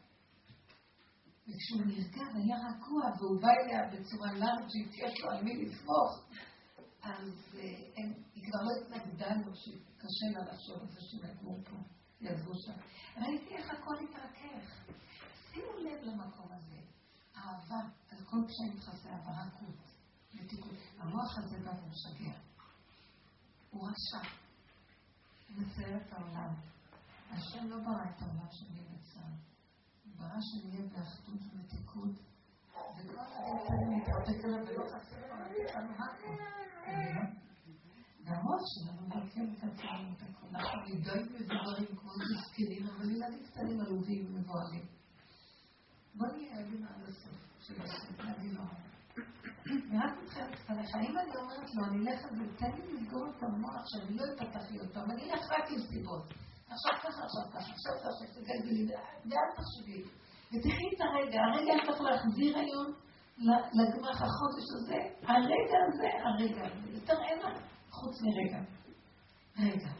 [1.51, 6.28] וכשהוא נרגע והיה רגוע, והוא בא אליה בצורה לארג'ית, יש לו על מי לסמוך,
[7.02, 7.56] אז
[8.35, 11.77] היא כבר לא התנגדה לו, שקשה לה לחשוב על זה שנגעו פה,
[12.20, 12.72] יעזבו שם.
[13.16, 14.93] ראיתי איך הכל התרכך.
[15.51, 16.81] שימו לב למקום הזה.
[17.36, 19.90] אהבה, על כל פשעים אהבה, רכות.
[20.35, 20.74] ותיקון.
[20.98, 22.32] המוח הזה בא ומשגע.
[23.70, 24.28] הוא רשע.
[25.48, 26.55] הוא מצייר את העולם.
[27.31, 29.49] השם לא ברא את העולם שנהיה בצער.
[30.21, 32.15] ברא שנהיה באחדות ומתיקות,
[32.97, 35.35] וכל הדברים להתרפק עליו ולא חסר לו,
[35.75, 36.37] לנו הכל.
[38.25, 40.11] והמוח שלנו מרכב את עצמנו.
[40.55, 42.11] אנחנו מדי מבוגרים כמו
[42.43, 44.87] זקנים, אבל ילדים קטנים עלובים ומבוהלים.
[46.15, 48.15] בוא נהיה ילדים עד הסוף של השם.
[48.29, 53.27] אני רק מתחילת עליך, אם אני אומרת לו, אני אלך על זה, תן לי לסגור
[53.31, 56.49] את המוח שאני לא אתפתח לי אותו, אני אלך רק עם סיבות.
[56.71, 58.87] עכשיו ככה, עכשיו ככה, עכשיו ככה, תגלגלי,
[59.25, 60.03] ואל תחשבי.
[60.53, 62.93] ותחי את הרגע, הרגע צריך להחזיר היום
[63.73, 66.91] לגמח החודש הזה, הרגע הזה, הרגע הזה.
[66.91, 68.63] יותר אין לך חוץ מרגע.
[69.59, 69.91] רגע.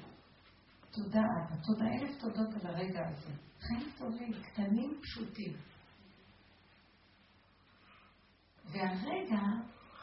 [0.91, 3.33] תודה אבא, תודה אלף תודות על הרגע הזה.
[3.61, 5.53] חיים טובים, קטנים, פשוטים.
[8.65, 9.41] והרגע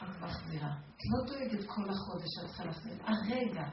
[0.02, 0.72] את מחזירה.
[0.96, 2.94] את לא דואגת כל החודש שאת צריכה להחזיר.
[3.02, 3.68] הרגע.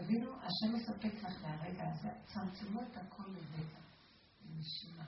[0.00, 2.08] תבינו, השם מספק לך מהרגע הזה.
[2.26, 3.78] צמצמו את הכל לרגע,
[4.44, 5.04] לנשימה.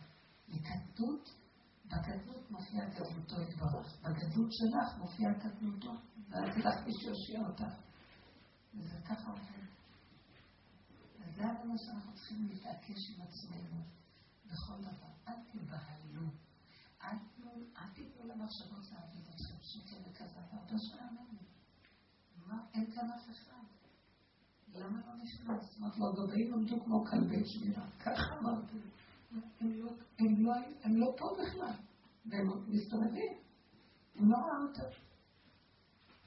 [0.48, 1.28] לקטנות,
[1.84, 4.02] בקטנות מופיעה גדלותו יתברך.
[4.02, 5.92] בגדלות שלך מופיעה קטנותו,
[6.28, 7.74] ואז תלך מי שיושיע אותך.
[8.74, 9.64] וזה ככה עובד.
[11.20, 13.82] וזה הדבר שאנחנו צריכים להתעקש עם עצמנו
[14.46, 15.12] בכל דבר.
[15.28, 16.28] אל תבהלו.
[17.02, 21.38] אל תיתנו למחשבות להעביד אתכם שקר וכזה, הרבה אמרנו.
[22.46, 23.51] מה, אין כאן אף אחד.
[24.74, 25.78] למה לא נכנס?
[25.78, 27.86] אמרת לו, הגבאים עמדו כמו כלבי שמירה.
[28.00, 28.76] ככה אמרתי.
[30.84, 31.74] הם לא פה בכלל.
[32.26, 33.32] והם מסתובבים.
[34.16, 34.96] הם לא ראו אותם.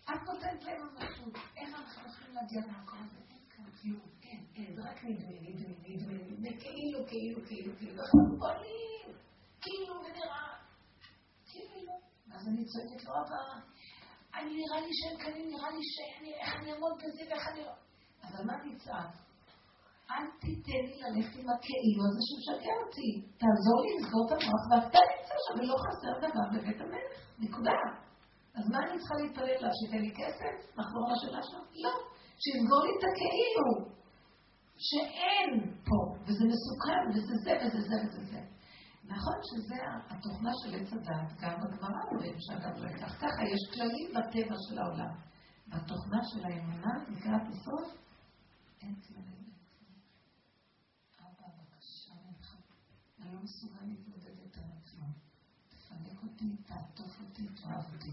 [0.04, 1.36] את נותנת להם ממשות.
[1.58, 3.18] איך אנחנו יכולים להגיע למקום הזה?
[3.30, 4.00] אין כאן כלום.
[4.24, 4.80] אין, אין.
[4.80, 9.18] רק רק נדמה, נדמה, נדמה, נדמה, כאילו, כאילו, כאילו, כאילו, ואנחנו פועלים,
[9.62, 10.48] כאילו ונראה,
[11.46, 11.94] כאילו.
[12.32, 13.60] אז אני צועקת לו, אבא,
[14.34, 17.62] אני נראה לי שאין כאן, נראה לי שאין, איך אני אעמוד בזה ואיך אני...
[18.28, 19.12] אבל מה נצעק?
[20.12, 23.12] אל תיתן לי ללכת עם הכאילו הזה שמשגע אותי.
[23.42, 27.12] תעזור לי לסגור את המוח, ואתה נמצא שם ולא חסר דבר בבית המלך.
[27.40, 27.78] נקודה.
[28.58, 29.70] אז מה אני צריכה להתפלל לה?
[29.78, 30.54] שייתן לי כסף?
[30.78, 31.62] נחזור לשאלה שלו?
[31.84, 31.94] לא.
[32.42, 33.68] שיסגור לי את הכאילו.
[34.88, 35.52] שאין
[35.88, 38.42] פה, וזה מסוכן, וזה זה וזה זה וזה זה.
[39.14, 39.78] נכון שזה
[40.10, 44.78] התוכנה של עץ הדת, גם בגמרא אומרים שאגב לא ייקח ככה, יש כללים בטבע של
[44.80, 45.14] העולם.
[45.68, 48.05] בתוכנה של האמונה, לקראת הסוף,
[48.86, 49.50] אין כללים.
[51.20, 52.56] אבא, בבקשה ממך,
[53.20, 55.06] אני לא מסוגל להתמודד יותר עצמו.
[55.70, 58.12] תפנק אותי, תעטוף אותי, תאהב אותי.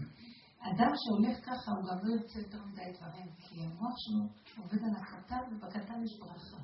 [0.59, 4.23] אדם שהולך ככה, הוא גם לא יוצא יותר מדי דברים, כי המוח שלו
[4.63, 6.57] עובד על הקטן, ובקטן יש ברכה.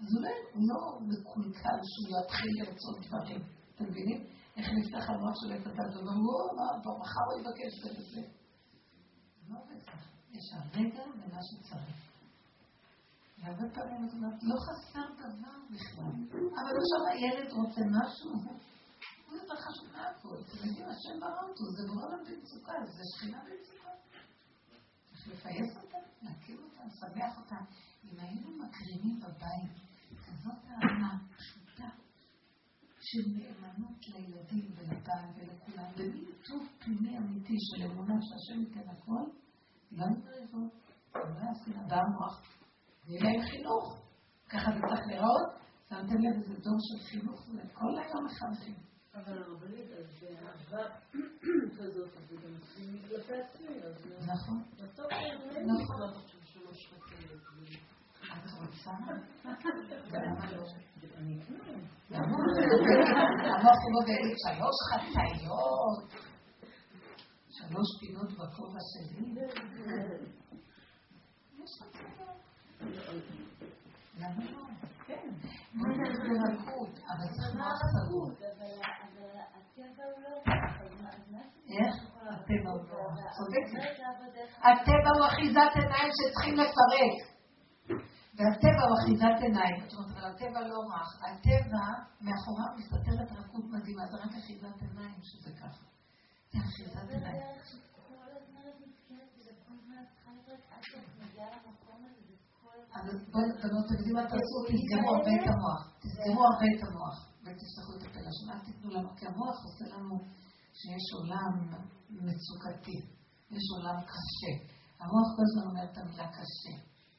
[0.00, 3.42] אז אולי הוא לא מקולקל שהוא יתחיל לרצות דברים.
[3.74, 4.26] אתם מבינים?
[4.56, 6.08] איך נפתח המוח של עץ הדת, הוא
[6.50, 8.22] אומר, מחר הוא יבקש זה וזה.
[9.48, 10.08] לא עובד ככה.
[10.32, 12.11] יש הרגע ומה שצריך.
[13.42, 16.12] והרבה פעמים את אומרת, לא חסר דבר בכלל.
[16.60, 18.30] אבל עכשיו הילד רוצה משהו,
[19.26, 20.36] הוא יותר חשוב מהכל.
[20.40, 23.90] אתם יודעים, השם ברא אותו, זה לנו במצוקה, זה שכינה במצוקה.
[25.08, 27.56] צריך לפייס אותה, להכיר אותה, לשמח אותה.
[28.04, 29.72] אם היינו מקרינים בבית,
[30.26, 31.88] כזאת אהבה פשוטה
[33.00, 39.24] של נאמנות לילדים ולבעל ולכולם, במין טוב פנימי אמיתי של אמונה שהשם ייתן הכל,
[39.92, 40.72] לא היו מריבות,
[41.14, 42.42] לא שנאה במוח,
[43.06, 43.98] ויהיה להם חינוך.
[44.48, 45.62] ככה זה צריך לראות.
[45.88, 48.74] שמתם לב איזה דור של חינוך, וכל היום מחנכים.
[49.14, 50.84] אבל הרבנית, אז באהבה
[51.78, 52.54] כזאת, זה גם
[53.08, 54.06] כלפי עצמי, אז...
[54.06, 54.62] נכון.
[54.76, 56.12] בסוף אין נכון.
[56.12, 56.42] חציות.
[58.22, 58.90] את רוצה?
[60.10, 60.62] ולמה לא?
[61.16, 61.78] אני אקנה.
[62.10, 62.36] למה?
[63.56, 66.22] המוח לא ויגיד שלוש חצאיות,
[67.50, 69.34] שלוש פינות בכובע שלי.
[71.58, 72.31] יש חצאיות.
[82.30, 83.32] הטבע הוא לא לא...
[84.62, 87.14] הטבע הוא אחיזת עיניים שצריכים לפרק.
[88.36, 89.88] והטבע הוא אחיזת עיניים.
[89.88, 91.10] זאת אומרת, אבל הטבע לא רך.
[91.24, 91.84] הטבע,
[92.20, 95.84] מאחוריו מסתתרת רכות מדהימה, זה רק אחיזת עיניים שזה ככה.
[96.52, 97.42] זה אחיזת עיניים.
[102.94, 103.04] אז
[103.62, 104.58] בנות, אתם יודעים מה תעשו?
[104.68, 105.82] תסגרו הרבה את המוח.
[106.02, 107.16] תסגרו הרבה את המוח.
[107.42, 108.50] ותפתחו את הפה לשם.
[108.50, 110.14] אל תיתנו לנו, כי המוח עושה לנו
[110.78, 111.52] שיש עולם
[112.10, 112.98] מצוקתי.
[113.50, 114.52] יש עולם קשה.
[115.00, 116.74] המוח כל הזמן אומר את המילה קשה.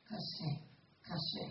[0.10, 0.52] קשה.
[1.02, 1.46] קשה.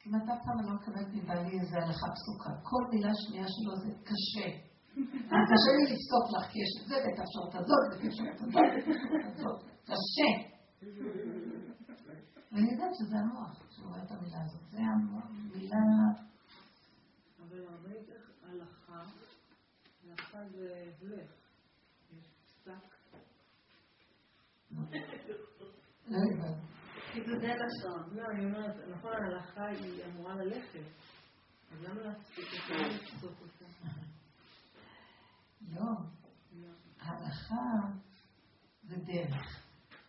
[0.00, 2.50] כמעט אף פעם אני לא מקבלת מבעלי איזה הלכה פסוקה.
[2.62, 4.65] כל מילה שנייה שלו זה קשה.
[5.50, 9.36] קשה לי לפסוק לך, כי יש את זה ואת האפשרות הזאת ואת האפשרות הזאת ואת
[9.36, 9.62] הזאת.
[9.84, 10.30] קשה.
[12.52, 14.70] ואני יודעת שזה המוח שאומר את המילה הזאת.
[14.70, 15.78] זה המילה...
[17.40, 19.02] אבל הרבנית, איך הלכה,
[20.04, 21.30] הלכה זה הבלך.
[22.12, 22.26] יש
[22.64, 22.96] פסק.
[26.08, 26.18] לא.
[27.12, 28.16] חידודי לשון.
[28.16, 30.86] לא, אני אומרת, נכון, ההלכה היא אמורה ללכת.
[31.72, 32.44] אז למה להפסיק
[33.22, 33.55] אותה?
[35.66, 35.92] לא.
[37.00, 37.96] הלכה
[38.82, 39.66] זה דרך.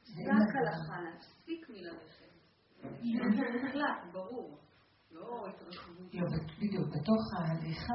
[0.10, 2.28] רק הלכה, להפסיק מללכת.
[3.64, 4.58] מוחלט, ברור.
[5.12, 5.48] לא.
[6.14, 6.28] לא,
[6.60, 7.94] בדיוק, בתוך ההליכה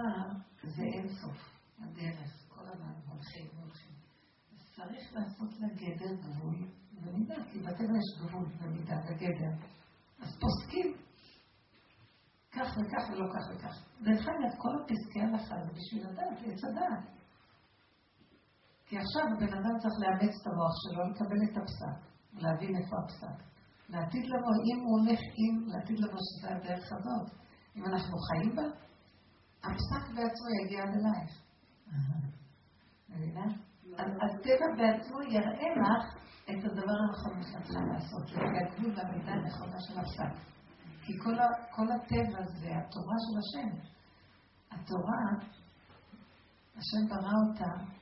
[0.62, 1.36] זה אינסוף,
[1.78, 3.92] הדרך, כל הזמן הולכים והולכים.
[4.76, 9.66] צריך לעשות לה גדר גבול, במידה, כי בטבע יש גבול במידה וגדר.
[10.20, 10.94] אז פוסקים
[12.52, 13.84] כך וכך ולא כך וכך.
[14.02, 17.21] דרך אגב, כל הפסקי הלכה זה בשביל לדעת, עץ הדעת.
[18.92, 21.96] כי עכשיו הבן אדם צריך לאמץ את המוח שלו, לקבל את הפסק,
[22.32, 23.36] להבין איפה הפסק.
[23.88, 27.26] לעתיד לבוא, אם הוא הולך עם, לעתיד לבוא שזה הדרך הזאת,
[27.76, 28.62] אם אנחנו חיים בה,
[29.64, 31.32] הפסק בעצמו יגיע עד אלייך.
[33.08, 33.46] מבינה?
[34.24, 36.04] הטבע בעצמו יראה לך
[36.50, 40.34] את הדבר הנכון שאת צריכה לעשות, הגבול והמידה הנכונה של הפסק.
[41.02, 41.12] כי
[41.70, 43.70] כל הטבע זה התורה של השם.
[44.70, 45.22] התורה,
[46.76, 48.01] השם ברא אותה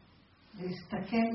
[0.60, 1.30] להסתכל,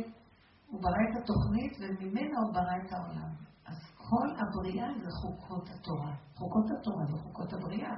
[0.67, 3.33] הוא ברא את התוכנית וממנה הוא ברא את העולם.
[3.65, 6.13] אז כל הבריאה זה חוקות התורה.
[6.35, 7.95] חוקות התורה זה חוקות הבריאה.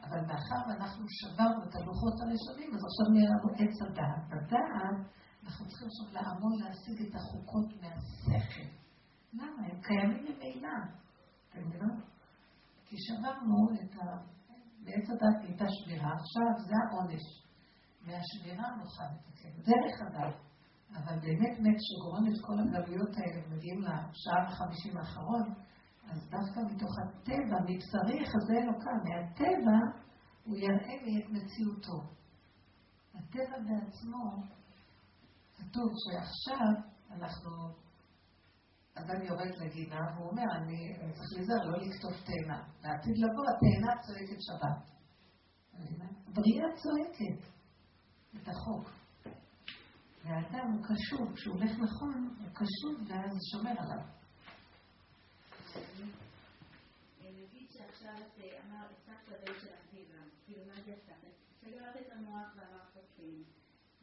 [0.00, 4.22] אבל מאחר ואנחנו שברנו את הלוחות הראשונים, אז עכשיו נהיה לנו עץ הדעת.
[4.30, 4.98] בדעת
[5.44, 8.68] אנחנו צריכים עכשיו לעמוד להשיג את החוקות מהשכל.
[9.32, 9.62] למה?
[9.68, 10.78] הם קיימים ממילא.
[11.48, 12.00] אתם מבינים?
[12.86, 14.04] כי שברנו את ה...
[14.84, 17.45] בעץ הדת הייתה שבירה, עכשיו זה העונש.
[18.06, 19.62] מהשבירה נוכל לתקן.
[19.62, 20.46] דרך אגב.
[20.94, 25.54] אבל באמת מת שגורם את כל הגלויות האלה ומגיעים לשער החמישים האחרון,
[26.10, 29.78] אז דווקא מתוך הטבע, מבשרי יחזה אלוקה, מהטבע
[30.44, 31.98] הוא יראה לי את מציאותו.
[33.14, 34.42] הטבע בעצמו,
[35.56, 36.72] כתוב שעכשיו
[37.10, 37.50] אנחנו,
[38.94, 42.62] אדם יורד לגינה והוא אומר, אני צריך להיזהר לא לקטוף תאנה.
[42.82, 44.96] לעתיד לבוא התאנה צועקת שבת.
[46.28, 47.55] הבריאה צועקת
[48.42, 48.90] את החוק.
[50.24, 54.06] והאדם הוא קשוב, כשהוא הולך נכון, הוא קשוב ואז שומר עליו.
[57.22, 61.14] נגיד שעכשיו את אמרת, הצעת לבן שלך דיבה, כאילו מה זה עשה?
[61.60, 63.22] סגרת את המוח ואמרת כן.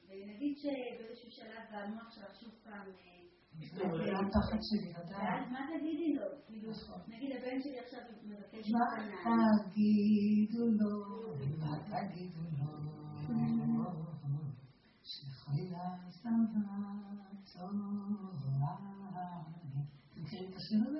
[0.07, 2.87] ונגיד שבאיזשהו שלב המוח שלך שוב פעם...
[5.09, 6.25] ואז מה תגידי לו?
[6.47, 6.71] כאילו,
[7.07, 8.85] נגיד הבן שלי עכשיו מבקש מה
[9.69, 11.33] תגידו לו?
[11.59, 12.73] מה תגידו לו?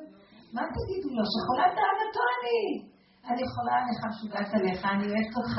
[0.03, 0.09] את?
[0.55, 1.23] מה תגידו לו?
[1.33, 2.61] שחולת אהבתו אני.
[3.29, 5.57] אני חולה עליך, משוגעת עליך, אני אוהבת אותך,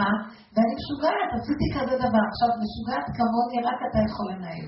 [0.52, 2.24] ואני משוגעת, עשיתי כזה דבר.
[2.30, 4.66] עכשיו, משוגעת כמוני, רק אתה יכול לנהל.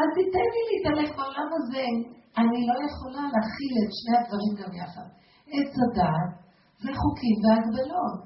[0.00, 1.86] אז תיתן לי להתהלך בעולם הזה.
[2.40, 5.08] אני לא יכולה להכיל את שני הדברים גם יחד.
[5.54, 6.32] עץ הדעת
[6.82, 8.20] וחוקים והגבלות.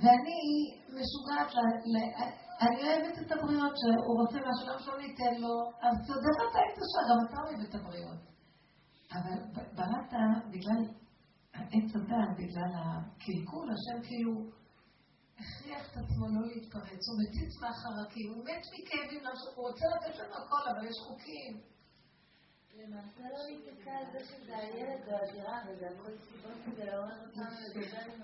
[0.00, 0.40] ואני
[0.96, 1.50] משוגעת.
[2.66, 6.78] אני אוהבת את הבריות שהוא רוצה משהו, למה שלא ניתן לו, אז צודק אתה היית
[6.92, 8.22] שם, גם אתה אוהב את הבריות.
[9.12, 9.38] אבל
[9.76, 10.12] בראת
[10.50, 10.80] בגלל
[11.54, 14.32] עץ הדעת, בגלל הקלקול, השם כאילו
[15.38, 19.22] הכריח את עצמו לא להתפרץ, הוא מציץ מהחרקים, הוא מת מכאבים,
[19.56, 21.74] הוא רוצה לתת לנו הכל, אבל יש חוקים.
[22.78, 27.44] למעשה לא להסתכל על זה שזה הילד או הדירה, וזה הכל סיבות כדי לעורר אותנו
[27.64, 28.20] לדבר עם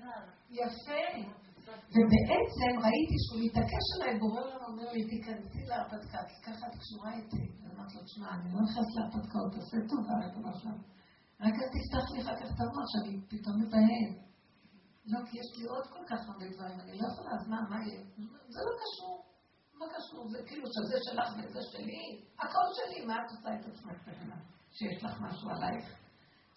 [0.00, 0.20] דבר.
[0.50, 1.47] יפה.
[1.94, 7.10] ובעצם ראיתי שהוא מתעקש עליי, בורא לנו אומר לי, תיכנסי להרפתקה, כי ככה את קשורה
[7.18, 7.44] איתי.
[7.70, 10.82] אמרתי לו, תשמע, אני לא נכנס להרפתקאות, תעשה טובה, ריבונו שלנו.
[11.44, 14.10] רק אל תפתח לי אחר כך את המוח שאני פתאום מתאהב.
[15.12, 17.78] לא, כי יש לי עוד כל כך הרבה דברים, אני לא יכולה, אז מה, מה
[17.84, 18.02] יהיה?
[18.54, 19.16] זה לא קשור.
[19.78, 20.28] מה קשור?
[20.32, 22.02] זה כאילו שזה שלך וזה שלי,
[22.38, 24.38] הכל שלי, מה את עושה את עצמך קטנה?
[24.70, 25.86] שיש לך משהו עלייך?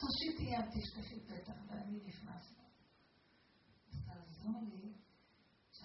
[0.01, 2.43] תושיטי יד, תשכחי פתח, ואני נכנס.
[3.89, 4.90] אז תעזור לי,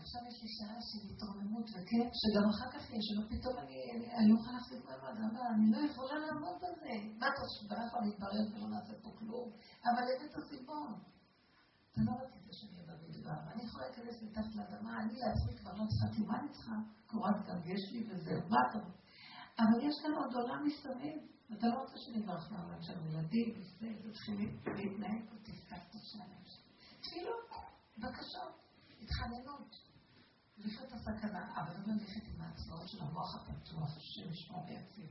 [0.07, 4.57] שעכשיו יש לי שעה של התרוממות וכיף, שגם אחר כך יש, ופתאום אני לא יכולה
[4.57, 5.15] להחזיק מעמד,
[5.55, 6.95] אני לא יכולה לעמוד בזה.
[7.21, 9.47] מה אתה חושב, אנחנו נתברר ולא נעשה פה כלום?
[9.89, 10.93] אבל אין את הסיבון.
[11.91, 15.85] אתה לא רצית שאני אבא בדבר, אני יכולה להיכנס מתחת לאדמה, אני לעצמי כבר לא
[15.91, 16.77] צריכה, כי מה אני צריכה?
[17.07, 19.03] קורת גב יש לי וזהו, מה אתה רוצה?
[19.63, 21.17] אבל יש כאן עוד עולם מסביב,
[21.51, 24.37] ואתה לא רוצה שנברח מהעולם של ילדים, וזה, ותתחיל
[24.77, 26.71] להתנהג ותפתח את השערים שלי.
[27.01, 27.49] תפילות,
[27.99, 28.55] בקשות,
[29.03, 29.86] התחננות.
[30.59, 35.11] לפני את הסכנה, אבל לא ללכת עם העצמאות של המוח הפתוח, השם ישמור ויציב.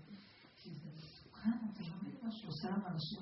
[0.58, 3.20] כי זה מסוכן, אתה לא מבין מה שעושה לנו, אנשים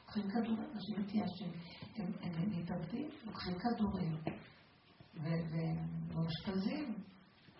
[0.00, 1.52] לוקחים כדורים, אנשים מתייאשים,
[1.96, 4.16] הם מתאבדים, לוקחים כדורים,
[5.14, 6.94] ומאושפזים.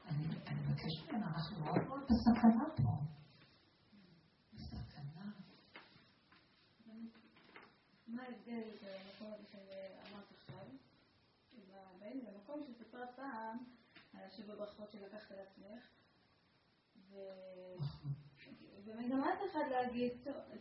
[0.09, 0.27] אני
[0.61, 2.93] מבקש ממנו, אנחנו מאוד מאוד בסכנה פה.
[4.55, 5.33] בסכנה.
[8.09, 10.67] מה ההבדל במקום שאמרת עכשיו,
[11.53, 12.63] עם הבן, במקום
[13.17, 13.59] פעם,
[14.51, 15.83] על השבע ברכות שלקחת על עצמך,
[18.85, 20.13] ובאמת גם את אחד להגיד,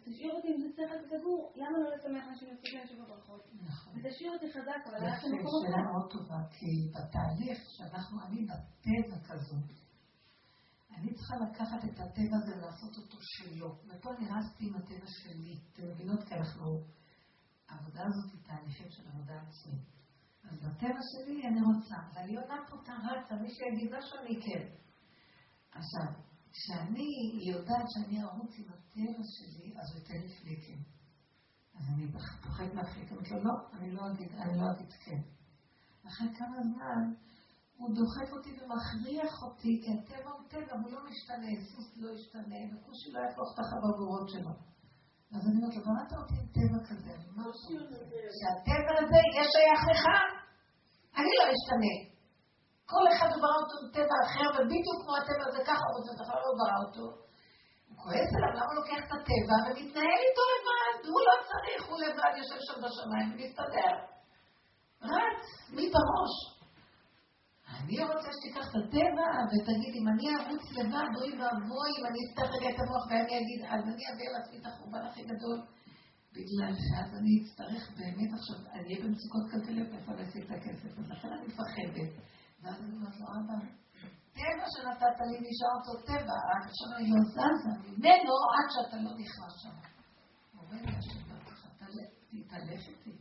[0.03, 3.48] תשאיר אותי אם זה להיות סגור, למה לא לשמח אנשים לפני שבע ברכות?
[3.95, 5.72] ותשאיר אותי חזק, אבל הלכת למקום אחר.
[5.72, 9.56] שאלה מאוד טובה, כי בתהליך שאנחנו, אני בטבע כזו,
[10.98, 13.76] אני צריכה לקחת את הטבע הזה ולעשות אותו שלו.
[13.88, 15.60] ופה נרסתי עם הטבע שלי.
[15.74, 16.24] אתם מבינות?
[16.24, 16.84] כי אנחנו...
[17.70, 19.98] העבודה הזאת היא תהליכים של עבודה עצמית.
[20.44, 24.68] אז בטבע שלי אני רוצה, ואני עונה פה את הרצה, מי שיגיד משהו אני כן.
[25.72, 26.14] עכשיו,
[26.52, 27.10] כשאני
[27.52, 30.84] יודעת שאני ארוץ עם הטבע שלי, אז הוא ייתן לי פליקים.
[31.76, 33.18] אז אני פוחד מהפליקים.
[33.20, 35.22] אני לא, אני לא אגיד, אני לא אגיד כן.
[36.07, 37.14] אחרי כמה זמן,
[37.78, 42.56] הוא דוחף אותי ומכריח אותי, כי הטבע הוא טבע, הוא לא משתנה, סוס לא ישתנה,
[42.74, 44.52] וכושי לא יהפוך את החברות שלו.
[45.35, 47.14] אז אני אומרת לו, בראת אותי עם טבע כזה,
[48.39, 50.06] שהטבע הזה יהיה שייך לך,
[51.19, 51.95] אני לא אשתנה.
[52.91, 56.39] כל אחד ברא אותו עם טבע אחר, ובדיוק כמו הטבע הזה ככה הוא רוצה, בכלל
[56.45, 57.06] לא ברא אותו.
[57.88, 60.95] הוא כועס עליו, למה הוא לוקח את הטבע ומתנהל איתו לבד?
[61.11, 63.95] הוא לא צריך, הוא לבד יושב שם בשמיים ומסתדר.
[65.11, 65.43] רץ,
[65.76, 66.35] מי בראש?
[67.77, 72.47] אני רוצה שתיקח את הטבע ותגיד, אם אני ארוץ לבד, אוי ואבוי, אם אני אפתח
[72.55, 75.57] רגע את המוח ואני אגיד, אז אני אביא על עצמי את החורבן הכי גדול,
[76.35, 81.05] בגלל שאז אני אצטרך באמת עכשיו, אני אהיה במצוקות כלכליות, איפה להשיג את הכסף, אז
[81.11, 82.11] לכן אני מפחדת.
[82.61, 83.57] ואז אני אומרת לו, אבא,
[84.37, 89.11] טבע שנתת לי נשאר אותו טבע, רק עכשיו אני לא זזה ממנו עד שאתה לא
[89.21, 89.75] נכנס שם.
[90.59, 91.29] אומר לי, השם,
[92.31, 93.17] תתהלך איתי.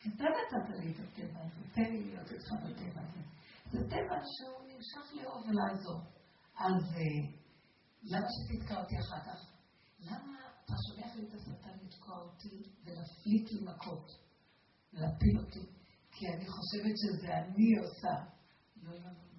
[0.00, 3.21] כי אתה נתת לי את הטבע הזה, תן לי להיות איתך בטבע הזה.
[3.72, 6.00] זה טבע שהוא נמשך לאור ולעזור.
[6.56, 7.22] אז אה,
[8.02, 9.40] למה שתתקע אותי אחר כך?
[9.98, 14.06] למה אתה שולח לי את השטן לתקוע אותי ולהפליט לי מכות,
[14.92, 15.66] להפיל אותי?
[16.10, 18.14] כי אני חושבת שזה אני עושה.
[18.82, 19.32] לא, לא, לא.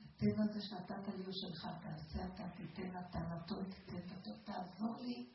[0.00, 5.26] הטבע הזה שנתת לי הוא שלך, תעשה אתה, תיתן אתה נתון, תיתן נתון, תעזור לי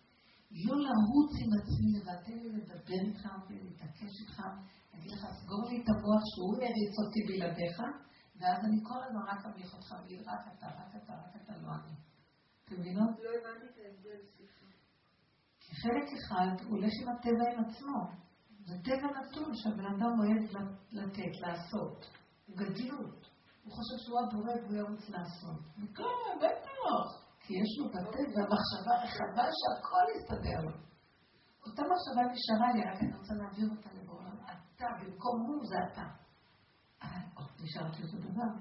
[0.51, 3.25] לא לרוץ עם עצמי לבד, תן לי לדבר איתך
[4.19, 4.37] איתך,
[4.93, 7.77] להגיד לך, סגור לי את המוח שהוא יריץ אותי בלעדיך,
[8.39, 11.69] ואז אני כל הזמן רק אמליך אותך, ואגיד רק אתה, רק אתה, רק אתה, לא
[11.75, 11.95] אני.
[12.63, 13.09] אתם מבינות?
[13.23, 14.65] לא הבנתי את ההבדל, סליחה.
[15.61, 18.21] כי חלק אחד הולך עם הטבע עם עצמו.
[18.65, 22.05] זה טבע נתון שהבן אדם אוהב לתת, לעשות.
[22.45, 23.29] הוא גדלות.
[23.63, 25.59] הוא חושב שהוא הבורא והוא ירוץ לעשות.
[25.77, 26.71] וכן, בטח.
[27.39, 30.71] כי יש לו בטבע מחשבה רחבה שהכל יסתדר לו.
[31.65, 33.89] אותה מחשבה נשארה לי, רק אני רוצה להעביר אותה
[34.81, 36.07] אתה, במקום הוא זה אתה.
[37.03, 37.21] אה,
[37.63, 38.51] נשארתי אותו דבר.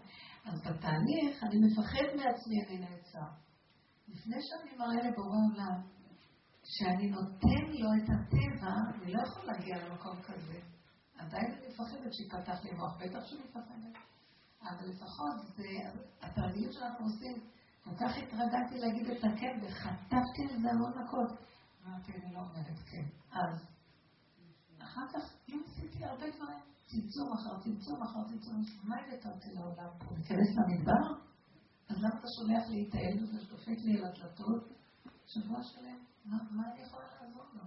[0.45, 3.31] אז בתהליך אני מפחד מעצמי, אני נעצר.
[4.09, 5.83] לפני שאני מראה לבורא עולם
[6.65, 10.61] שאני נותן לו את הטבע, אני לא יכול להגיע למקום כזה.
[11.19, 13.97] עדיין אני מפחדת שיפתח לי מוח, בטח שאני מפחדת.
[14.63, 15.65] אבל לפחות זה
[16.23, 17.51] התרגילים שאנחנו עושים.
[17.85, 21.39] כל כך התרגלתי להגיד את הכן, וחטפתי על זה המון מכות.
[21.87, 23.05] אמרתי, אני לא אומרת כן.
[23.33, 23.67] אז,
[24.79, 29.89] אחר כך, אם עשיתי הרבה דברים, צמצום אחר צמצום אחר צמצום, מה הבאת אותי לעולם
[29.99, 30.15] פה?
[30.15, 31.15] להיכנס למדבר?
[31.89, 34.65] אז למה אתה שולח לי את הילד הזה שדופק לי על הדלתות?
[35.27, 37.63] שבוע שלם, מה, אני יכולה לעזור לו?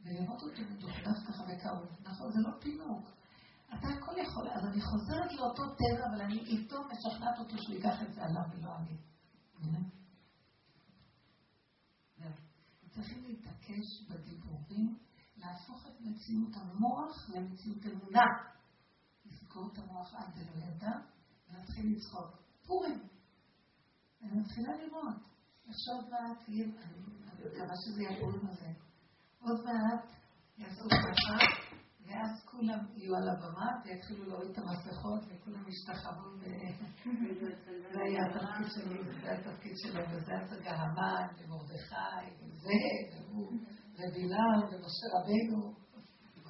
[0.00, 1.86] ולראות אותו מדוכדף ככה וכאוב.
[2.02, 3.10] נכון, זה לא פינוק.
[3.74, 8.02] אתה הכל יכול, אז אני חוזרת לאותו טבע, אבל אני איתו משכנעת אותו שהוא ייקח
[8.02, 8.96] את זה עליו ולא אני.
[12.96, 14.98] צריכים להתעקש בדיבורים,
[15.46, 18.26] להפוך את מציאות המוח למציאות אמונה.
[19.26, 20.92] לסגור את המוח עד דלא ידע,
[21.48, 22.42] ולהתחיל לצחוק.
[22.66, 23.02] פורים.
[24.22, 25.16] אני מתחילה לראות.
[25.68, 26.64] עכשיו מעט, אני
[27.46, 28.68] מקווה שזה יהיה פורים הזה.
[29.40, 30.04] עוד מעט
[30.58, 31.36] יעשו ככה.
[32.06, 36.36] ואז כולם יהיו על הבמה ויתחילו להוריד את המסכות וכולם ישתחוו
[37.92, 42.72] זה היה התפקיד שלי, זה התפקיד שלהם, וזה הצגה המן ומרדכי וזה
[43.28, 43.52] והוא
[43.98, 45.74] ובלעם ומשה רבנו,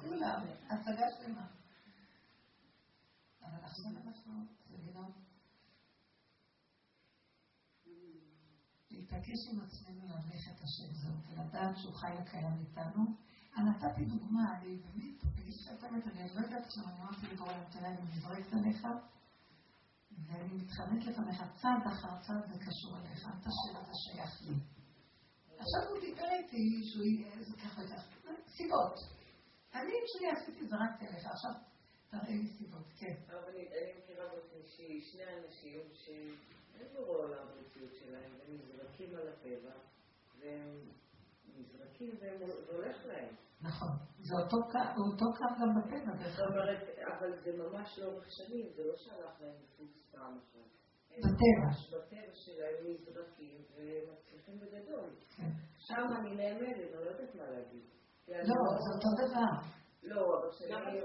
[0.01, 1.47] כולם, הצגה שלמה.
[3.41, 4.33] אבל עכשיו אנחנו,
[4.69, 5.15] מבינות?
[8.91, 13.27] להתעקש עם עצמנו להמליך את השם זהו, ולדעת שהוא חי וקיים איתנו.
[13.67, 17.89] נתתי דוגמה, אני באמת, בגיל שאת האמת, אני לא יודעת עכשיו, אני אמרתי לגורם, תראה,
[17.89, 18.83] אני מזרקת עליך,
[20.27, 24.76] ואני מתחננת לפניך, צעד אחר צעד זה קשור אליך, אל תשאיר את זה שייך לי.
[25.59, 28.95] עכשיו הוא דיבר איתי שהוא יהיה, זה ככה וככה, סיבות.
[29.73, 31.51] אני שלי עשיתי, זרקתי עליך, עכשיו
[32.11, 33.15] תראה לי סיבות, כן.
[33.27, 39.27] אבל אני מכירה באופן אישי שני אנשים שאין ברור עולם במציאות שלהם, הם נזרקים על
[39.27, 39.73] הטבע,
[40.39, 40.89] והם
[41.55, 43.35] נזרקים וזה הולך להם.
[43.61, 43.89] נכון.
[44.19, 46.57] זה אותו קו גם בטבע, דרך אגב.
[47.17, 50.69] אבל זה ממש לאורך שנים, זה לא שהלך להם בפוקס פעם אחת.
[51.17, 51.97] בטבע.
[51.97, 55.09] בטבע שלהם נזרקים ומצליחים בגדול.
[55.37, 55.49] כן.
[55.77, 57.83] שם אני נעמדת, אני לא יודעת מה להגיד.
[58.27, 59.51] לא, זה אותו דבר.
[60.03, 61.01] לא, אבל שאני...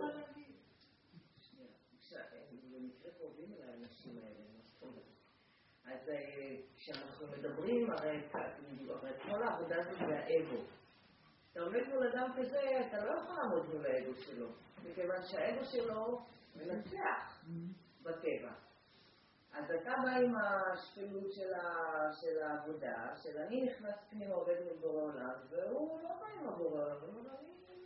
[2.73, 4.43] במקרה קרובים אליי האנשים האלה,
[5.85, 8.29] אז אה, כשאנחנו מדברים, הרי
[9.23, 10.63] כל העבודה הזאת זה האגו.
[11.53, 14.49] אתה עומד מול אדם כזה, אתה לא יכול לעמוד מול האגו שלו,
[14.85, 16.19] מכיוון שהאגו שלו
[16.57, 17.45] מנצח
[18.03, 18.53] בטבע.
[19.55, 25.35] אז אתה בא עם השפלות של, העבודה, של אני נכנס פנימה עובד מול בורא עולם,
[25.51, 27.37] והוא לא בא עם הבורא עולם, הוא אומר,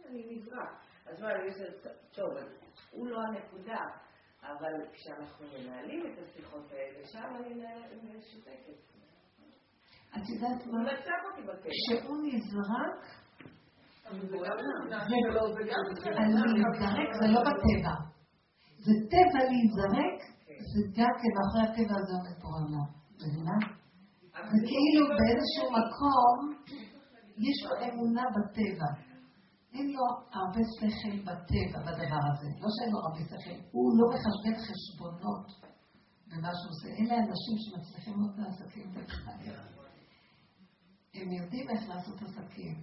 [0.09, 0.68] אני נזרק.
[1.06, 1.64] אז מה, אני עושה,
[2.14, 2.30] טוב,
[2.90, 3.80] הוא לא הנקודה,
[4.43, 8.97] אבל כשאנחנו מנהלים את השיחות האלה, שם אני משותקת.
[10.16, 10.84] את יודעת מה?
[11.62, 13.01] כשהוא נזרק,
[17.20, 17.94] זה לא בטבע.
[18.76, 20.36] זה טבע להיזרק,
[20.98, 22.88] גם כן אחרי הטבע הזה עומד פה עולם.
[23.22, 23.56] מבינה?
[24.51, 26.38] זה כאילו באיזשהו מקום
[27.47, 28.90] יש לו אמונה בטבע.
[29.74, 30.05] אין לו
[30.38, 32.48] הרבה שכל בטבע בדבר הזה.
[32.62, 35.47] לא שאין לו הרבה שכל, הוא לא מחשבן חשבונות
[36.28, 36.88] במה שהוא עושה.
[36.98, 38.88] אלה אנשים שמצליחים מאוד לעסקים.
[41.14, 42.76] הם יודעים איך לעשות עסקים.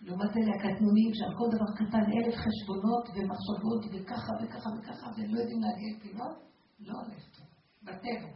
[0.00, 5.38] לעומת אלה הקטנונים שעל כל דבר קטן אלף חשבונות ומחשבות וככה וככה וככה והם לא
[5.40, 6.49] יודעים להגיע פינות,
[6.80, 7.46] לא הולך טוב.
[7.82, 8.30] בטבע.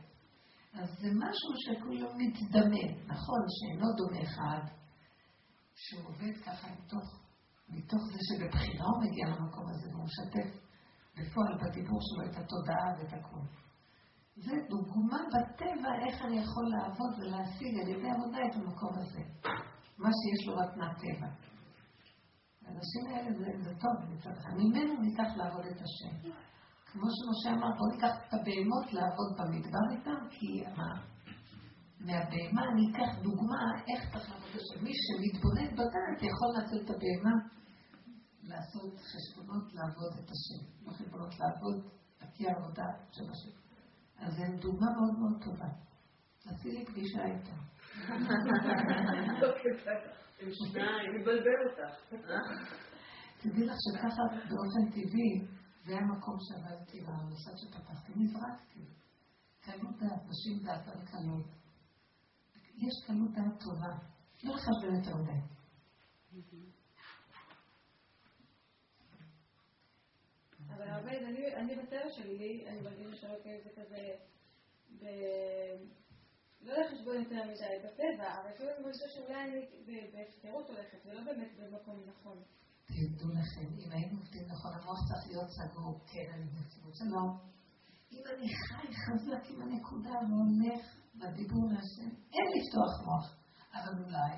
[0.75, 4.63] אז זה משהו שכולו מתדמה, נכון, שאינו דומה אחד,
[5.75, 7.21] שהוא עובד ככה מתוך,
[7.69, 10.65] מתוך זה שבבחירה הוא מגיע למקום הזה והוא משתף
[11.17, 13.47] בפועל בדיבור שלו את התודעה ואת הכול.
[14.37, 19.23] זה דוגמה בטבע איך אני יכול לעבוד ולהשיג על ידי עבודה את המקום הזה.
[19.99, 21.29] מה שיש לו רק מהטבע.
[22.67, 24.49] האנשים האלה זה, זה טוב מצד.
[24.57, 26.31] ממנו ניקח לעבוד את השם.
[26.95, 30.91] כמו שמשה אמר, בואו ניקח את הבהמות לעבוד במדבר איתם, כי מה?
[32.01, 34.85] מהבהמה אני אקח דוגמה איך צריך לעבוד השם.
[34.85, 37.37] מי שמתבונן בדעת יכול לנצל את הבהמה
[38.43, 40.61] לעשות חשבונות לעבוד את השם.
[40.87, 41.77] לא חשבונות לעבוד,
[42.21, 43.57] על עבודה של השם.
[44.19, 45.71] אז זו דוגמה מאוד מאוד טובה.
[46.47, 47.57] עשי לי פגישה איתה.
[50.41, 51.95] עם שניים, מבלבל אותך.
[53.41, 58.81] תדעי לך שככה באופן טבעי, זה המקום שעבדתי במוסד שפתחתי, נזרקתי.
[59.61, 61.47] קלות דעת, נשים דעת על קלות.
[62.77, 63.97] יש קלות דעת טובה.
[64.43, 65.41] לא לחשבן יותר מדי.
[70.69, 71.11] אבל הרבה,
[71.57, 74.15] אני בטבע שלי, אני מרגישה זה כזה,
[76.61, 79.67] לא לחשבון יותר מדי בטבע, אבל כאילו אני מרגישה שאולי אני
[80.13, 82.43] בהפקרות הולכת, זה לא באמת במקום נכון.
[82.87, 87.25] תדעו לכם, אם היינו עובדים נכון, המוח צריך להיות סגור, כן, אני בהפקרות, זה לא.
[88.13, 90.85] אם אני חי חזק עם הנקודה והולך
[91.15, 93.45] בדיבור להשם, אין לפתוח מוח.
[93.75, 94.37] אבל אולי,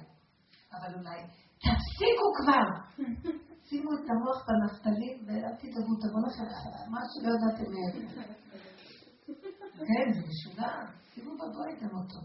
[0.73, 1.21] אבל אולי,
[1.59, 2.69] תפסיקו כבר!
[3.69, 6.45] שימו את המוח בנפתלים ואל תדאגו, תבוא לכם,
[6.91, 8.23] מה שלא ידעתם מאיפה.
[9.89, 10.73] כן, זה משוגע,
[11.15, 12.21] שימו בבויתם אותו.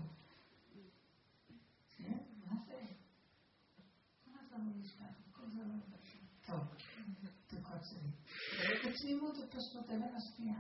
[1.98, 2.18] כן,
[2.48, 2.74] מה זה?
[4.26, 5.80] כל הזמן הוא נשכח, כל הזמן הוא
[6.52, 6.64] טוב,
[7.52, 8.10] דקות שלי.
[8.86, 10.54] בתמימות ופשוט אין משפיע.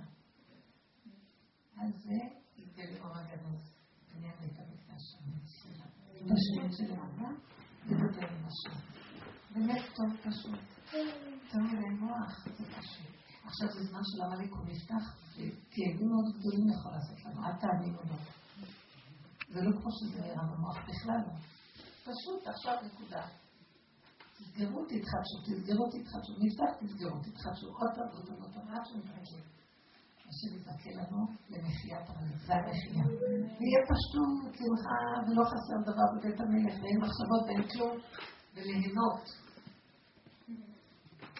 [1.77, 2.17] אז זה
[2.57, 3.73] יתגלה אור הגנוז.
[4.17, 5.31] אביא את המקדש שם,
[6.25, 7.29] בשם של האהבה,
[7.85, 8.79] לדבר עם השם.
[9.53, 10.59] באמת טוב פשוט.
[11.51, 13.11] תמיד אין מוח, זה פשוט.
[13.45, 17.99] עכשיו זה זמן של עמלק, הוא נפתח, וכאבים מאוד גדולים יכול לעשות לנו, אל תאמינו
[18.09, 18.17] לו.
[19.49, 21.33] זה לא כמו שזה נראה במוח בכלל לא.
[22.03, 23.40] פשוט עכשיו נקודה.
[24.41, 29.41] תסגרו, תתחדשו, תסגרו, תתחדשו, נפתח, תסגרו, תתחדשו, עוד פעם, עוד פעם, עוד פעם, עד שנתרגל.
[30.29, 31.19] השם יזכה לנו
[31.49, 33.05] למחיית המלך, זה המחייה.
[33.57, 37.97] ויהיה פשוט, שמחה, ולא חסר דבר בבית המלך, ואין מחשבות ואין כלום,
[38.55, 39.23] וליהנות.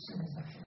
[0.06, 0.61] שמזכה.